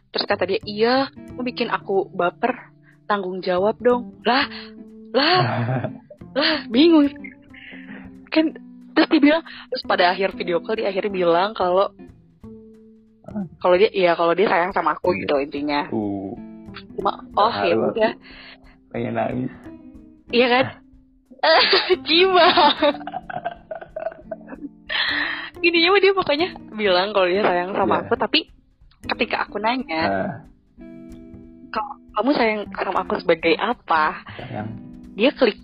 terus 0.09 0.25
kata 0.25 0.47
dia 0.47 0.59
iya 0.63 0.95
kamu 1.11 1.43
bikin 1.43 1.67
aku 1.67 2.07
baper. 2.09 2.71
Tanggung 3.05 3.43
jawab 3.43 3.75
dong. 3.77 4.15
Lah 4.23 4.47
lah 5.11 5.39
lah 6.39 6.55
bingung. 6.71 7.11
Kan 8.31 8.55
terus 8.95 9.07
dia 9.11 9.19
bilang 9.21 9.43
terus 9.67 9.83
pada 9.83 10.09
akhir 10.09 10.33
video 10.33 10.63
call 10.63 10.79
dia 10.79 10.87
akhirnya 10.89 11.11
bilang 11.11 11.51
kalau 11.51 11.91
kalau 13.59 13.75
dia 13.75 13.91
iya 13.91 14.15
kalau 14.15 14.31
dia 14.31 14.47
sayang 14.47 14.71
sama 14.71 14.95
aku 14.95 15.11
gitu 15.17 15.35
intinya. 15.37 15.91
Uh, 15.91 16.31
cuma 16.95 17.19
oh 17.35 17.51
ya 17.61 17.75
udah. 17.75 18.11
Pengen 18.89 19.13
nangis. 19.13 19.51
iya 20.31 20.47
kan? 20.47 20.65
Jiwa 22.07 22.47
intinya 25.59 25.89
mah 25.91 26.01
dia 26.01 26.13
pokoknya 26.13 26.47
bilang 26.73 27.09
kalau 27.11 27.27
dia 27.27 27.41
sayang 27.41 27.73
sama 27.73 27.95
Iya. 27.95 28.01
aku 28.05 28.13
tapi 28.15 28.39
ketika 29.05 29.45
aku 29.45 29.57
nanya 29.57 30.01
Nah, 30.05 30.33
kamu 32.15 32.29
sayang 32.31 32.61
sama 32.71 33.03
aku 33.03 33.19
sebagai 33.19 33.53
apa? 33.59 34.23
Sayang. 34.39 34.67
dia 35.17 35.29
klik 35.33 35.57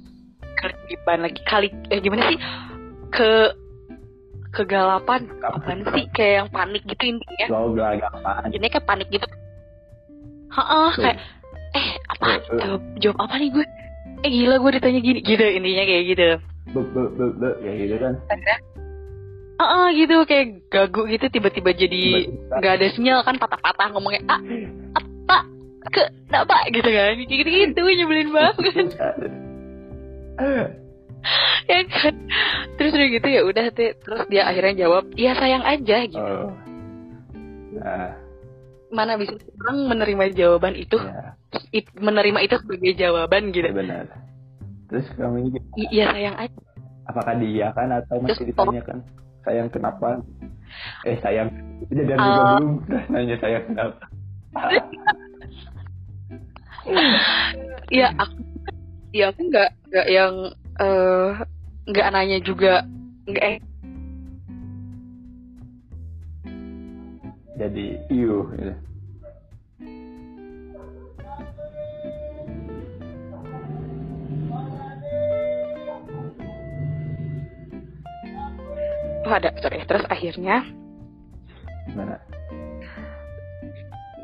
kelipan 0.58 1.24
lagi 1.24 1.42
kali 1.46 1.70
eh 1.90 2.00
gimana 2.00 2.30
sih 2.30 2.40
ke 3.12 3.32
kegalapan 4.52 5.28
apaan 5.44 5.84
sih? 5.96 6.06
Kayak 6.16 6.34
yang 6.44 6.50
panik 6.52 6.84
gitu 6.88 7.04
intinya. 7.16 7.48
Lo 7.52 7.72
gelagapan. 7.76 8.52
jadi 8.52 8.66
kayak 8.72 8.88
panik 8.88 9.08
gitu. 9.12 9.28
Heeh, 10.52 10.90
kayak 11.00 11.18
eh 11.72 11.88
apa? 12.12 12.26
Eh. 12.60 12.80
jawab 13.00 13.18
apa 13.28 13.36
nih 13.40 13.50
gue? 13.56 13.66
Eh 14.22 14.30
gila 14.32 14.56
gue 14.60 14.72
ditanya 14.80 15.00
gini. 15.00 15.20
Gitu 15.24 15.44
intinya 15.44 15.84
kayak 15.88 16.04
gitu. 16.12 16.28
Be, 16.72 16.82
be, 16.84 17.02
be, 17.16 17.26
be, 17.40 17.50
ya 17.64 17.72
gitu 17.88 17.96
kan. 18.00 18.14
Heeh 19.62 19.86
gitu 19.94 20.16
kayak 20.26 20.46
gagu 20.74 21.06
gitu 21.06 21.26
tiba-tiba 21.30 21.70
jadi 21.78 22.04
nggak 22.50 22.74
ada 22.82 22.88
sinyal 22.98 23.22
kan 23.22 23.38
patah-patah 23.38 23.88
ngomongnya 23.94 24.26
ah 24.28 24.42
apa? 25.00 25.38
Ke 25.92 26.04
apa 26.32 26.58
gitu 26.76 26.90
kan. 26.92 27.16
Kayak 27.24 27.40
gitu-gitu 27.46 27.82
nyebelin 27.86 28.30
banget 28.36 28.90
ya 31.72 31.80
kan? 31.88 32.16
Terus 32.78 32.92
udah 32.98 33.08
gitu 33.14 33.28
ya 33.30 33.42
udah 33.46 33.66
teh. 33.72 33.94
Terus 33.98 34.22
dia 34.28 34.44
akhirnya 34.50 34.88
jawab 34.88 35.06
iya 35.16 35.32
sayang 35.38 35.64
aja 35.64 35.98
gitu. 36.06 36.20
Oh. 36.20 36.52
Nah, 37.78 38.14
mana 38.92 39.16
bisa 39.16 39.38
orang 39.64 39.78
menerima 39.88 40.24
jawaban 40.36 40.76
itu? 40.76 40.98
Ya, 41.00 41.38
it- 41.72 41.96
menerima 41.96 42.40
itu 42.44 42.56
sebagai 42.60 42.94
jawaban 42.98 43.56
gitu. 43.56 43.68
Ya 43.70 43.76
benar. 43.76 44.06
Terus 44.92 45.08
kamu 45.16 45.38
ini 45.48 45.60
iya 45.90 46.12
sayang 46.12 46.36
aja. 46.36 46.60
Apakah 47.08 47.34
dia 47.40 47.72
kan 47.72 47.90
atau 47.92 48.20
masih 48.20 48.44
Terus, 48.44 48.50
ditanyakan 48.54 48.98
sayang 49.42 49.70
kenapa? 49.72 50.20
Eh 51.04 51.18
sayang, 51.20 51.50
kejadian 51.92 52.20
juga 52.20 52.42
Oh. 52.42 52.48
belum 52.60 52.72
nanya 53.12 53.36
sayang 53.40 53.64
kenapa? 53.68 54.04
ya 57.92 58.08
aku 58.16 58.40
ya 59.12 59.26
aku 59.32 59.42
nggak 59.48 59.70
nggak 59.92 60.08
yang 60.08 60.34
eh, 60.82 61.30
nggak 61.88 62.10
nanya 62.14 62.38
juga 62.42 62.86
nggak 63.30 63.46
eh 63.46 63.58
Jadi 67.62 67.94
iu 68.10 68.50
gitu. 68.58 68.74
oh 79.32 79.34
ada 79.38 79.54
sorry 79.62 79.86
terus 79.86 80.04
akhirnya 80.10 80.66
Gimana? 81.86 82.18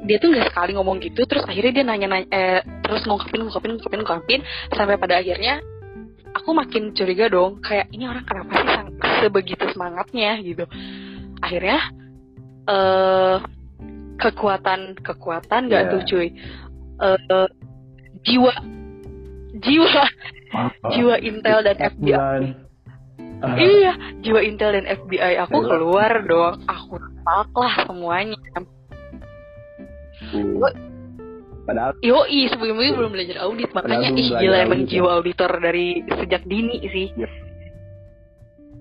dia 0.10 0.18
tuh 0.18 0.34
nggak 0.34 0.50
sekali 0.50 0.72
ngomong 0.74 0.98
gitu 1.00 1.22
terus 1.30 1.46
akhirnya 1.46 1.72
dia 1.78 1.86
nanya 1.86 2.08
nanya 2.10 2.28
eh, 2.34 2.60
terus 2.82 3.06
ngungkapin 3.06 3.46
ngungkapin 3.46 3.72
ngungkapin 3.78 4.00
ngungkapin 4.02 4.42
sampai 4.74 4.98
pada 4.98 5.22
akhirnya 5.22 5.62
aku 6.48 6.56
makin 6.56 6.96
curiga 6.96 7.28
dong 7.28 7.60
kayak 7.60 7.92
ini 7.92 8.08
orang 8.08 8.24
kenapa 8.24 8.56
sih 8.56 8.68
sang- 8.72 8.96
sebegitu 9.20 9.68
semangatnya 9.68 10.40
gitu 10.40 10.64
akhirnya 11.38 11.92
eh 12.64 13.36
kekuatan 14.16 14.96
kekuatan 14.98 15.68
nggak 15.68 15.84
Iya. 15.84 15.92
tuh 15.92 16.02
cuy 16.08 16.28
Eh, 16.98 17.48
jiwa 18.24 18.54
jiwa 19.54 20.04
jiwa 20.90 21.16
Intel 21.20 21.60
dan 21.62 21.78
FBI 21.78 22.16
Bulan. 22.16 22.42
Ah, 23.38 23.54
iya 23.54 23.92
jiwa 24.18 24.40
Intel 24.42 24.72
dan 24.74 24.86
FBI 24.88 25.36
aku 25.38 25.62
Iya. 25.62 25.68
keluar 25.68 26.12
dong 26.24 26.64
aku 26.64 26.96
tolak 27.22 27.52
lah 27.54 27.76
semuanya 27.84 28.40
uh. 30.32 30.87
Padahal 31.68 31.92
Yoi, 32.00 32.48
sebelumnya 32.48 32.96
belum 32.96 33.12
belajar 33.12 33.44
audit, 33.44 33.70
makanya 33.76 34.16
ih 34.16 34.32
gila 34.32 34.58
emang 34.64 34.88
audit, 34.88 34.88
ya. 34.88 34.92
jiwa 34.96 35.10
auditor 35.20 35.52
dari 35.60 36.00
sejak 36.08 36.48
dini 36.48 36.80
sih. 36.88 37.08
Iya. 37.20 37.30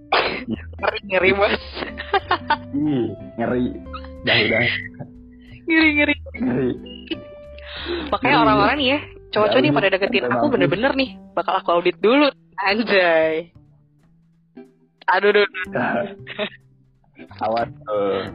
ngeri 0.79 0.99
ngeri 1.11 1.31
bos, 1.35 1.57
ih, 2.79 3.07
ngeri. 3.43 3.65
Dah 4.23 4.37
udah 4.39 4.63
ngeri 5.67 5.91
ngeri. 5.99 6.15
ngeri. 6.39 6.71
Makanya 8.15 8.37
orang-orang 8.47 8.77
nih 8.79 8.89
ya 8.95 9.01
cowok-cowok 9.37 9.63
nih 9.63 9.71
Ya, 9.71 9.77
pada 9.77 9.89
deketin 9.93 10.25
aku 10.33 10.45
bener-bener 10.49 10.93
nih 10.97 11.11
bakal 11.37 11.55
aku 11.61 11.69
audit 11.77 11.97
dulu 12.01 12.33
anjay 12.57 13.53
aduh 15.07 15.31
aduh, 15.31 15.45
aduh. 15.45 16.09
awas 17.45 17.69
tuh 17.85 18.33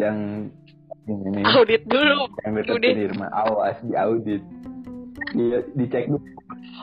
yang 0.00 0.48
ini 1.08 1.40
nih 1.40 1.44
audit 1.48 1.82
dulu. 1.88 2.20
Yang 2.44 2.52
deketin 2.62 2.96
Irma 3.08 3.26
awas 3.32 3.76
di 3.80 3.94
audit. 3.96 4.42
Di 5.32 5.44
dicek 5.74 6.04
dulu. 6.06 6.20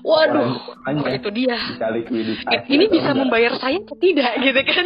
Waduh. 0.02 0.50
Orangnya 0.84 1.12
itu 1.16 1.30
dia. 1.32 1.58
Bisa 1.58 1.88
likuiditas 1.90 2.62
ini 2.68 2.86
atau 2.86 2.94
bisa 2.94 3.06
enggak. 3.08 3.20
membayar 3.22 3.54
saya 3.58 3.78
atau 3.80 3.98
tidak 3.98 4.32
gitu 4.42 4.62
kan? 4.66 4.86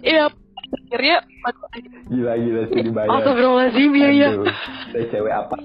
Iya, 0.00 0.24
akhirnya 0.88 1.16
gila 2.08 2.32
gila 2.34 2.62
sih 2.68 2.80
dibayar. 2.82 3.08
Astagfirullahaladzim 3.10 3.92
ya 3.94 4.10
ya 4.10 4.28
ada 4.90 5.00
cewek 5.12 5.34
apa? 5.34 5.56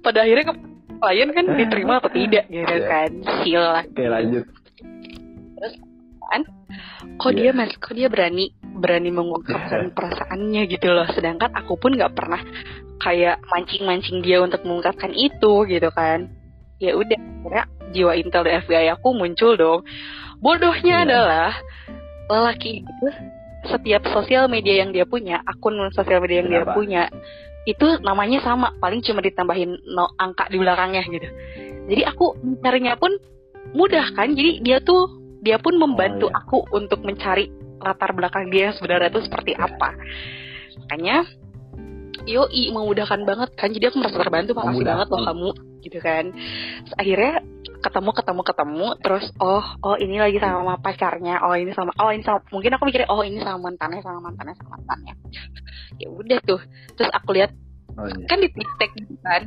Pada 0.00 0.18
akhirnya 0.24 0.44
ke 0.48 0.54
klien 1.00 1.28
kan 1.30 1.44
diterima 1.60 1.92
atau 2.02 2.10
tidak 2.10 2.44
gitu 2.50 2.66
Iya. 2.66 2.88
kan? 2.88 3.10
Sila 3.44 3.72
oke 3.84 4.04
lanjut 4.04 4.44
Kok 7.18 7.32
Iya. 7.34 7.50
dia 7.50 7.50
mas, 7.56 7.72
kok 7.76 7.92
dia 7.96 8.06
berani 8.06 8.54
berani 8.62 9.10
mengungkapkan 9.10 9.90
perasaannya 9.96 10.62
gitu 10.70 10.88
loh 10.92 11.08
Sedangkan 11.10 11.50
aku 11.52 11.74
pun 11.76 11.98
gak 11.98 12.14
pernah 12.14 12.40
kayak 13.02 13.42
mancing-mancing 13.50 14.22
dia 14.22 14.38
untuk 14.44 14.62
mengungkapkan 14.62 15.10
itu 15.12 15.66
gitu 15.66 15.90
kan 15.90 16.30
Ya 16.80 16.96
udah, 16.96 17.18
akhirnya 17.18 17.64
jiwa 17.90 18.12
intel 18.16 18.46
dan 18.46 18.62
FBI 18.62 18.88
aku 18.94 19.12
muncul 19.12 19.58
dong 19.58 19.80
Bodohnya 20.40 21.02
Iya. 21.02 21.06
adalah 21.08 21.52
lelaki 22.30 22.86
itu 22.86 23.08
setiap 23.68 24.08
sosial 24.08 24.48
media 24.48 24.80
yang 24.80 24.88
dia 24.94 25.04
punya, 25.04 25.44
akun 25.44 25.76
sosial 25.92 26.24
media 26.24 26.40
yang 26.40 26.48
dia 26.48 26.64
Kenapa? 26.64 26.76
punya, 26.80 27.02
itu 27.68 27.86
namanya 28.00 28.40
sama, 28.40 28.72
paling 28.80 29.04
cuma 29.04 29.20
ditambahin 29.20 29.76
no, 29.84 30.08
angka 30.16 30.48
di 30.48 30.56
belakangnya 30.56 31.04
gitu. 31.04 31.28
Jadi 31.92 32.02
aku 32.08 32.40
mencarinya 32.40 32.96
pun 32.96 33.12
mudah 33.76 34.16
kan, 34.16 34.32
jadi 34.32 34.64
dia 34.64 34.78
tuh 34.80 35.19
dia 35.40 35.56
pun 35.56 35.76
membantu 35.80 36.28
iya. 36.28 36.36
aku 36.44 36.68
untuk 36.76 37.00
mencari 37.04 37.48
latar 37.80 38.12
belakang 38.12 38.52
dia 38.52 38.70
yang 38.70 38.76
sebenarnya 38.76 39.08
itu 39.08 39.20
seperti 39.24 39.56
Iya. 39.56 39.64
apa. 39.66 39.88
Makanya 40.84 41.16
Yoi 42.28 42.68
memudahkan 42.68 43.24
banget 43.24 43.50
kan. 43.56 43.72
Jadi 43.72 43.84
aku 43.88 43.96
merasa 43.96 44.20
terbantu 44.20 44.52
makasih 44.52 44.84
Memudahkan. 44.84 44.92
banget 44.92 45.06
loh 45.08 45.22
kamu 45.24 45.50
gitu 45.80 45.98
kan. 46.04 46.24
Terus 46.84 46.94
akhirnya 47.00 47.34
ketemu 47.80 48.10
ketemu 48.12 48.42
ketemu. 48.44 48.86
Terus 49.00 49.26
oh 49.40 49.64
oh 49.80 49.96
ini 49.96 50.16
lagi 50.20 50.36
sama 50.36 50.76
pacarnya. 50.76 51.40
Oh 51.40 51.56
ini 51.56 51.72
sama 51.72 51.96
oh 51.96 52.12
ini 52.12 52.20
sama 52.20 52.44
mungkin 52.52 52.76
aku 52.76 52.84
mikirnya 52.84 53.08
oh 53.08 53.24
ini 53.24 53.40
sama 53.40 53.72
mantannya 53.72 54.04
sama 54.04 54.20
mantannya 54.20 54.54
sama 54.60 54.76
mantannya. 54.76 55.14
Ya 55.96 56.08
udah 56.12 56.38
tuh. 56.44 56.60
Terus 57.00 57.08
aku 57.08 57.32
lihat 57.32 57.56
oh, 57.96 58.04
iya. 58.04 58.24
kan 58.28 58.38
di 58.44 58.48
tag 58.52 58.90
gitu 58.92 59.14
kan. 59.24 59.42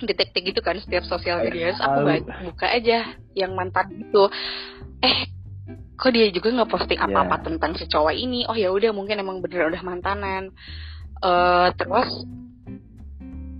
Tag 0.00 0.44
gitu 0.46 0.60
kan 0.62 0.76
setiap 0.78 1.04
sosial 1.10 1.42
media. 1.42 1.74
Aku 1.74 2.06
buka 2.46 2.70
aja 2.70 3.18
yang 3.34 3.58
mantan 3.58 3.90
gitu 3.98 4.30
eh 5.00 5.18
kok 5.96 6.12
dia 6.12 6.32
juga 6.32 6.48
nggak 6.50 6.70
posting 6.70 6.96
Iya. 6.96 7.06
apa-apa 7.08 7.36
tentang 7.44 7.76
si 7.76 7.84
cowok 7.84 8.14
ini? 8.14 8.48
Oh 8.48 8.56
ya 8.56 8.72
udah 8.72 8.92
mungkin 8.92 9.20
emang 9.20 9.40
bener 9.40 9.68
udah 9.68 9.82
mantanan. 9.82 10.52
Eh 11.20 11.68
terus 11.76 12.08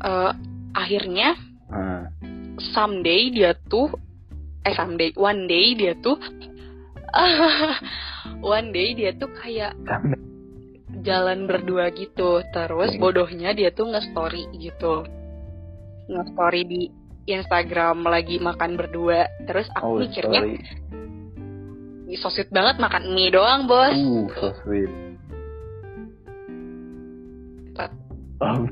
eh 0.01 0.33
akhirnya 0.73 1.37
Ah, 1.71 2.03
someday 2.75 3.31
dia 3.31 3.55
tuh 3.69 3.93
eh 4.65 4.75
someday 4.75 5.15
one 5.15 5.47
day 5.47 5.73
dia 5.73 5.95
tuh 5.97 6.19
one 8.43 8.71
day 8.71 8.95
dia 8.95 9.13
tuh 9.15 9.31
kayak 9.37 9.77
jalan 11.01 11.47
berdua 11.47 11.91
gitu. 11.93 12.43
Terus 12.51 12.95
Hmm. 12.95 13.01
bodohnya 13.01 13.53
dia 13.53 13.71
tuh 13.71 13.89
nge-story 13.89 14.51
gitu. 14.59 15.05
Nge-story 16.09 16.63
di 16.67 16.83
Instagram 17.27 18.03
lagi 18.03 18.43
makan 18.43 18.75
berdua. 18.75 19.31
Terus 19.47 19.71
aku 19.71 19.87
oh 19.87 19.99
mikirnya 20.03 20.41
sorry 20.43 20.57
"Ih, 20.59 20.63
so 22.19 22.33
sweet 22.33 22.51
banget 22.51 22.83
makan 22.83 23.15
mie 23.15 23.31
doang 23.31 23.71
bos. 23.71 23.95
Uh 23.95 24.27
so 24.39 24.49
sweet 24.65 24.91
oh, 28.41 28.67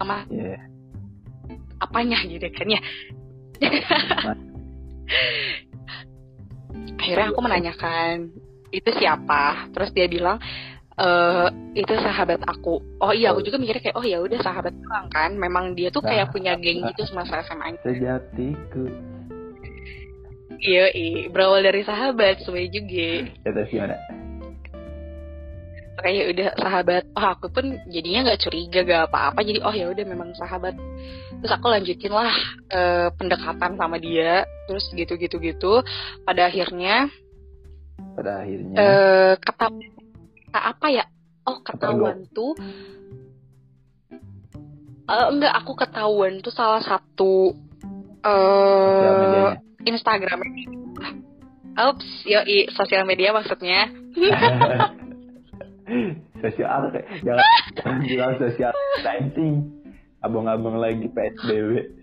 sama. 0.00 0.24
Yeah. 0.32 0.60
apanya 1.80 2.20
gitu 2.28 2.44
kan 2.52 2.68
ya? 2.68 2.80
Akhirnya 7.00 7.26
aku 7.32 7.40
menanyakan 7.40 8.28
itu 8.68 8.90
siapa? 9.00 9.72
Terus 9.72 9.90
dia 9.96 10.06
bilang 10.06 10.36
eh 11.00 11.48
itu 11.72 11.92
sahabat 11.96 12.44
aku. 12.44 13.00
Oh 13.00 13.12
iya 13.16 13.32
aku 13.32 13.40
juga 13.40 13.56
mikirnya 13.56 13.80
kayak 13.80 13.96
oh 13.96 14.04
ya 14.04 14.20
udah 14.20 14.40
sahabat 14.44 14.76
doang 14.76 15.08
kan. 15.08 15.32
Memang 15.40 15.72
dia 15.72 15.88
tuh 15.88 16.04
kayak 16.04 16.28
punya 16.32 16.60
geng 16.60 16.84
gitu 16.92 17.08
semasa 17.08 17.40
SMA 17.48 17.80
sejatiku 17.80 18.84
iya 20.60 20.84
berawal 21.32 21.64
dari 21.64 21.82
sahabat 21.82 22.44
semuanya 22.44 22.70
juga. 22.76 23.10
Ya 23.44 23.50
terus 23.50 23.68
gimana? 23.72 23.96
Kayak 26.00 26.26
udah 26.32 26.48
sahabat. 26.56 27.02
Oh 27.12 27.26
aku 27.28 27.46
pun 27.52 27.76
jadinya 27.92 28.30
nggak 28.30 28.40
curiga 28.40 28.80
gak 28.84 29.04
apa-apa. 29.12 29.40
Jadi 29.44 29.60
oh 29.60 29.74
ya 29.74 29.92
udah 29.92 30.04
memang 30.08 30.32
sahabat. 30.32 30.72
Terus 31.40 31.52
aku 31.52 31.66
lanjutin 31.68 32.12
lah 32.12 32.32
eh, 32.72 33.08
pendekatan 33.16 33.76
sama 33.76 33.96
dia. 34.00 34.48
Terus 34.68 34.88
gitu 34.96 35.16
gitu 35.20 35.84
pada 36.24 36.48
akhirnya 36.48 37.08
pada 38.16 38.44
akhirnya. 38.44 38.76
eh 38.80 39.32
ketahuan 39.40 39.92
apa 40.56 40.86
ya? 40.88 41.04
Oh 41.44 41.60
ketahuan 41.60 42.24
tuh. 42.32 42.56
Eh, 45.10 45.26
enggak 45.36 45.54
aku 45.58 45.72
ketahuan 45.76 46.40
tuh 46.40 46.52
salah 46.54 46.80
satu 46.80 47.52
eh 48.24 49.12
medianya. 49.20 49.69
Instagram. 49.86 50.40
Ups, 51.80 52.06
yoi, 52.26 52.68
sosial 52.74 53.06
media 53.06 53.32
maksudnya. 53.32 53.88
sosial 56.42 56.90
jangan 57.24 57.46
jangan 57.78 58.00
bilang 58.04 58.34
sosial. 58.38 58.72
Distancing 58.98 59.54
abang-abang 60.20 60.76
lagi 60.76 61.08
PSBB 61.08 61.99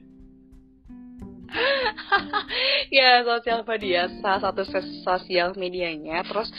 ya, 2.97 3.21
sosial 3.25 3.61
media, 3.67 4.07
salah 4.21 4.41
satu 4.49 4.61
sos- 4.67 5.01
sosial 5.03 5.53
medianya. 5.57 6.23
Terus 6.23 6.49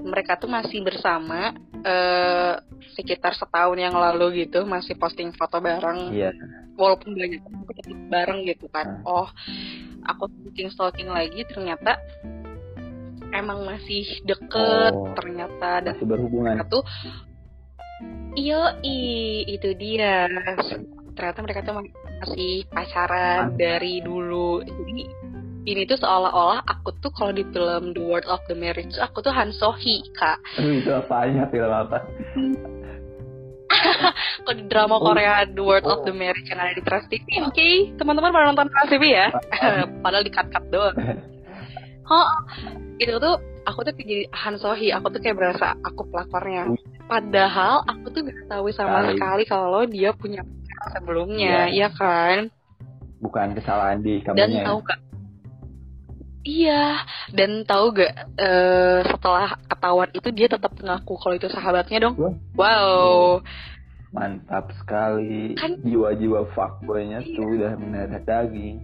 mereka 0.00 0.40
tuh 0.40 0.50
masih 0.50 0.82
bersama 0.82 1.52
eh 1.86 2.54
sekitar 2.96 3.36
setahun 3.36 3.76
yang 3.76 3.94
lalu 3.94 4.46
gitu, 4.48 4.64
masih 4.64 4.96
posting 4.96 5.30
foto 5.36 5.60
bareng. 5.60 6.12
iya 6.12 6.32
Walaupun 6.76 7.16
banyak 7.16 7.40
bareng 8.12 8.40
gitu 8.48 8.68
kan. 8.68 9.00
Hmm. 9.00 9.08
Oh, 9.08 9.28
aku 10.04 10.28
stalking 10.28 10.70
stalking 10.72 11.08
lagi 11.10 11.44
ternyata 11.48 11.98
emang 13.34 13.66
masih 13.66 14.06
deket 14.22 14.92
Oh. 14.94 15.12
ternyata 15.18 15.82
dan 15.82 15.92
masih 15.98 16.08
berhubungan 16.08 16.62
iyo 18.36 18.60
itu 19.48 19.72
dia 19.76 20.28
ternyata 21.16 21.40
mereka 21.40 21.60
tuh 21.62 21.74
masih 22.20 22.68
pacaran 22.68 23.50
Mantap. 23.50 23.58
dari 23.58 23.98
dulu. 23.98 24.60
Jadi 24.60 24.98
ini 25.66 25.82
tuh 25.82 25.98
seolah-olah 25.98 26.62
aku 26.62 26.94
tuh 27.00 27.10
kalau 27.10 27.32
di 27.32 27.42
film 27.48 27.90
The 27.90 27.98
World 27.98 28.28
of 28.28 28.38
the 28.46 28.54
Marriage 28.54 28.94
aku 28.96 29.18
tuh 29.18 29.32
Han 29.32 29.50
Sohee 29.50 30.04
kak. 30.12 30.38
Itu 30.56 30.92
apanya 30.92 31.48
film 31.48 31.66
apa? 31.66 31.98
Di 34.46 34.62
drama 34.70 34.96
Oh. 34.96 35.02
Korea 35.02 35.42
The 35.44 35.58
World 35.60 35.84
of 35.84 35.98
Oh. 36.00 36.04
the 36.04 36.14
Marriage 36.14 36.46
yang 36.46 36.56
ada 36.56 36.70
di 36.70 36.80
Trans 36.80 37.10
TV 37.10 37.26
oke 37.42 37.68
teman-teman 37.98 38.30
pernah 38.30 38.54
nonton 38.54 38.70
Trans 38.70 38.88
TV 38.88 39.04
ya? 39.10 39.26
Padahal 40.06 40.22
di 40.22 40.30
cut 40.30 40.46
cut 40.48 40.64
doang. 40.70 40.94
Oh 42.06 42.28
itu 42.96 43.10
tuh 43.18 43.34
aku 43.66 43.82
tuh 43.82 43.92
jadi 43.92 44.30
Han 44.32 44.56
Sohee. 44.56 44.94
Aku 44.94 45.10
tuh 45.10 45.18
kayak 45.18 45.34
berasa 45.34 45.74
aku 45.82 46.06
pelakornya. 46.06 46.70
Padahal 47.06 47.82
aku 47.84 48.10
tuh 48.10 48.22
gak 48.22 48.46
tahu 48.48 48.66
sama 48.72 49.10
sekali 49.10 49.42
kalau 49.44 49.82
dia 49.84 50.10
punya 50.10 50.42
pacar 50.76 51.00
sebelumnya. 51.00 51.72
Ya 51.72 51.88
kan? 51.88 52.52
Bukan 53.24 53.56
kesalahan 53.56 54.04
di 54.04 54.20
dan 54.20 54.36
kamunya 54.36 54.64
tahu 54.68 54.78
gak 54.84 55.00
iya. 56.46 56.84
Dan 57.32 57.64
tahu 57.64 57.84
gak 57.96 58.12
eh, 58.38 59.00
setelah 59.08 59.56
ketahuan 59.66 60.10
itu 60.12 60.28
dia 60.30 60.46
tetap 60.52 60.72
mengaku 60.78 61.16
kalau 61.16 61.34
itu 61.34 61.48
sahabatnya 61.48 61.98
dong? 62.06 62.14
Wah. 62.20 62.34
wow. 62.54 63.40
Mantap 64.12 64.70
sekali. 64.78 65.56
Kan- 65.56 65.80
jiwa-jiwa 65.82 66.52
fuckboynya 66.52 67.24
tuh 67.24 67.56
udah 67.56 67.72
mendarah 67.80 68.20
daging. 68.22 68.78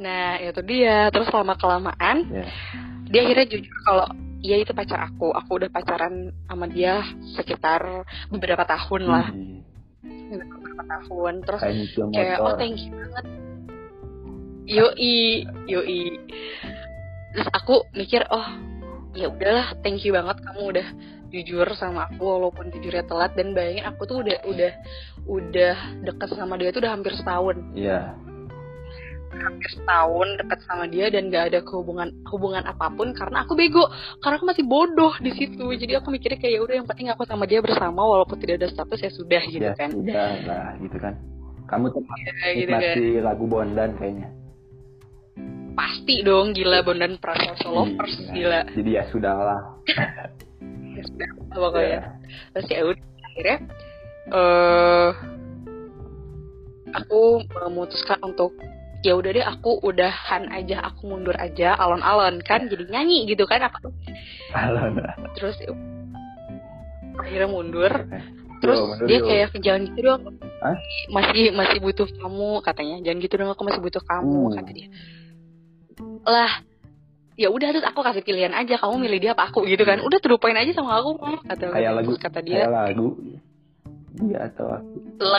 Nah 0.00 0.40
itu 0.40 0.60
dia. 0.64 1.12
Terus 1.12 1.28
lama 1.30 1.54
kelamaan 1.54 2.24
ya. 2.32 2.46
dia 3.08 3.20
akhirnya 3.24 3.46
jujur 3.48 3.76
kalau 3.84 4.06
iya 4.42 4.56
itu 4.58 4.72
pacar 4.74 5.06
aku. 5.06 5.30
Aku 5.32 5.60
udah 5.60 5.70
pacaran 5.70 6.34
sama 6.48 6.66
dia 6.66 7.04
sekitar 7.36 8.04
beberapa 8.32 8.64
tahun 8.66 9.02
lah. 9.06 9.26
Ih, 9.32 9.62
beberapa 10.36 10.82
tahun 10.84 11.34
terus 11.46 11.62
kayak 12.12 12.38
oh 12.38 12.52
motor. 12.52 12.58
thank 12.60 12.78
you 12.84 12.92
banget. 12.92 13.24
Yoi 14.68 15.48
yoi. 15.64 16.02
Terus 17.32 17.48
aku 17.56 17.88
mikir 17.96 18.28
oh 18.28 18.46
ya 19.16 19.32
udahlah 19.32 19.72
thank 19.80 20.04
you 20.04 20.12
banget 20.12 20.36
kamu 20.44 20.62
udah 20.76 20.88
jujur 21.28 21.68
sama 21.76 22.08
aku 22.12 22.24
walaupun 22.24 22.68
jujurnya 22.68 23.08
telat. 23.08 23.32
Dan 23.32 23.56
bayangin 23.56 23.88
aku 23.88 24.04
tuh 24.04 24.20
udah 24.20 24.38
udah 24.44 24.72
udah 25.24 25.76
deket 26.04 26.28
sama 26.36 26.60
dia 26.60 26.68
tuh 26.72 26.84
udah 26.84 26.92
hampir 26.92 27.16
setahun. 27.16 27.56
Iya. 27.72 28.27
Hampir 29.30 29.68
setahun 29.70 30.28
deket 30.36 30.58
sama 30.64 30.84
dia 30.84 31.06
dan 31.08 31.28
gak 31.28 31.52
ada 31.52 31.60
kehubungan 31.60 32.08
hubungan 32.26 32.64
apa 32.64 32.88
pun 32.88 33.12
karena 33.12 33.42
aku 33.42 33.52
bego 33.52 33.84
karena 34.18 34.36
aku 34.36 34.46
masih 34.46 34.64
bodoh 34.64 35.12
di 35.18 35.30
situ 35.30 35.64
jadi 35.74 36.00
aku 36.00 36.08
mikirnya 36.08 36.36
kayak 36.36 36.54
ya 36.54 36.60
udah 36.60 36.74
yang 36.74 36.86
penting 36.86 37.08
aku 37.08 37.22
sama 37.22 37.44
dia 37.44 37.60
bersama 37.60 38.00
walaupun 38.00 38.36
tidak 38.36 38.64
ada 38.64 38.68
status 38.68 38.98
ya 38.98 39.10
sudah 39.10 39.42
gitu 39.44 39.62
ya, 39.62 39.74
kan 39.74 39.90
Udah 39.92 40.30
lah 40.42 40.66
gitu 40.78 40.96
kan. 40.96 41.14
Kamu 41.64 41.92
tuh 41.92 42.00
ya, 42.00 42.32
gitu 42.56 42.72
kan 42.72 42.80
nikmati 42.80 43.06
lagu 43.20 43.44
Bondan 43.44 43.90
kayaknya. 43.94 44.28
pasti 45.74 46.14
dong 46.20 46.50
gila 46.50 46.80
Bondan 46.80 47.14
Prasetyo 47.16 47.68
Lovers 47.70 48.14
Iya. 48.18 48.32
gila 48.32 48.60
Jadi 48.72 48.90
ya 48.90 49.02
sudahlah. 49.06 49.60
ya 50.96 51.02
sudah 51.04 51.28
pokoknya 51.52 51.86
Ya. 51.86 52.02
terus 52.50 52.66
ya 52.66 52.80
udah 52.82 53.04
akhirnya 53.22 53.56
eh 54.28 55.10
aku 56.90 57.20
memutuskan 57.46 58.18
untuk 58.22 58.56
ya 59.00 59.14
udah 59.14 59.30
deh 59.30 59.46
aku 59.46 59.78
udahan 59.80 60.50
aja 60.50 60.82
aku 60.82 61.06
mundur 61.06 61.38
aja 61.38 61.78
alon-alon 61.78 62.42
kan 62.42 62.66
jadi 62.66 62.82
nyanyi 62.90 63.30
gitu 63.30 63.46
kan 63.46 63.62
aku 63.62 63.94
Halo. 64.50 64.90
terus 65.38 65.54
ya 65.62 65.70
akhirnya 67.18 67.46
mundur 67.46 67.92
terus 68.58 68.78
Yo, 68.78 68.86
mundur, 68.90 69.06
dia 69.06 69.18
yo. 69.18 69.26
kayak 69.26 69.48
jangan 69.62 69.82
gitu 69.86 70.00
dong 70.02 70.22
Hah? 70.58 70.76
masih 71.14 71.54
masih 71.54 71.78
butuh 71.78 72.10
kamu 72.10 72.58
katanya 72.66 72.96
jangan 73.06 73.18
gitu 73.22 73.34
dong 73.38 73.50
aku 73.54 73.62
masih 73.62 73.80
butuh 73.82 74.02
kamu 74.02 74.40
Hmm. 74.50 74.54
kata 74.58 74.70
dia 74.74 74.88
lah 76.26 76.52
ya 77.38 77.48
udah 77.54 77.70
terus 77.70 77.86
aku 77.86 78.02
kasih 78.02 78.22
pilihan 78.26 78.50
aja 78.50 78.82
kamu 78.82 78.98
milih 78.98 79.18
dia 79.22 79.30
apa 79.34 79.46
aku 79.46 79.62
gitu 79.62 79.86
kan 79.86 80.02
udah 80.02 80.18
terupain 80.18 80.58
aja 80.58 80.74
sama 80.74 80.98
aku 80.98 81.14
mah 81.22 81.38
kata 81.46 81.70
kayak 81.70 81.92
lagu 82.02 82.18
kata 82.18 82.38
dia 82.42 82.66
kayak 82.66 82.74
lagu 82.74 83.14
dia 84.18 84.50
atau 84.50 84.66
aku. 84.74 84.98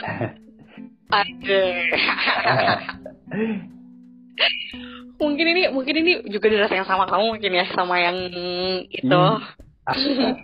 Ada. 1.10 1.64
mungkin 5.20 5.46
ini 5.52 5.62
mungkin 5.70 5.96
ini 6.00 6.12
juga 6.32 6.48
dirasa 6.48 6.74
yang 6.74 6.88
sama 6.88 7.04
kamu 7.06 7.36
mungkin 7.36 7.52
ya 7.52 7.66
sama 7.76 8.00
yang 8.00 8.18
itu. 8.88 9.10
Hmm. 9.10 9.40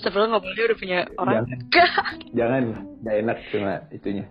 Sebelum 0.00 0.30
nggak 0.32 0.44
boleh 0.44 0.62
udah 0.70 0.78
punya 0.78 0.98
orang. 1.18 1.44
jangan 1.44 1.60
jangan 2.38 2.62
gak 3.02 3.16
enak 3.18 3.38
cuma 3.50 3.74
itunya 3.90 4.24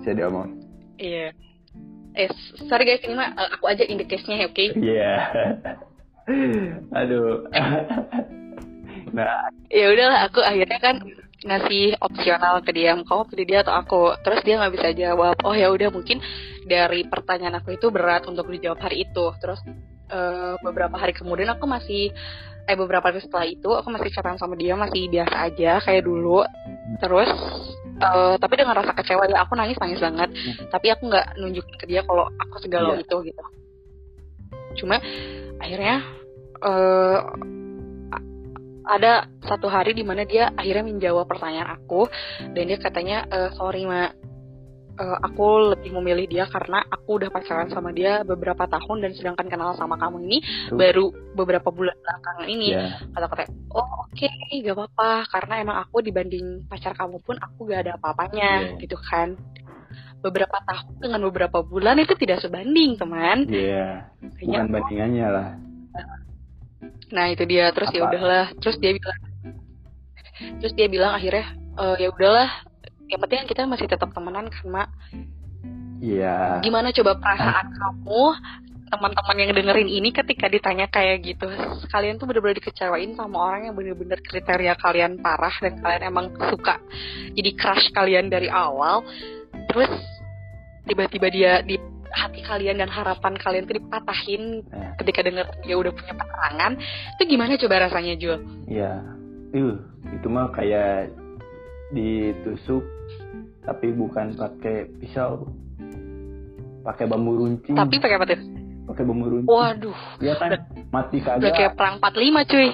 saya 0.00 0.14
diomong 0.16 0.48
Iya. 0.96 1.32
Eh, 2.12 2.28
sorry 2.68 2.84
guys, 2.84 3.00
ini 3.06 3.14
mah 3.16 3.32
eh, 3.32 3.48
aku 3.56 3.64
aja 3.70 3.84
in 3.86 3.96
the 3.96 4.04
case-nya 4.04 4.44
ya, 4.44 4.46
oke? 4.50 4.64
iya 4.76 5.14
aduh 6.92 7.46
nah 9.16 9.48
Ya 9.70 9.86
udahlah, 9.90 10.26
aku 10.26 10.42
akhirnya 10.42 10.78
kan 10.78 10.96
ngasih 11.40 11.96
opsional 12.04 12.60
ke 12.60 12.70
dia, 12.76 12.92
kamu 12.92 13.22
pilih 13.32 13.46
dia 13.48 13.58
atau 13.64 13.72
aku. 13.72 14.02
Terus 14.20 14.40
dia 14.44 14.60
nggak 14.60 14.72
bisa 14.76 14.88
jawab. 14.92 15.36
Oh 15.40 15.56
ya 15.56 15.72
udah 15.72 15.88
mungkin 15.88 16.20
dari 16.68 17.08
pertanyaan 17.08 17.60
aku 17.64 17.74
itu 17.76 17.88
berat 17.88 18.28
untuk 18.28 18.44
dijawab 18.52 18.76
hari 18.80 19.08
itu. 19.08 19.26
Terus 19.40 19.60
eh, 20.12 20.54
beberapa 20.60 21.00
hari 21.00 21.16
kemudian 21.16 21.48
aku 21.56 21.64
masih 21.64 22.12
eh 22.68 22.76
beberapa 22.76 23.08
hari 23.08 23.24
setelah 23.24 23.48
itu 23.48 23.72
aku 23.72 23.88
masih 23.88 24.12
chatan 24.12 24.36
sama 24.36 24.52
dia 24.54 24.76
masih 24.76 25.08
biasa 25.08 25.36
aja 25.48 25.80
kayak 25.80 26.04
dulu. 26.04 26.44
Terus 27.00 27.30
eh, 27.96 28.34
tapi 28.36 28.54
dengan 28.60 28.76
rasa 28.76 28.92
kecewa 28.92 29.24
ya 29.24 29.40
aku 29.40 29.56
nangis 29.56 29.80
nangis 29.80 29.96
banget. 29.96 30.28
Tapi 30.68 30.86
aku 30.92 31.08
nggak 31.08 31.40
nunjukin 31.40 31.76
ke 31.80 31.86
dia 31.88 32.04
kalau 32.04 32.28
aku 32.36 32.60
segalau 32.60 33.00
Iya. 33.00 33.08
itu 33.08 33.16
gitu. 33.32 33.42
Cuma 34.84 35.00
akhirnya 35.56 36.04
eh 36.60 37.18
ada 38.90 39.12
satu 39.46 39.70
hari 39.70 39.94
di 39.94 40.02
mana 40.02 40.26
dia 40.26 40.50
akhirnya 40.50 40.82
menjawab 40.82 41.30
pertanyaan 41.30 41.78
aku 41.78 42.10
dan 42.50 42.62
dia 42.66 42.78
katanya 42.78 43.22
"Eh, 43.30 43.50
sorry 43.54 43.86
ma. 43.86 44.10
Eh, 45.00 45.18
aku 45.24 45.72
lebih 45.72 45.96
memilih 45.96 46.28
dia 46.28 46.44
karena 46.44 46.84
aku 46.84 47.16
udah 47.16 47.32
pacaran 47.32 47.72
sama 47.72 47.88
dia 47.88 48.20
beberapa 48.20 48.68
tahun 48.68 49.00
dan 49.00 49.16
sedangkan 49.16 49.48
kenal 49.48 49.72
sama 49.72 49.96
kamu 49.96 50.28
ini 50.28 50.38
Tuh. 50.68 50.76
baru 50.76 51.06
beberapa 51.32 51.72
bulan 51.72 51.96
belakangan 51.96 52.46
ini. 52.50 52.68
Ya 52.76 53.00
kata-kata 53.08 53.48
oh 53.72 54.04
oke 54.04 54.28
gak 54.60 54.74
apa-apa. 54.76 55.10
Karena 55.32 55.54
emang 55.64 55.76
aku 55.80 56.04
dibanding 56.04 56.68
pacar 56.68 56.92
kamu 56.92 57.16
pun 57.24 57.40
aku 57.40 57.70
gak 57.72 57.88
ada 57.88 57.92
apa-apanya 57.96 58.76
Iya. 58.76 58.80
gitu 58.82 59.00
kan. 59.00 59.40
Beberapa 60.20 60.60
tahun 60.68 61.00
dengan 61.00 61.20
beberapa 61.32 61.64
bulan 61.64 61.96
itu 61.96 62.12
tidak 62.20 62.44
sebanding 62.44 63.00
teman. 63.00 63.48
Iya. 63.48 64.04
Kayaknya 64.36 64.58
bukan 64.60 64.68
bandingannya 64.68 65.26
lah 65.32 65.48
Nah 67.10 67.26
itu 67.30 67.42
dia. 67.46 67.70
Terus 67.74 67.90
ya 67.94 68.06
udahlah. 68.06 68.46
Terus 68.58 68.76
dia 68.78 68.92
bilang 68.94 69.18
terus 70.56 70.72
dia 70.72 70.88
bilang 70.88 71.12
akhirnya 71.12 71.52
"Eh, 71.76 71.96
ya 72.00 72.08
udahlah. 72.10 72.50
Yang 73.10 73.20
penting 73.26 73.40
kita 73.50 73.60
masih 73.66 73.86
tetap 73.90 74.08
temenan 74.14 74.48
kan 74.48 74.66
mak? 74.70 74.88
Iya. 76.00 76.64
Gimana 76.64 76.94
coba 76.96 77.20
perasaan 77.20 77.76
kamu 77.76 78.24
teman-teman 78.90 79.36
yang 79.38 79.50
dengerin 79.54 79.90
ini 79.90 80.10
ketika 80.10 80.46
ditanya 80.50 80.86
kayak 80.90 81.22
gitu? 81.22 81.46
Kalian 81.92 82.16
tuh 82.16 82.26
bener-bener 82.26 82.58
dikecewain 82.58 83.14
sama 83.14 83.36
orang 83.38 83.70
yang 83.70 83.74
bener-bener 83.76 84.18
kriteria 84.24 84.74
kalian 84.80 85.20
parah 85.20 85.52
dan 85.60 85.78
kalian 85.78 86.02
emang 86.10 86.32
suka 86.50 86.80
jadi 87.36 87.50
crush 87.54 87.92
kalian 87.92 88.32
dari 88.32 88.48
awal. 88.48 89.04
Terus 89.70 89.92
tiba-tiba 90.88 91.28
dia 91.30 91.52
di 91.62 91.76
hati 92.10 92.40
kalian 92.42 92.78
dan 92.78 92.90
harapan 92.90 93.34
kalian 93.36 93.64
tuh 93.64 93.78
dipatahin 93.78 94.66
Eh. 94.66 94.92
ketika 94.98 95.22
denger 95.22 95.46
dia 95.62 95.76
udah 95.78 95.92
punya 95.94 96.14
pasangan 96.14 96.72
itu 97.16 97.22
gimana 97.26 97.54
coba 97.56 97.86
rasanya 97.86 98.14
Jul? 98.18 98.38
iya. 98.66 99.02
Uh 99.50 99.78
itu 100.14 100.26
mah 100.26 100.50
kayak 100.50 101.10
ditusuk 101.90 102.82
tapi 103.62 103.92
bukan 103.92 104.34
pakai 104.34 104.88
pisau. 104.98 105.46
Pakai 106.80 107.04
bambu 107.04 107.36
runcing. 107.36 107.76
Tapi 107.76 108.00
pakai 108.00 108.16
apa 108.16 108.26
tuh? 108.26 108.40
pakai 108.90 109.04
bambu 109.06 109.26
runcing. 109.30 109.50
Waduh, 109.52 109.98
Iya 110.18 110.34
kan 110.34 110.50
mati 110.90 111.22
udah 111.22 111.38
kayak 111.38 111.52
kagak 111.54 111.72
perang 111.78 111.94
45 112.02 112.50
cuy. 112.50 112.68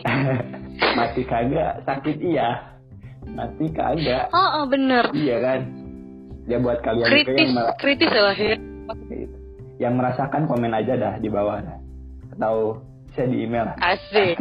mati 1.00 1.22
kagak. 1.28 1.72
Sakit 1.84 2.16
iya. 2.24 2.48
Mati 3.26 3.66
kagak. 3.74 4.30
Oh, 4.32 4.62
oh 4.62 4.64
bener. 4.70 5.10
iya 5.12 5.36
kan? 5.42 5.60
Ya 6.46 6.62
buat 6.62 6.78
kalian 6.80 7.10
Kritis, 7.10 7.50
yang 7.50 7.74
kritis 7.74 8.06
ya 8.06 8.22
lahir. 8.86 9.28
yang 9.76 9.92
merasakan 9.98 10.48
komen 10.48 10.72
aja 10.72 10.96
dah 10.96 11.14
di 11.20 11.28
bawah 11.28 11.60
dah 11.60 11.78
atau 12.36 12.80
bisa 13.12 13.22
di 13.28 13.44
email 13.44 13.68
Asik. 13.80 14.36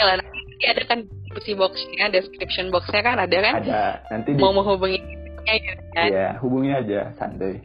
Lah, 0.00 0.16
nanti 0.20 0.64
ada 0.68 0.82
kan 0.84 0.98
deskripsi 1.08 1.52
boxnya, 1.56 2.06
description 2.12 2.68
boxnya 2.68 3.00
kan 3.00 3.16
ada 3.16 3.38
kan? 3.40 3.54
ada 3.64 4.04
nanti 4.12 4.36
di 4.36 4.40
Mau 4.40 4.52
menghubungi 4.52 5.00
ya 5.48 5.54
gitu 5.56 5.84
kan? 5.96 6.08
ya 6.12 6.26
hubungi 6.44 6.70
aja 6.72 7.16
santai 7.16 7.64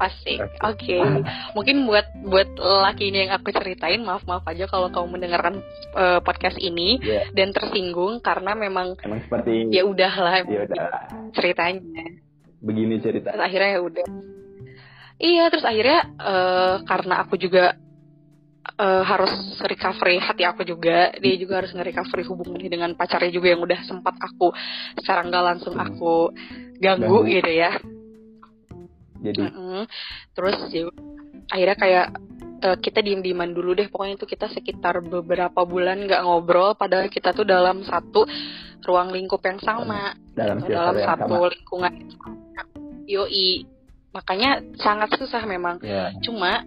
Asik. 0.00 0.40
Asik. 0.40 0.58
Oke. 0.66 0.98
Mungkin 1.54 1.86
buat 1.86 2.06
buat 2.26 2.48
laki 2.58 3.12
ini 3.12 3.28
yang 3.28 3.38
aku 3.38 3.54
ceritain, 3.54 4.02
maaf 4.02 4.24
maaf 4.26 4.42
aja 4.50 4.66
kalau 4.66 4.90
kamu 4.90 5.20
mendengarkan 5.20 5.62
eh, 5.94 6.18
podcast 6.24 6.58
ini 6.58 6.98
ya 6.98 7.28
dan 7.36 7.54
tersinggung 7.54 8.18
karena 8.18 8.56
memang 8.56 8.98
emang 9.04 9.20
seperti 9.22 9.68
ya 9.70 9.86
udahlah 9.86 10.42
ya 10.42 10.64
udah 10.66 10.86
ceritanya. 11.36 12.18
Begini 12.62 13.02
cerita 13.02 13.34
terus 13.34 13.42
akhirnya 13.42 13.70
ya 13.74 13.80
udah 13.82 14.06
iya 15.18 15.44
terus 15.50 15.66
akhirnya 15.66 16.00
eh, 16.14 16.74
karena 16.86 17.14
aku 17.26 17.34
juga 17.36 17.74
eh, 18.78 19.02
harus 19.02 19.32
recovery 19.60 20.22
hati 20.22 20.46
aku 20.46 20.62
juga 20.62 21.10
dia 21.18 21.34
juga 21.34 21.58
harus 21.58 21.74
nge-recovery 21.74 22.22
hubungannya 22.22 22.70
dengan 22.70 22.90
pacarnya 22.94 23.34
juga 23.34 23.50
yang 23.50 23.62
udah 23.66 23.80
sempat 23.82 24.14
aku 24.16 24.54
secara 25.02 25.26
nggak 25.26 25.44
langsung 25.44 25.74
Hmm. 25.74 25.86
aku 25.90 26.30
ganggu, 26.78 27.26
Ganggu. 27.26 27.30
gitu 27.30 27.50
ya 27.50 27.72
jadi 29.22 29.38
Mm-mm. 29.50 29.82
terus 30.34 30.58
ya 30.70 30.86
akhirnya 31.50 31.76
kayak 31.78 32.06
eh, 32.62 32.78
kita 32.78 33.02
diem-dieman 33.02 33.50
dulu 33.50 33.74
deh. 33.74 33.90
Pokoknya 33.90 34.14
itu 34.16 34.26
kita 34.30 34.46
sekitar 34.54 35.02
beberapa 35.02 35.66
bulan 35.66 36.06
nggak 36.06 36.22
ngobrol. 36.22 36.78
Padahal 36.78 37.10
kita 37.10 37.34
tuh 37.34 37.42
dalam 37.42 37.82
satu 37.82 38.24
ruang 38.86 39.10
lingkup 39.10 39.42
yang 39.42 39.58
sama. 39.58 40.14
Dalam 40.32 40.62
gitu, 40.62 40.72
dalam 40.72 40.96
satu 40.96 41.34
sama. 41.34 41.50
lingkungan 41.50 41.92
yoi. 43.10 43.66
Makanya 44.12 44.62
sangat 44.78 45.16
susah 45.18 45.42
memang. 45.44 45.82
Ya 45.82 46.14
cuma 46.22 46.62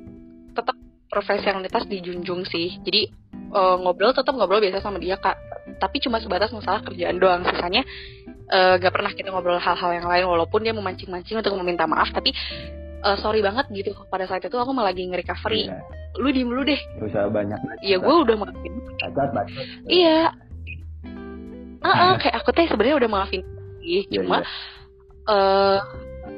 tetap 0.51 0.75
profesionalitas 1.07 1.87
dijunjung 1.87 2.43
sih. 2.49 2.77
Jadi 2.83 3.07
eh, 3.33 3.75
ngobrol 3.79 4.11
tetap 4.11 4.35
ngobrol 4.35 4.59
biasa 4.59 4.83
sama 4.83 4.99
dia 4.99 5.15
kak. 5.15 5.37
Tapi 5.75 5.99
cuma 5.99 6.19
sebatas 6.19 6.51
masalah 6.51 6.83
kerjaan 6.83 7.17
doang. 7.17 7.41
Sisanya 7.47 7.83
eh, 8.51 8.73
gak 8.79 8.93
pernah 8.93 9.11
kita 9.15 9.31
ngobrol 9.31 9.61
hal-hal 9.61 9.91
yang 9.95 10.07
lain. 10.07 10.25
Walaupun 10.27 10.59
dia 10.65 10.73
memancing-mancing 10.75 11.39
untuk 11.39 11.55
meminta 11.59 11.87
maaf 11.87 12.11
tapi 12.11 12.35
eh, 13.05 13.17
sorry 13.21 13.39
banget 13.45 13.69
gitu 13.71 13.93
pada 14.09 14.25
saat 14.25 14.41
itu 14.41 14.57
aku 14.57 14.73
malah 14.73 14.89
lagi 14.89 15.05
nge-recovery. 15.05 15.69
Ya. 15.69 15.79
lu 16.15 16.31
diem 16.31 16.47
lu 16.47 16.63
deh. 16.63 16.79
Usah 17.03 17.27
banyak 17.27 17.59
iya 17.83 17.99
gue 17.99 18.15
udah 18.23 18.35
maafin. 18.39 18.73
Iya. 19.85 20.31
Ah, 21.83 21.91
ah, 21.91 22.13
kayak 22.21 22.39
aku 22.39 22.49
teh 22.55 22.65
sebenarnya 22.71 23.03
udah 23.03 23.11
maafin 23.11 23.43
sih 23.85 24.01
Iya, 24.09 24.21
cuma 24.25 24.41
iya. 24.41 24.47
eh 25.29 25.79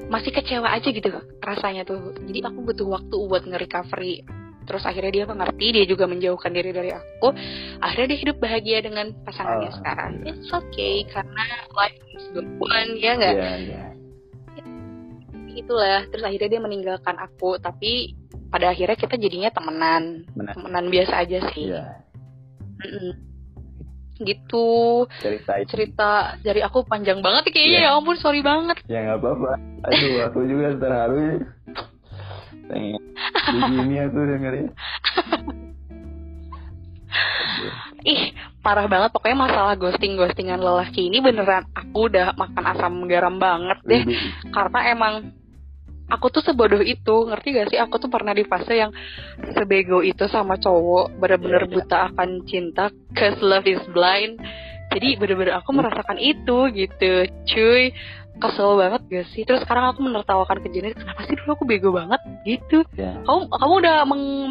masih 0.07 0.31
kecewa 0.35 0.67
aja 0.71 0.87
gitu 0.91 1.09
rasanya 1.39 1.87
tuh. 1.87 2.15
Jadi 2.27 2.39
aku 2.43 2.59
butuh 2.63 2.87
waktu 2.87 3.15
buat 3.15 3.43
nge-recovery. 3.47 4.23
Terus 4.67 4.83
akhirnya 4.83 5.11
dia 5.15 5.25
mengerti 5.27 5.67
dia 5.71 5.85
juga 5.87 6.11
menjauhkan 6.11 6.51
diri 6.51 6.75
dari 6.75 6.91
aku. 6.91 7.31
Akhirnya 7.79 8.15
dia 8.15 8.19
hidup 8.19 8.37
bahagia 8.43 8.83
dengan 8.83 9.15
pasangannya 9.23 9.71
sekarang. 9.79 10.11
Iya. 10.27 10.33
it's 10.35 10.51
okay 10.51 11.07
karena 11.07 11.43
life 11.71 11.99
is 12.11 12.25
good. 12.35 12.47
One 12.59 12.99
ya 12.99 13.15
nggak? 13.15 13.35
Iya, 13.35 13.51
iya. 13.63 13.83
Itulah 15.57 16.05
terus 16.07 16.21
akhirnya 16.21 16.49
dia 16.49 16.61
meninggalkan 16.61 17.15
aku 17.15 17.57
tapi 17.57 18.13
pada 18.47 18.71
akhirnya 18.71 18.95
kita 18.95 19.17
jadinya 19.17 19.49
temenan 19.49 20.23
Benar. 20.31 20.53
temenan 20.53 20.85
biasa 20.87 21.13
aja 21.19 21.37
sih 21.51 21.67
Iya. 21.67 21.83
Mm-mm. 22.77 23.11
gitu 24.17 25.05
Ceritain. 25.17 25.65
cerita 25.65 26.37
dari 26.39 26.61
aku 26.61 26.81
panjang 26.83 27.21
banget 27.21 27.49
kayaknya 27.49 27.79
Iya. 27.83 27.89
ya 27.89 27.97
ampun 27.97 28.17
sorry 28.17 28.41
banget 28.41 28.77
Ya 28.85 29.01
nggak 29.03 29.19
apa-apa. 29.19 29.51
Aduh, 29.83 30.15
aku 30.29 30.39
juga 30.43 30.73
terharu. 30.73 31.41
Pengen 32.65 33.01
begini 33.47 33.95
aku 34.01 34.17
dengerin. 34.19 34.67
ih 38.03 38.31
parah 38.61 38.85
banget 38.85 39.09
pokoknya 39.11 39.37
masalah 39.37 39.73
ghosting 39.75 40.15
ghostingan 40.15 40.61
lelaki 40.61 41.07
ini 41.07 41.19
beneran 41.19 41.65
aku 41.73 42.07
udah 42.07 42.31
makan 42.33 42.63
asam 42.67 42.93
garam 43.05 43.35
banget 43.37 43.79
deh 43.83 44.03
karena 44.49 44.79
emang 44.87 45.13
aku 46.07 46.31
tuh 46.31 46.43
sebodoh 46.43 46.79
itu 46.79 47.15
ngerti 47.27 47.47
gak 47.55 47.67
sih? 47.71 47.79
Aku 47.79 47.99
tuh 47.99 48.07
pernah 48.07 48.31
di 48.31 48.47
fase 48.47 48.79
yang 48.79 48.91
sebego 49.53 49.99
itu 49.99 50.25
sama 50.31 50.55
cowok 50.55 51.19
bener-bener 51.19 51.67
Iya, 51.67 51.73
buta 51.73 51.97
akan 52.11 52.29
cinta 52.47 52.89
cause 53.13 53.39
love 53.43 53.67
is 53.67 53.83
blind. 53.91 54.39
Jadi 54.95 55.19
bener-bener 55.19 55.59
aku 55.59 55.75
merasakan 55.75 56.17
itu 56.19 56.71
gitu 56.71 57.11
cuy. 57.47 57.91
Kesel 58.37 58.77
banget 58.77 59.01
gak 59.09 59.27
sih? 59.33 59.41
Terus 59.49 59.65
sekarang 59.65 59.89
aku 59.89 60.05
menertawakan 60.05 60.61
kejadian 60.61 60.93
kenapa 60.93 61.25
sih 61.25 61.33
dulu 61.41 61.57
aku 61.57 61.65
bego 61.65 61.89
banget? 61.89 62.21
Gitu. 62.45 62.85
Ya. 62.93 63.17
kamu 63.25 63.49
kamu 63.49 63.73
udah 63.81 63.95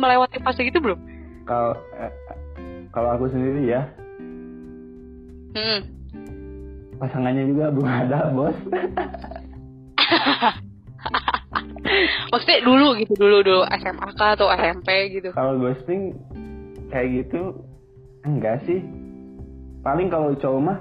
melewati 0.02 0.42
fase 0.42 0.66
gitu 0.66 0.82
belum? 0.82 0.98
Kalau 1.46 1.78
eh, 1.94 2.10
kalau 2.90 3.14
aku 3.14 3.30
sendiri 3.30 3.70
ya. 3.70 3.86
Hmm. 5.56 5.80
pasangannya 6.96 7.48
juga 7.48 7.72
belum 7.72 7.88
ada 7.88 8.28
bos. 8.32 8.56
maksudnya 12.32 12.58
dulu 12.64 12.86
gitu 13.00 13.12
dulu 13.16 13.36
dulu 13.42 13.62
SMA 13.78 14.08
kah 14.16 14.34
atau 14.34 14.48
SMP 14.52 14.88
gitu 15.16 15.28
Kalau 15.32 15.56
ghosting 15.60 16.16
kayak 16.90 17.24
gitu 17.24 17.56
enggak 18.26 18.62
sih. 18.64 18.80
Paling 19.86 20.10
kalau 20.10 20.34
cowok 20.34 20.60
mah 20.62 20.78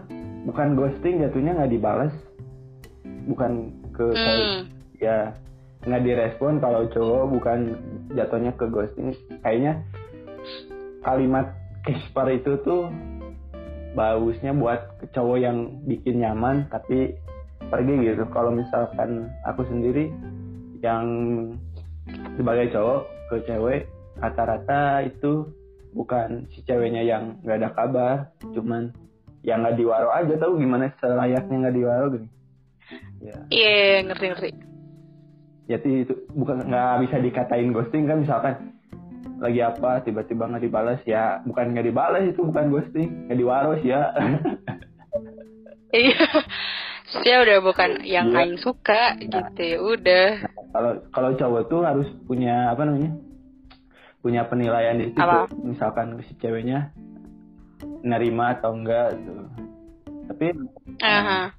bukan 0.50 0.74
ghosting 0.74 1.22
jatuhnya 1.22 1.58
nggak 1.58 1.72
dibalas. 1.74 2.14
Bukan 3.26 3.74
ke 3.96 4.06
hmm. 4.12 4.58
ya 5.02 5.34
nggak 5.86 6.02
direspon 6.02 6.58
kalau 6.58 6.90
cowok 6.90 7.24
bukan 7.30 7.60
jatuhnya 8.18 8.52
ke 8.58 8.66
ghosting 8.70 9.14
kayaknya 9.46 9.86
kalimat 11.06 11.54
Casper 11.86 12.34
itu 12.34 12.58
tuh 12.66 12.90
bagusnya 13.94 14.52
buat 14.58 14.98
ke 14.98 15.06
cowok 15.14 15.38
yang 15.38 15.58
bikin 15.86 16.26
nyaman 16.26 16.66
tapi 16.74 17.14
pergi 17.70 17.96
gitu 18.02 18.26
kalau 18.34 18.50
misalkan 18.50 19.30
aku 19.46 19.62
sendiri 19.70 20.10
yang 20.86 21.06
sebagai 22.38 22.70
cowok 22.70 23.02
ke 23.34 23.36
cewek 23.50 23.82
rata-rata 24.22 25.02
itu 25.02 25.50
bukan 25.98 26.46
si 26.54 26.62
ceweknya 26.70 27.02
yang 27.02 27.42
nggak 27.42 27.58
ada 27.66 27.70
kabar 27.74 28.16
cuman 28.54 28.94
yang 29.42 29.66
nggak 29.66 29.78
diwaro 29.82 30.14
aja 30.14 30.38
tahu 30.38 30.62
gimana 30.62 30.94
selayaknya 31.02 31.56
nggak 31.66 31.78
diwaro 31.78 32.06
gini 32.14 32.30
ya. 33.26 33.38
Iya 33.50 34.06
ngerti 34.06 34.26
ngerti. 34.30 34.50
Jadi 35.66 35.92
itu 36.06 36.14
bukan 36.38 36.62
nggak 36.70 36.94
bisa 37.10 37.16
dikatain 37.18 37.74
ghosting 37.74 38.06
kan 38.06 38.22
misalkan 38.22 38.54
lagi 39.42 39.60
apa 39.66 40.06
tiba-tiba 40.06 40.46
nggak 40.46 40.64
dibalas 40.64 41.02
ya 41.10 41.42
bukan 41.44 41.74
nggak 41.74 41.88
dibalas 41.90 42.24
itu 42.30 42.42
bukan 42.46 42.70
ghosting 42.70 43.10
nggak 43.26 43.40
diwaros 43.42 43.82
ya. 43.82 44.14
Iya 45.90 46.26
saya 47.06 47.46
udah 47.46 47.58
bukan 47.62 48.02
yang 48.02 48.30
Iya. 48.30 48.38
aing 48.42 48.58
suka 48.58 49.14
gitu 49.20 49.38
ya 49.62 49.78
udah 49.78 50.26
kalau 50.72 50.92
kalau 51.10 51.30
cowok 51.34 51.64
tuh 51.70 51.82
harus 51.82 52.08
punya 52.26 52.70
apa 52.70 52.82
namanya 52.84 53.14
punya 54.20 54.42
penilaian 54.44 54.98
di 54.98 55.14
situ 55.14 55.22
Apa? 55.22 55.46
misalkan 55.62 56.18
si 56.26 56.34
ceweknya 56.36 56.90
nerima 58.02 58.58
atau 58.58 58.74
enggak 58.74 59.14
gitu. 59.16 59.32
tapi 60.26 60.46
Aha. 61.06 61.54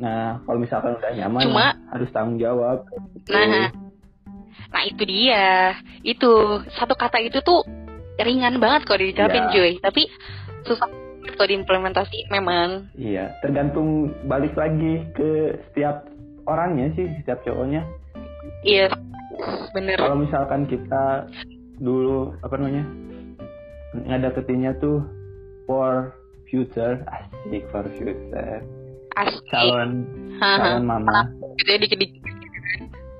nah 0.00 0.40
kalau 0.42 0.58
misalkan 0.58 0.96
udah 0.96 1.12
nyaman 1.12 1.42
Cuma- 1.44 1.76
harus 1.92 2.08
tanggung 2.10 2.40
jawab 2.40 2.88
gitu. 3.14 3.28
Nah, 3.30 3.68
nah 4.72 4.82
itu 4.82 5.02
dia. 5.04 5.76
Itu 6.02 6.30
satu 6.72 6.96
kata 6.96 7.20
itu 7.20 7.38
tuh 7.40 7.62
ringan 8.16 8.58
banget 8.58 8.88
kalau 8.88 9.00
diucapin 9.00 9.44
Ya. 9.44 9.52
cuy, 9.52 9.72
tapi 9.78 10.02
susah 10.64 10.88
kalau 11.34 11.48
diimplementasi 11.50 12.30
memang. 12.30 12.88
Iya, 12.94 13.34
tergantung 13.42 14.14
balik 14.26 14.54
lagi 14.54 15.04
ke 15.14 15.58
setiap 15.70 16.06
orangnya 16.46 16.92
sih, 16.94 17.06
setiap 17.22 17.42
cowoknya. 17.44 17.82
Iya. 18.64 18.88
Bener. 19.74 19.98
Kalau 19.98 20.18
misalkan 20.18 20.64
kita 20.70 21.26
dulu 21.82 22.32
apa 22.46 22.54
namanya 22.54 22.86
ngedeketinnya 24.06 24.78
tuh 24.78 25.02
for 25.66 26.14
future, 26.46 27.02
asik 27.10 27.66
for 27.74 27.82
future, 27.98 28.62
Asik. 29.18 29.42
calon 29.50 30.06
calon 30.38 30.86
mama. 30.86 31.30
Gitu 31.58 31.68
ya 31.70 31.78
dikit-dikit. 31.82 32.22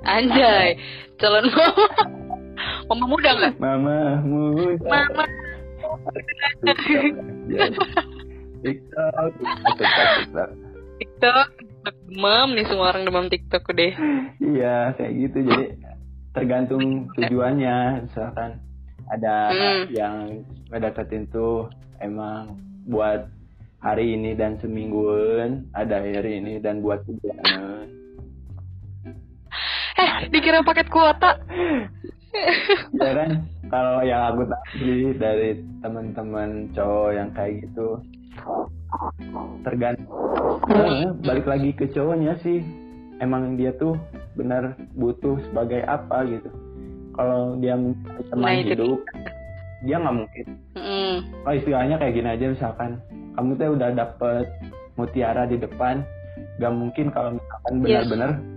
Anjay. 0.07 0.79
Calon 1.19 1.47
mama. 1.51 1.87
Mama 2.85 3.05
muda 3.09 3.31
nggak? 3.33 3.55
Mama 3.59 4.21
muda. 4.23 4.77
Mama. 4.85 5.25
TikTok, 8.65 9.33
TikTok, 9.37 9.89
TikTok. 10.21 10.51
TikTok. 11.01 11.49
Demam 11.85 12.57
nih 12.57 12.65
semua 12.65 12.97
orang 12.97 13.05
demam 13.05 13.27
TikTok 13.29 13.77
deh. 13.77 13.93
Iya, 14.41 14.97
kayak 14.97 15.13
gitu. 15.21 15.39
Jadi 15.45 15.65
tergantung 16.33 17.13
tujuannya. 17.13 18.09
Misalkan 18.09 18.57
ada 19.13 19.53
Hmm. 19.53 19.83
yang 19.93 20.17
ngedeketin 20.73 21.29
tuh 21.29 21.69
emang 22.01 22.57
buat 22.89 23.29
hari 23.85 24.17
ini 24.17 24.33
dan 24.33 24.57
semingguan, 24.57 25.69
ada 25.77 26.01
hari 26.01 26.41
ini 26.41 26.57
dan 26.57 26.81
buat 26.81 27.05
bulanan. 27.05 27.93
Eh, 29.95 30.11
dikira 30.33 30.65
paket 30.65 30.89
kuota. 30.89 31.37
Ya 32.97 33.13
kan? 33.13 33.31
Kalau 33.75 34.07
yang 34.07 34.23
aku 34.31 34.47
tahu 34.47 35.19
dari 35.19 35.51
teman-teman 35.83 36.71
cowok 36.71 37.11
yang 37.11 37.29
kayak 37.35 37.67
gitu 37.67 37.99
tergantung 39.67 40.07
Eh, 40.71 41.11
balik 41.27 41.51
lagi 41.51 41.75
ke 41.75 41.91
cowoknya 41.91 42.39
sih 42.39 42.63
emang 43.19 43.59
dia 43.59 43.75
tuh 43.75 43.99
benar 44.39 44.79
butuh 44.95 45.43
sebagai 45.51 45.83
apa 45.85 46.23
gitu 46.25 46.47
kalau 47.13 47.59
dia 47.59 47.75
teman 48.31 48.47
Nah, 48.47 48.63
hidup 48.63 49.01
dia 49.83 49.97
nggak 49.99 50.17
mungkin 50.17 50.47
Mm. 50.75 51.17
oh 51.43 51.55
istilahnya 51.55 51.97
kayak 51.99 52.15
gini 52.15 52.29
aja 52.31 52.47
misalkan 52.51 52.91
kamu 53.35 53.51
tuh 53.55 53.75
udah 53.75 53.91
dapet 53.93 54.47
mutiara 54.95 55.43
di 55.45 55.59
depan 55.59 56.07
gak 56.57 56.71
mungkin 56.71 57.11
kalau 57.11 57.35
misalkan 57.35 57.73
Yes. 57.83 58.07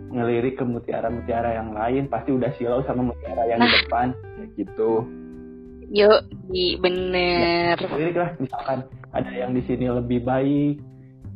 Ngelirik 0.08 0.55
ke 0.55 0.64
mutiara-mutiara 0.64 1.53
yang 1.53 1.72
lain 1.72 2.08
pasti 2.08 2.32
udah 2.32 2.51
silau 2.55 2.80
sama 2.84 3.03
mutiara 3.05 3.43
yang 3.45 3.60
di 3.60 3.68
Nah. 3.68 3.76
depan. 3.84 4.08
Kayak 4.16 4.49
gitu. 4.55 4.91
Yuk, 5.88 6.20
i- 6.51 6.76
bener. 6.78 7.80
lirik 7.95 8.16
lah 8.16 8.36
misalkan 8.38 8.84
ada 9.12 9.32
yang 9.32 9.55
di 9.55 9.64
sini 9.64 9.88
lebih 9.88 10.20
baik 10.22 10.84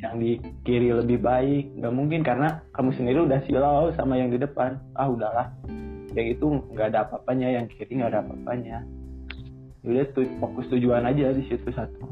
yang 0.02 0.18
di 0.18 0.36
kiri 0.64 0.92
lebih 0.92 1.20
baik. 1.20 1.72
Nggak 1.78 1.94
mungkin 1.94 2.20
karena 2.22 2.60
kamu 2.72 2.90
sendiri 2.92 3.20
udah 3.22 3.40
silau 3.46 3.94
sama 3.94 4.18
yang 4.18 4.28
di 4.28 4.36
depan. 4.36 4.76
Ah 4.92 5.08
udahlah. 5.08 5.56
Yang 6.12 6.36
itu 6.36 6.46
nggak 6.70 6.88
ada 6.92 7.00
apa-apanya. 7.06 7.48
Yang 7.54 7.66
kiri 7.76 8.02
nggak 8.02 8.12
ada 8.12 8.20
apa-apanya. 8.22 8.78
Udah 9.82 10.04
tuh 10.12 10.28
fokus 10.38 10.68
tujuan 10.70 11.06
aja 11.06 11.32
di 11.32 11.44
situ 11.48 11.70
satu. 11.72 12.06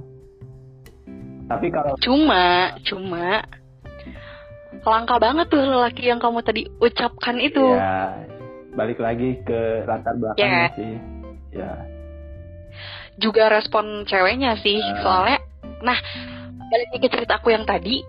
Tapi 1.45 1.67
kalau 1.69 1.97
Cuma, 1.97 2.71
cuma 2.85 3.41
langka 4.81 5.15
banget 5.17 5.47
tuh 5.47 5.59
lelaki 5.59 6.07
yang 6.07 6.17
kamu 6.17 6.39
tadi 6.39 6.63
ucapkan 6.77 7.35
itu. 7.37 7.61
ya 7.61 8.15
balik 8.69 8.97
lagi 8.97 9.35
ke 9.43 9.83
latar 9.83 10.15
belakangnya 10.15 10.69
Ya. 10.69 10.75
sih 10.75 10.93
ya 11.51 11.71
Juga 13.19 13.51
respon 13.51 14.07
ceweknya 14.07 14.55
sih, 14.55 14.79
Ah. 14.79 14.95
soalnya. 15.03 15.39
Nah, 15.83 15.97
balik 16.65 16.87
lagi 16.89 17.03
ke 17.03 17.09
cerita 17.11 17.35
aku 17.35 17.51
yang 17.51 17.63
tadi. 17.63 17.99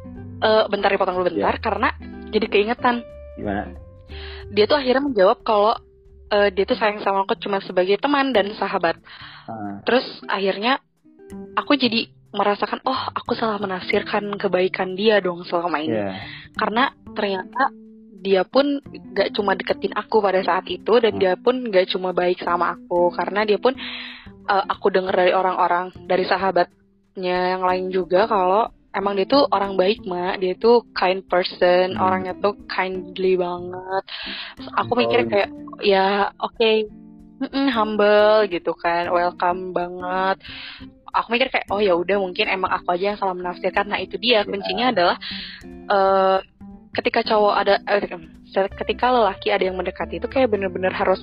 eh 0.40 0.64
bentar 0.72 0.88
dipotong 0.88 1.20
dulu 1.20 1.28
bentar, 1.28 1.52
Ya. 1.52 1.60
karena 1.60 1.88
jadi 2.30 2.46
keingetan. 2.46 3.04
gimana 3.36 3.76
Dia 4.48 4.64
tuh 4.64 4.80
akhirnya 4.80 5.04
menjawab 5.04 5.44
kalau 5.44 5.76
eh, 6.30 6.48
dia 6.48 6.64
tuh 6.64 6.78
sayang 6.78 7.02
sama 7.02 7.26
aku 7.26 7.34
cuma 7.36 7.60
sebagai 7.60 7.98
teman 7.98 8.30
dan 8.30 8.48
sahabat. 8.54 8.96
Ah, 9.44 9.82
Terus 9.84 10.00
akhirnya 10.24 10.78
aku 11.52 11.74
jadi 11.74 12.08
merasakan, 12.30 12.78
oh 12.86 13.00
aku 13.14 13.34
salah 13.34 13.58
menafsirkan 13.58 14.38
kebaikan 14.38 14.94
dia 14.94 15.18
dong 15.18 15.42
selama 15.46 15.82
ini. 15.82 15.98
ya 15.98 16.14
karena 16.54 16.94
ternyata 17.14 17.70
dia 18.20 18.44
pun 18.44 18.78
gak 19.16 19.32
cuma 19.32 19.56
deketin 19.56 19.96
aku 19.96 20.20
pada 20.20 20.44
saat 20.44 20.68
itu 20.68 20.92
dan 21.00 21.16
dia 21.16 21.34
pun 21.40 21.72
gak 21.72 21.88
cuma 21.90 22.12
baik 22.12 22.38
sama 22.44 22.76
aku. 22.76 23.10
Karena 23.16 23.48
dia 23.48 23.56
pun 23.56 23.72
uh, 24.46 24.64
aku 24.68 24.92
dengar 24.92 25.16
dari 25.16 25.32
orang-orang 25.32 25.90
dari 26.04 26.28
sahabatnya 26.28 27.56
yang 27.56 27.64
lain 27.64 27.88
juga 27.88 28.28
kalau 28.28 28.68
emang 28.92 29.16
dia 29.16 29.24
tuh 29.24 29.48
orang 29.48 29.72
baik 29.74 30.04
mak. 30.04 30.36
Dia 30.36 30.52
tuh 30.60 30.84
kind 30.92 31.24
person 31.24 31.96
Hmm. 31.96 32.04
orangnya 32.04 32.36
tuh 32.36 32.60
kindly 32.68 33.40
banget. 33.40 34.04
Terus 34.60 34.68
aku 34.76 34.92
mikir 35.00 35.20
kayak 35.24 35.50
ya 35.80 36.28
oke 36.36 36.70
mm-mm, 37.40 37.72
humble 37.72 38.44
gitu 38.52 38.76
kan 38.76 39.08
welcome 39.08 39.72
banget 39.72 40.44
aku 41.12 41.28
mikir 41.34 41.48
kayak 41.50 41.66
oh 41.70 41.82
ya 41.82 41.94
udah 41.94 42.16
mungkin 42.22 42.46
emang 42.48 42.70
aku 42.70 42.94
aja 42.94 43.14
yang 43.14 43.18
salah 43.18 43.36
menafsirkan. 43.36 43.90
Nah 43.90 43.98
itu 43.98 44.16
dia. 44.16 44.42
Kuncinya 44.46 44.94
adalah 44.94 45.16
eh 45.66 46.38
ketika 46.90 47.22
cowok 47.22 47.54
ada 47.54 47.74
eh, 47.86 48.02
ketika 48.50 49.14
lelaki 49.14 49.54
ada 49.54 49.62
yang 49.62 49.78
mendekati 49.78 50.18
itu 50.18 50.26
kayak 50.26 50.50
bener-bener 50.50 50.90
harus 50.90 51.22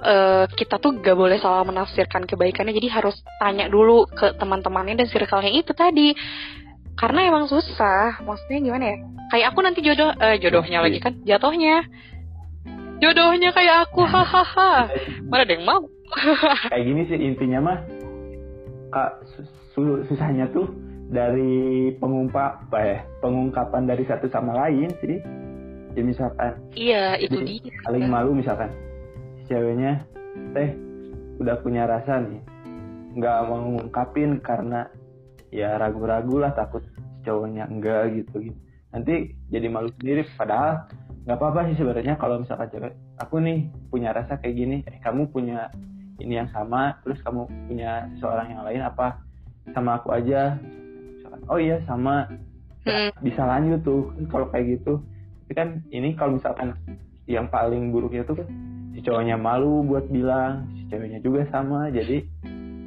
eh 0.00 0.44
kita 0.56 0.80
tuh 0.80 0.96
gak 1.00 1.16
boleh 1.16 1.36
salah 1.40 1.64
menafsirkan 1.64 2.24
kebaikannya. 2.24 2.72
Jadi 2.72 2.88
harus 2.88 3.16
tanya 3.40 3.68
dulu 3.68 4.08
ke 4.08 4.36
teman-temannya 4.36 5.00
dan 5.04 5.08
circle-nya 5.08 5.52
itu 5.52 5.72
tadi. 5.76 6.16
Karena 6.96 7.28
emang 7.28 7.48
susah. 7.48 8.20
Maksudnya 8.20 8.60
gimana 8.60 8.84
ya? 8.84 8.96
Kayak 9.30 9.46
aku 9.54 9.58
nanti 9.64 9.80
jodoh 9.80 10.12
eh, 10.20 10.36
jodohnya 10.36 10.84
lagi 10.84 10.98
kan? 11.00 11.16
Jatuhnya. 11.24 11.84
Jodohnya 13.00 13.56
kayak 13.56 13.88
aku. 13.88 14.04
Hahaha. 14.04 14.92
Mana 15.24 15.48
ada 15.48 15.52
yang 15.56 15.64
mau? 15.64 15.88
Kayak 16.68 16.84
gini 16.84 17.02
sih 17.06 17.18
intinya 17.18 17.58
mah 17.62 17.78
kak 18.90 19.22
su- 19.26 19.48
su- 19.74 20.02
susahnya 20.10 20.50
tuh 20.50 20.68
dari 21.10 21.90
pengungkap 21.98 22.70
apa 22.70 22.78
ya 22.78 22.98
pengungkapan 23.18 23.82
dari 23.86 24.06
satu 24.06 24.30
sama 24.30 24.54
lain 24.66 24.90
sih 25.02 25.18
ya 25.98 26.02
misalkan. 26.06 26.54
Iya 26.78 27.18
itu 27.18 27.34
Jadi, 27.34 27.54
dia. 27.66 27.74
saling 27.86 28.06
malu 28.06 28.30
misalkan. 28.34 28.70
Ceweknya 29.50 30.06
teh 30.54 30.70
udah 31.42 31.58
punya 31.62 31.88
rasa 31.90 32.22
nih 32.22 32.38
nggak 33.18 33.38
mau 33.50 33.58
ngungkapin 33.58 34.38
karena 34.38 34.86
ya 35.50 35.74
ragu-ragu 35.82 36.38
lah 36.38 36.54
takut 36.54 36.86
cowoknya 37.26 37.66
enggak 37.66 38.14
gitu 38.14 38.46
gitu. 38.46 38.58
Nanti 38.94 39.34
jadi 39.50 39.66
malu 39.66 39.90
sendiri 39.98 40.22
padahal 40.38 40.86
nggak 41.26 41.36
apa-apa 41.36 41.68
sih 41.70 41.76
sebenarnya 41.82 42.14
kalau 42.16 42.38
misalkan 42.42 42.70
cewek 42.70 42.94
aku 43.18 43.42
nih 43.42 43.66
punya 43.90 44.14
rasa 44.14 44.38
kayak 44.38 44.56
gini 44.56 44.76
eh 44.86 44.98
kamu 45.02 45.26
punya 45.34 45.68
ini 46.20 46.38
yang 46.40 46.48
sama 46.52 47.00
terus 47.02 47.18
kamu 47.24 47.48
punya 47.66 48.06
seseorang 48.16 48.52
yang 48.52 48.62
lain 48.62 48.82
apa 48.84 49.20
sama 49.72 49.98
aku 50.00 50.12
aja? 50.14 50.56
Misalkan 51.16 51.42
oh 51.48 51.58
iya 51.58 51.80
sama. 51.88 52.28
Hmm. 52.80 53.12
bisa 53.20 53.44
lanjut 53.44 53.84
tuh 53.84 54.08
kalau 54.32 54.48
kayak 54.48 54.80
gitu. 54.80 55.04
Tapi 55.44 55.52
kan 55.52 55.68
ini 55.92 56.16
kalau 56.16 56.40
misalkan 56.40 56.72
yang 57.28 57.52
paling 57.52 57.92
buruknya 57.92 58.24
tuh 58.24 58.40
kan 58.40 58.48
si 58.96 59.04
cowoknya 59.04 59.36
malu 59.36 59.84
buat 59.84 60.08
bilang 60.08 60.64
si 60.72 60.88
ceweknya 60.88 61.20
juga 61.20 61.44
sama. 61.52 61.92
Jadi 61.92 62.24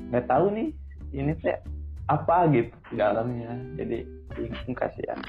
nggak 0.09 0.25
tahu 0.25 0.49
nih 0.49 0.67
ini 1.13 1.31
teh 1.37 1.61
apa 2.09 2.49
gitu 2.49 2.73
di 2.89 2.95
dalamnya. 2.97 3.53
Jadi 3.77 3.97
bingung 4.33 4.73
kasihan. 4.73 5.19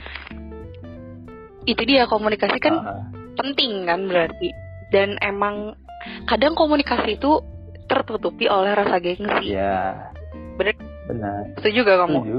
Itu 1.64 1.82
dia 1.84 2.08
komunikasi 2.08 2.56
kan 2.60 2.74
Ah, 2.80 3.04
penting 3.36 3.84
kan 3.84 4.08
berarti. 4.08 4.48
Dan 4.88 5.20
emang 5.20 5.76
kadang 6.28 6.56
komunikasi 6.56 7.20
itu 7.20 7.40
tertutupi 7.86 8.48
oleh 8.48 8.72
rasa 8.72 8.96
gengsi. 8.98 9.54
Ya 9.54 10.10
Bener. 10.56 10.76
benar. 11.10 11.40
Setuju 11.60 11.78
gak 11.84 11.98
kamu? 12.06 12.18
Setuju. 12.22 12.38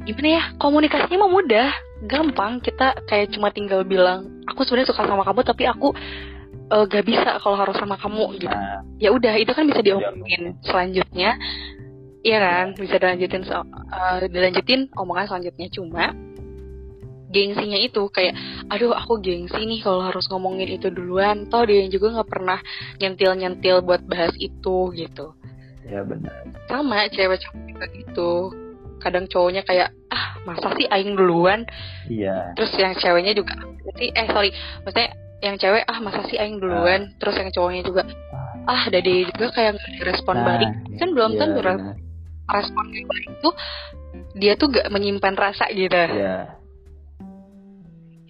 Gimana 0.00 0.28
ya? 0.28 0.42
Komunikasinya 0.56 1.26
mah 1.26 1.30
mudah. 1.30 1.68
Gampang. 2.08 2.64
Kita 2.64 2.96
kayak 3.04 3.36
cuma 3.36 3.52
tinggal 3.52 3.84
bilang 3.84 4.44
aku 4.48 4.64
sebenarnya 4.64 4.92
suka 4.92 5.04
sama 5.04 5.24
kamu 5.24 5.40
tapi 5.44 5.68
aku 5.68 5.92
eh, 6.70 6.84
gak 6.88 7.04
bisa 7.04 7.36
kalau 7.42 7.56
harus 7.60 7.76
sama 7.76 8.00
kamu 8.00 8.40
gitu. 8.40 8.48
Nah. 8.48 8.80
Ya 8.96 9.12
udah 9.12 9.34
itu 9.36 9.52
kan 9.52 9.68
bisa 9.68 9.84
diomongin 9.84 10.56
selanjutnya. 10.64 11.36
Iya 12.20 12.38
kan? 12.40 12.66
Bisa 12.76 12.96
dilanjutin 13.00 13.42
so- 13.44 13.68
eh, 13.68 14.28
dilanjutin 14.28 14.88
omongan 14.96 15.28
selanjutnya. 15.28 15.68
Cuma 15.72 16.12
gengsinya 17.30 17.78
itu 17.78 18.10
kayak 18.10 18.34
aduh 18.66 18.90
aku 18.92 19.22
gengsi 19.22 19.62
nih 19.62 19.80
kalau 19.80 20.02
harus 20.02 20.26
ngomongin 20.28 20.66
itu 20.66 20.90
duluan. 20.90 21.46
Toh 21.46 21.62
dia 21.64 21.86
juga 21.86 22.20
nggak 22.20 22.28
pernah 22.28 22.58
nyentil 22.98 23.32
nyentil 23.38 23.80
buat 23.86 24.02
bahas 24.04 24.34
itu 24.36 24.90
gitu. 24.98 25.32
Ya 25.86 26.02
benar. 26.02 26.46
Sama 26.66 27.06
cewek 27.10 27.38
cowok 27.40 27.62
juga 27.70 27.86
gitu. 27.94 28.32
Kadang 29.00 29.24
cowoknya 29.30 29.62
kayak 29.64 29.94
ah 30.12 30.36
masa 30.44 30.74
sih 30.76 30.86
aing 30.90 31.16
duluan? 31.16 31.64
Iya. 32.10 32.52
Terus 32.58 32.72
yang 32.76 32.94
ceweknya 32.98 33.32
juga 33.32 33.54
berarti 33.80 34.06
eh 34.12 34.26
sorry 34.28 34.50
maksudnya 34.84 35.10
yang 35.40 35.56
cewek 35.56 35.82
ah 35.88 35.98
masa 36.02 36.20
sih 36.28 36.36
aing 36.36 36.58
duluan? 36.60 37.14
Terus 37.16 37.34
yang 37.38 37.50
cowoknya 37.54 37.82
juga 37.86 38.02
ah. 38.68 38.84
Dade 38.90 39.30
juga 39.30 39.46
kayak 39.54 39.70
nggak 39.78 39.90
direspon 40.02 40.36
Nah, 40.36 40.46
balik. 40.46 40.70
kan 41.00 41.08
belum 41.16 41.30
iya, 41.32 41.40
tentu 41.40 41.60
respon 42.50 42.84
balik 42.90 43.26
itu 43.30 43.50
dia 44.30 44.52
tuh 44.54 44.70
gak 44.70 44.90
menyimpan 44.90 45.34
rasa 45.34 45.70
gitu. 45.70 45.94
Iya 45.94 46.59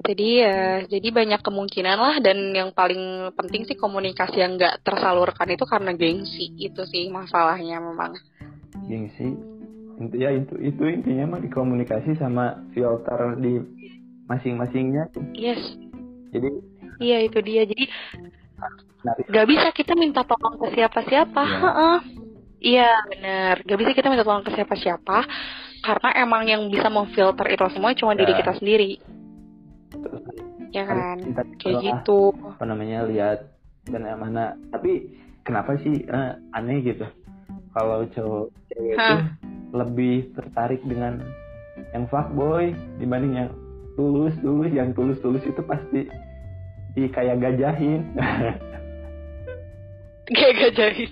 itu 0.01 0.12
dia. 0.16 0.80
Jadi 0.88 1.09
banyak 1.12 1.40
kemungkinan 1.44 1.96
lah. 2.01 2.16
Dan 2.24 2.57
yang 2.57 2.72
paling 2.72 3.30
penting 3.36 3.68
sih 3.68 3.76
komunikasi 3.76 4.40
yang 4.40 4.57
nggak 4.57 4.80
tersalurkan 4.80 5.53
itu 5.53 5.64
karena 5.68 5.92
gengsi. 5.92 6.57
Itu 6.57 6.88
sih 6.88 7.12
masalahnya 7.12 7.78
memang. 7.78 8.16
Gengsi. 8.88 9.36
Ya 10.16 10.32
itu 10.32 10.57
itu 10.57 10.82
intinya 10.88 11.36
mah 11.36 11.40
di 11.44 11.53
komunikasi 11.53 12.16
sama 12.16 12.64
filter 12.72 13.36
di 13.36 13.61
masing-masingnya. 14.24 15.12
Yes. 15.36 15.61
Jadi 16.32 16.48
iya 17.05 17.20
itu 17.20 17.38
dia. 17.44 17.68
Jadi 17.68 17.84
narik 19.05 19.24
gak 19.28 19.48
bisa 19.48 19.68
kita 19.76 19.92
minta 19.92 20.24
tolong 20.24 20.57
ke 20.57 20.72
siapa-siapa. 20.72 21.42
Iya. 21.44 21.61
Heeh. 21.61 21.98
iya 22.61 22.90
benar. 23.12 23.55
Gak 23.68 23.78
bisa 23.80 23.90
kita 23.92 24.09
minta 24.09 24.24
tolong 24.24 24.44
ke 24.44 24.57
siapa-siapa. 24.57 25.18
Karena 25.80 26.09
emang 26.20 26.44
yang 26.44 26.68
bisa 26.68 26.88
memfilter 26.92 27.44
itu 27.53 27.64
semua 27.72 27.96
cuma 27.96 28.12
diri 28.12 28.36
Ya. 28.36 28.40
kita 28.44 28.53
sendiri 28.61 29.20
terus 29.91 30.22
ya 30.70 30.82
kan 30.86 31.18
minta 31.18 31.43
kayak 31.59 31.59
tolong, 31.59 31.74
ah, 31.74 31.82
gitu. 31.82 32.20
apa 32.55 32.64
namanya 32.66 32.99
lihat 33.11 33.38
dan 33.91 34.07
yang 34.07 34.22
mana. 34.22 34.55
Tapi 34.70 35.11
kenapa 35.43 35.74
sih 35.82 36.07
eh, 36.07 36.32
aneh 36.55 36.78
gitu? 36.86 37.07
Kalau 37.74 38.07
cowok 38.11 38.47
cewek 38.70 38.95
itu 38.99 39.16
lebih 39.70 40.14
tertarik 40.34 40.82
dengan 40.82 41.22
yang 41.95 42.07
fuckboy 42.11 42.74
dibanding 42.99 43.34
yang 43.47 43.51
tulus 43.95 44.34
tulus 44.43 44.70
yang 44.74 44.91
tulus 44.95 45.18
tulus 45.22 45.43
itu 45.47 45.62
pasti 45.66 46.07
di 46.95 47.07
kayak 47.11 47.38
gajahin. 47.38 48.03
Kayak 50.30 50.62
gak 50.62 50.72
jadi 50.78 51.05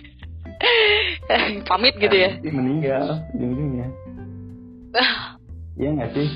pamit 1.69 1.95
gitu 1.99 2.15
ya? 2.15 2.31
Meninggal 2.55 3.19
ujung-ujungnya 3.35 3.87
Iya 5.79 5.89
nggak 5.95 6.11
sih? 6.15 6.29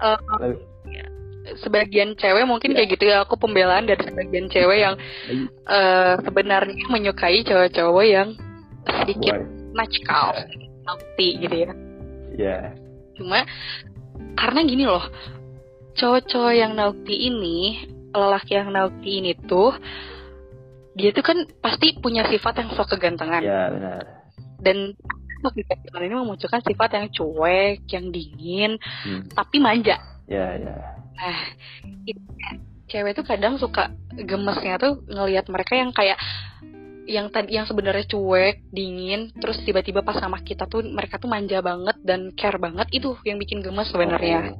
Eh, 0.00 0.18
sebagian 1.58 2.14
cewek 2.14 2.44
mungkin 2.44 2.72
kayak 2.72 2.88
gitu 2.90 3.04
ya 3.06 3.22
aku 3.22 3.36
pembelaan 3.36 3.84
dari 3.84 4.00
sebagian 4.00 4.48
cewek 4.48 4.78
yang 4.80 4.94
eh, 5.66 6.14
sebenarnya 6.18 6.84
menyukai 6.88 7.42
cowok-cowok 7.42 8.04
yang 8.04 8.28
sedikit 9.02 9.36
Boy. 9.36 9.46
natchkal 9.72 10.26
naughty 10.82 11.28
gitu 11.38 11.56
ya 11.60 11.72
Ya, 12.32 12.72
cuma 13.12 13.44
karena 14.34 14.64
gini 14.64 14.88
loh 14.88 15.04
cowok-cowok 15.92 16.52
yang 16.52 16.72
naughty 16.72 17.28
ini 17.28 17.84
lelaki 18.08 18.56
yang 18.56 18.72
naughty 18.72 19.20
ini 19.20 19.32
tuh 19.38 19.76
dia 20.92 21.08
tuh 21.08 21.20
kan 21.20 21.44
pasti 21.58 21.96
punya 21.96 22.24
sifat 22.26 22.56
yang 22.58 22.68
sok 22.72 22.96
kegantengan 22.96 23.40
ya 23.40 23.68
benar. 23.68 24.00
dan 24.60 24.96
sok 25.40 25.56
kegantengan 25.56 26.02
ini 26.02 26.14
memunculkan 26.14 26.60
sifat 26.62 26.90
yang 26.94 27.06
cuek 27.10 27.78
yang 27.88 28.06
dingin 28.08 28.72
Hmm. 29.04 29.28
tapi 29.28 29.56
manja 29.58 29.96
Ya, 30.24 30.56
ya. 30.56 30.76
Nah, 31.16 31.38
itu 32.08 32.20
cewek 32.88 33.12
tuh 33.16 33.24
kadang 33.24 33.56
suka 33.56 33.88
gemesnya 34.12 34.76
tuh 34.76 35.00
ngelihat 35.08 35.48
mereka 35.48 35.72
yang 35.78 35.90
kayak 35.96 36.20
yang 37.02 37.34
tadi 37.34 37.58
yang 37.58 37.66
sebenarnya 37.66 38.06
cuek, 38.06 38.62
dingin, 38.70 39.34
terus 39.42 39.58
tiba-tiba 39.66 40.06
pas 40.06 40.14
sama 40.22 40.38
kita 40.38 40.70
tuh 40.70 40.86
mereka 40.86 41.18
tuh 41.18 41.26
manja 41.26 41.58
banget 41.58 41.98
dan 42.06 42.30
care 42.38 42.58
banget 42.62 42.86
itu 42.94 43.18
yang 43.26 43.42
bikin 43.42 43.58
gemes 43.58 43.90
sebenarnya. 43.90 44.54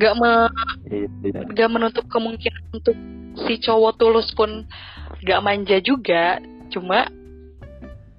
Gak 0.00 0.14
me, 0.16 0.48
Iya, 0.88 1.08
iya. 1.24 1.40
gak 1.44 1.70
menutup 1.72 2.08
kemungkinan 2.08 2.72
untuk 2.72 2.96
si 3.44 3.60
cowok 3.60 4.00
tulus 4.00 4.32
pun 4.32 4.64
gak 5.28 5.44
manja 5.44 5.76
juga, 5.84 6.40
cuma 6.72 7.04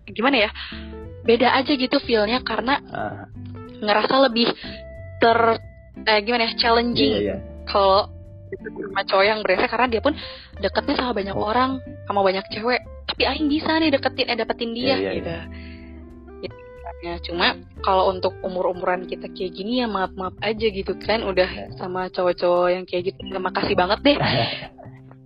gimana 0.06 0.46
ya? 0.46 0.52
Beda 1.26 1.58
aja 1.58 1.74
gitu 1.74 1.98
feelnya 2.06 2.46
karena 2.46 2.80
Ah, 2.94 3.26
ngerasa 3.82 4.30
lebih 4.30 4.54
ter 5.18 5.38
eh, 6.04 6.20
gimana 6.22 6.46
ya 6.46 6.54
challenging 6.56 7.14
iya, 7.16 7.24
iya. 7.24 7.38
kalau 7.66 8.12
sama 8.48 9.02
cowok 9.04 9.26
yang 9.26 9.40
beresek 9.42 9.68
karena 9.68 9.88
dia 9.88 10.00
pun 10.00 10.14
deketnya 10.58 10.96
sama 10.96 11.12
banyak 11.12 11.36
Oh. 11.36 11.46
orang 11.46 11.72
sama 12.06 12.22
banyak 12.22 12.46
cewek 12.48 12.80
tapi 13.04 13.24
Aing 13.24 13.48
bisa 13.48 13.76
nih 13.76 13.90
deketin 13.90 14.28
eh 14.28 14.36
dapetin 14.36 14.72
dia 14.72 14.86
Iya, 14.88 14.98
iya, 14.98 15.12
gitu 15.16 15.32
Gitu. 16.38 16.56
sebenarnya 16.56 17.14
cuma 17.22 17.48
kalau 17.82 18.10
untuk 18.10 18.34
umur 18.42 18.72
umuran 18.72 19.04
kita 19.04 19.28
kayak 19.28 19.52
gini 19.52 19.82
ya 19.82 19.88
maaf 19.88 20.14
maaf 20.14 20.34
aja 20.40 20.64
gitu 20.66 20.96
kan 20.98 21.22
udah 21.22 21.46
sama 21.76 22.08
cowok-cowok 22.08 22.68
yang 22.72 22.84
kayak 22.84 23.12
gitu 23.12 23.20
nggak 23.22 23.44
makasih 23.44 23.76
banget 23.76 24.00
deh 24.04 24.18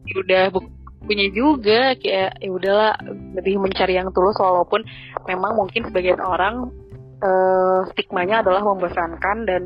Ya 0.02 0.16
udah 0.24 0.44
bu- 0.50 0.74
punya 1.02 1.28
juga 1.30 1.94
kayak 1.96 2.38
ya 2.38 2.50
udahlah 2.50 2.94
lebih 3.34 3.58
mencari 3.58 3.96
yang 3.96 4.10
tulus 4.12 4.38
walaupun 4.38 4.82
memang 5.24 5.56
mungkin 5.56 5.86
sebagian 5.86 6.18
orang 6.18 6.70
eh, 7.18 7.80
stigmanya 7.90 8.42
adalah 8.42 8.62
membosankan 8.64 9.38
dan 9.46 9.62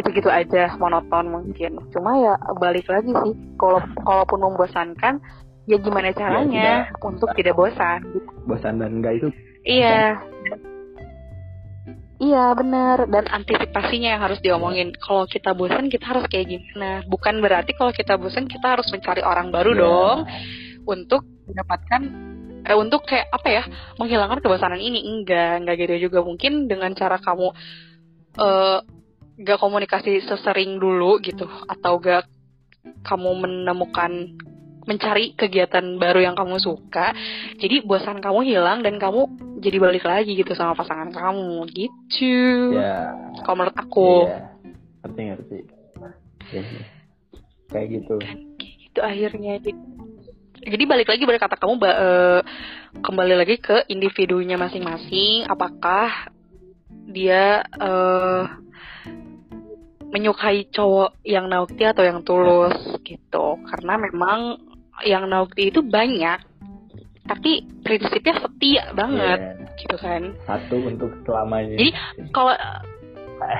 gitu-gitu 0.00 0.30
aja 0.30 0.74
monoton 0.76 1.30
mungkin 1.30 1.78
cuma 1.94 2.18
ya 2.18 2.34
balik 2.58 2.86
lagi 2.90 3.10
sih 3.12 3.34
kalau 3.56 3.78
kalaupun 4.02 4.40
membosankan 4.42 5.22
ya 5.70 5.76
gimana 5.78 6.12
caranya 6.12 6.90
untuk 7.00 7.30
tidak 7.38 7.54
bosan 7.54 8.02
bosan 8.44 8.82
dan 8.82 9.00
enggak 9.00 9.22
itu 9.22 9.28
Iya. 9.64 10.20
Iya 12.20 12.54
benar 12.54 13.10
dan 13.10 13.26
antisipasinya 13.26 14.16
yang 14.16 14.22
harus 14.22 14.38
diomongin. 14.44 14.94
Kalau 15.02 15.26
kita 15.26 15.50
bosan 15.56 15.90
kita 15.90 16.04
harus 16.14 16.24
kayak 16.30 16.46
gimana? 16.46 17.02
Bukan 17.10 17.42
berarti 17.42 17.74
kalau 17.74 17.90
kita 17.90 18.14
bosan 18.20 18.46
kita 18.46 18.78
harus 18.78 18.86
mencari 18.92 19.20
orang 19.24 19.50
baru 19.50 19.72
Iya. 19.74 19.80
dong 19.82 20.18
untuk 20.84 21.22
mendapatkan 21.48 22.02
eh, 22.64 22.76
untuk 22.76 23.08
kayak 23.08 23.28
apa 23.34 23.48
ya 23.50 23.62
menghilangkan 23.98 24.40
kebosanan 24.40 24.80
ini 24.80 25.00
enggak 25.04 25.64
enggak 25.64 25.76
gitu 25.80 26.08
juga 26.08 26.20
mungkin 26.24 26.68
dengan 26.70 26.92
cara 26.92 27.18
kamu 27.18 27.48
eh 28.36 28.78
gak 29.40 29.58
komunikasi 29.58 30.22
sesering 30.24 30.78
dulu 30.78 31.18
gitu 31.18 31.48
atau 31.66 31.98
gak 31.98 32.28
kamu 33.02 33.30
menemukan 33.40 34.12
mencari 34.84 35.32
kegiatan 35.32 35.96
baru 35.96 36.20
yang 36.20 36.36
kamu 36.36 36.60
suka 36.60 37.16
jadi 37.56 37.80
bosan 37.82 38.20
kamu 38.20 38.44
hilang 38.44 38.84
dan 38.84 39.00
kamu 39.00 39.44
jadi 39.64 39.76
balik 39.80 40.04
lagi 40.04 40.36
gitu 40.36 40.52
sama 40.52 40.76
pasangan 40.76 41.08
kamu 41.08 41.64
gitu. 41.72 42.76
Ya. 42.76 43.16
Kalau 43.40 43.56
menurut 43.56 43.76
aku. 43.80 44.28
Iya. 44.28 44.40
ngerti 45.04 45.20
ngerti. 45.24 45.58
Iya 46.52 46.62
sih. 46.68 46.82
kayak 47.72 47.88
gitu. 47.90 48.14
Itu 48.92 49.00
akhirnya. 49.00 49.56
Jadi, 49.58 49.72
jadi 50.68 50.84
balik 50.84 51.08
lagi 51.08 51.24
pada 51.24 51.40
kata 51.40 51.56
kamu 51.56 51.74
ba- 51.80 51.98
eh, 51.98 52.40
kembali 53.00 53.34
lagi 53.40 53.56
ke 53.56 53.88
individunya 53.88 54.60
masing-masing. 54.60 55.48
Apakah 55.48 56.28
dia 57.08 57.64
eh, 57.64 58.42
menyukai 60.14 60.70
cowok 60.70 61.18
yang 61.26 61.50
naukti 61.50 61.82
atau 61.82 62.06
yang 62.06 62.22
tulus 62.22 62.78
gitu 63.02 63.58
karena 63.66 63.98
memang 63.98 64.62
yang 65.02 65.26
naukti 65.26 65.74
itu 65.74 65.82
banyak 65.82 66.38
tapi 67.26 67.66
prinsipnya 67.82 68.38
setia 68.38 68.94
banget 68.94 69.40
Iya. 69.42 69.74
gitu 69.82 69.96
kan 69.98 70.22
satu 70.46 70.76
untuk 70.86 71.10
selamanya 71.26 71.74
Jadi, 71.74 71.90
kalau 72.30 72.54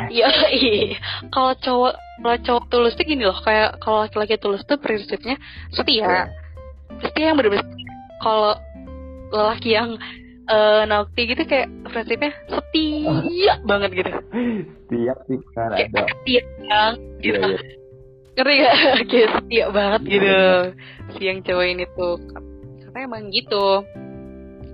Iya, 0.09 0.31
iya. 0.55 0.97
kalau 1.29 1.53
cowok 1.59 1.93
kalau 2.23 2.39
cowok 2.41 2.65
tulus 2.71 2.95
tuh 2.97 3.05
gini 3.05 3.27
loh, 3.27 3.37
kayak 3.43 3.83
kalau 3.83 4.07
laki-laki 4.07 4.39
tulus 4.39 4.63
tuh 4.65 4.79
prinsipnya 4.81 5.37
setia. 5.75 6.31
Setia 7.03 7.35
yang 7.35 7.37
bener-bener 7.37 7.67
kalau 8.23 8.55
lelaki 9.35 9.75
yang 9.75 9.99
eh 10.45 10.83
naukti 10.85 11.25
gitu 11.25 11.43
kayak 11.43 11.67
prinsipnya 11.85 12.33
setia 12.47 13.15
banget 13.69 13.91
gitu. 13.95 14.13
tiap 14.87 15.19
sih 15.25 15.39
kan 15.51 15.73
Kayak 15.73 15.89
ada 15.91 16.03
setia 16.07 16.43
Iya, 16.65 16.81
gitu. 17.19 17.41
iya. 17.41 17.59
Ngerti 18.35 18.53
gak? 18.59 18.75
kayak 19.07 19.29
setia 19.33 19.65
banget 19.71 20.03
gitu. 20.05 20.39
Si 21.11 21.23
yang 21.23 21.39
cowok 21.41 21.67
ini 21.67 21.85
tuh. 21.91 22.17
Karena 22.83 22.99
emang 23.03 23.23
gitu. 23.29 23.67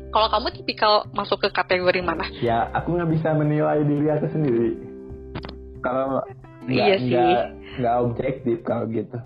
Kalau 0.09 0.27
kamu 0.29 0.47
tipikal 0.53 0.95
masuk 1.11 1.39
ke 1.39 1.49
kategori 1.51 2.01
mana? 2.01 2.27
ya 2.37 2.67
aku 2.71 2.93
nggak 2.93 3.11
bisa 3.11 3.31
menilai 3.31 3.85
diri 3.85 4.09
aku 4.09 4.27
sendiri 4.29 4.75
kalau 5.79 6.19
Iya 6.63 6.99
sih. 6.99 7.15
nggak 7.77 7.97
objektif 8.01 8.57
kalau 8.63 8.85
gitu 8.87 9.17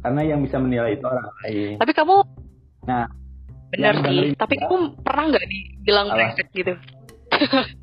karena 0.00 0.20
yang 0.26 0.40
bisa 0.40 0.58
menilai 0.58 0.94
itu 0.94 1.06
orang 1.06 1.30
lain 1.40 1.78
Tapi 1.78 1.92
kamu 1.92 2.16
nah 2.82 3.06
benar 3.72 3.94
sih. 4.04 4.36
Tapi 4.36 4.54
kamu 4.60 5.00
pernah 5.00 5.24
nggak 5.32 5.46
dibilang 5.48 6.06
brengsek 6.12 6.48
gitu? 6.52 6.76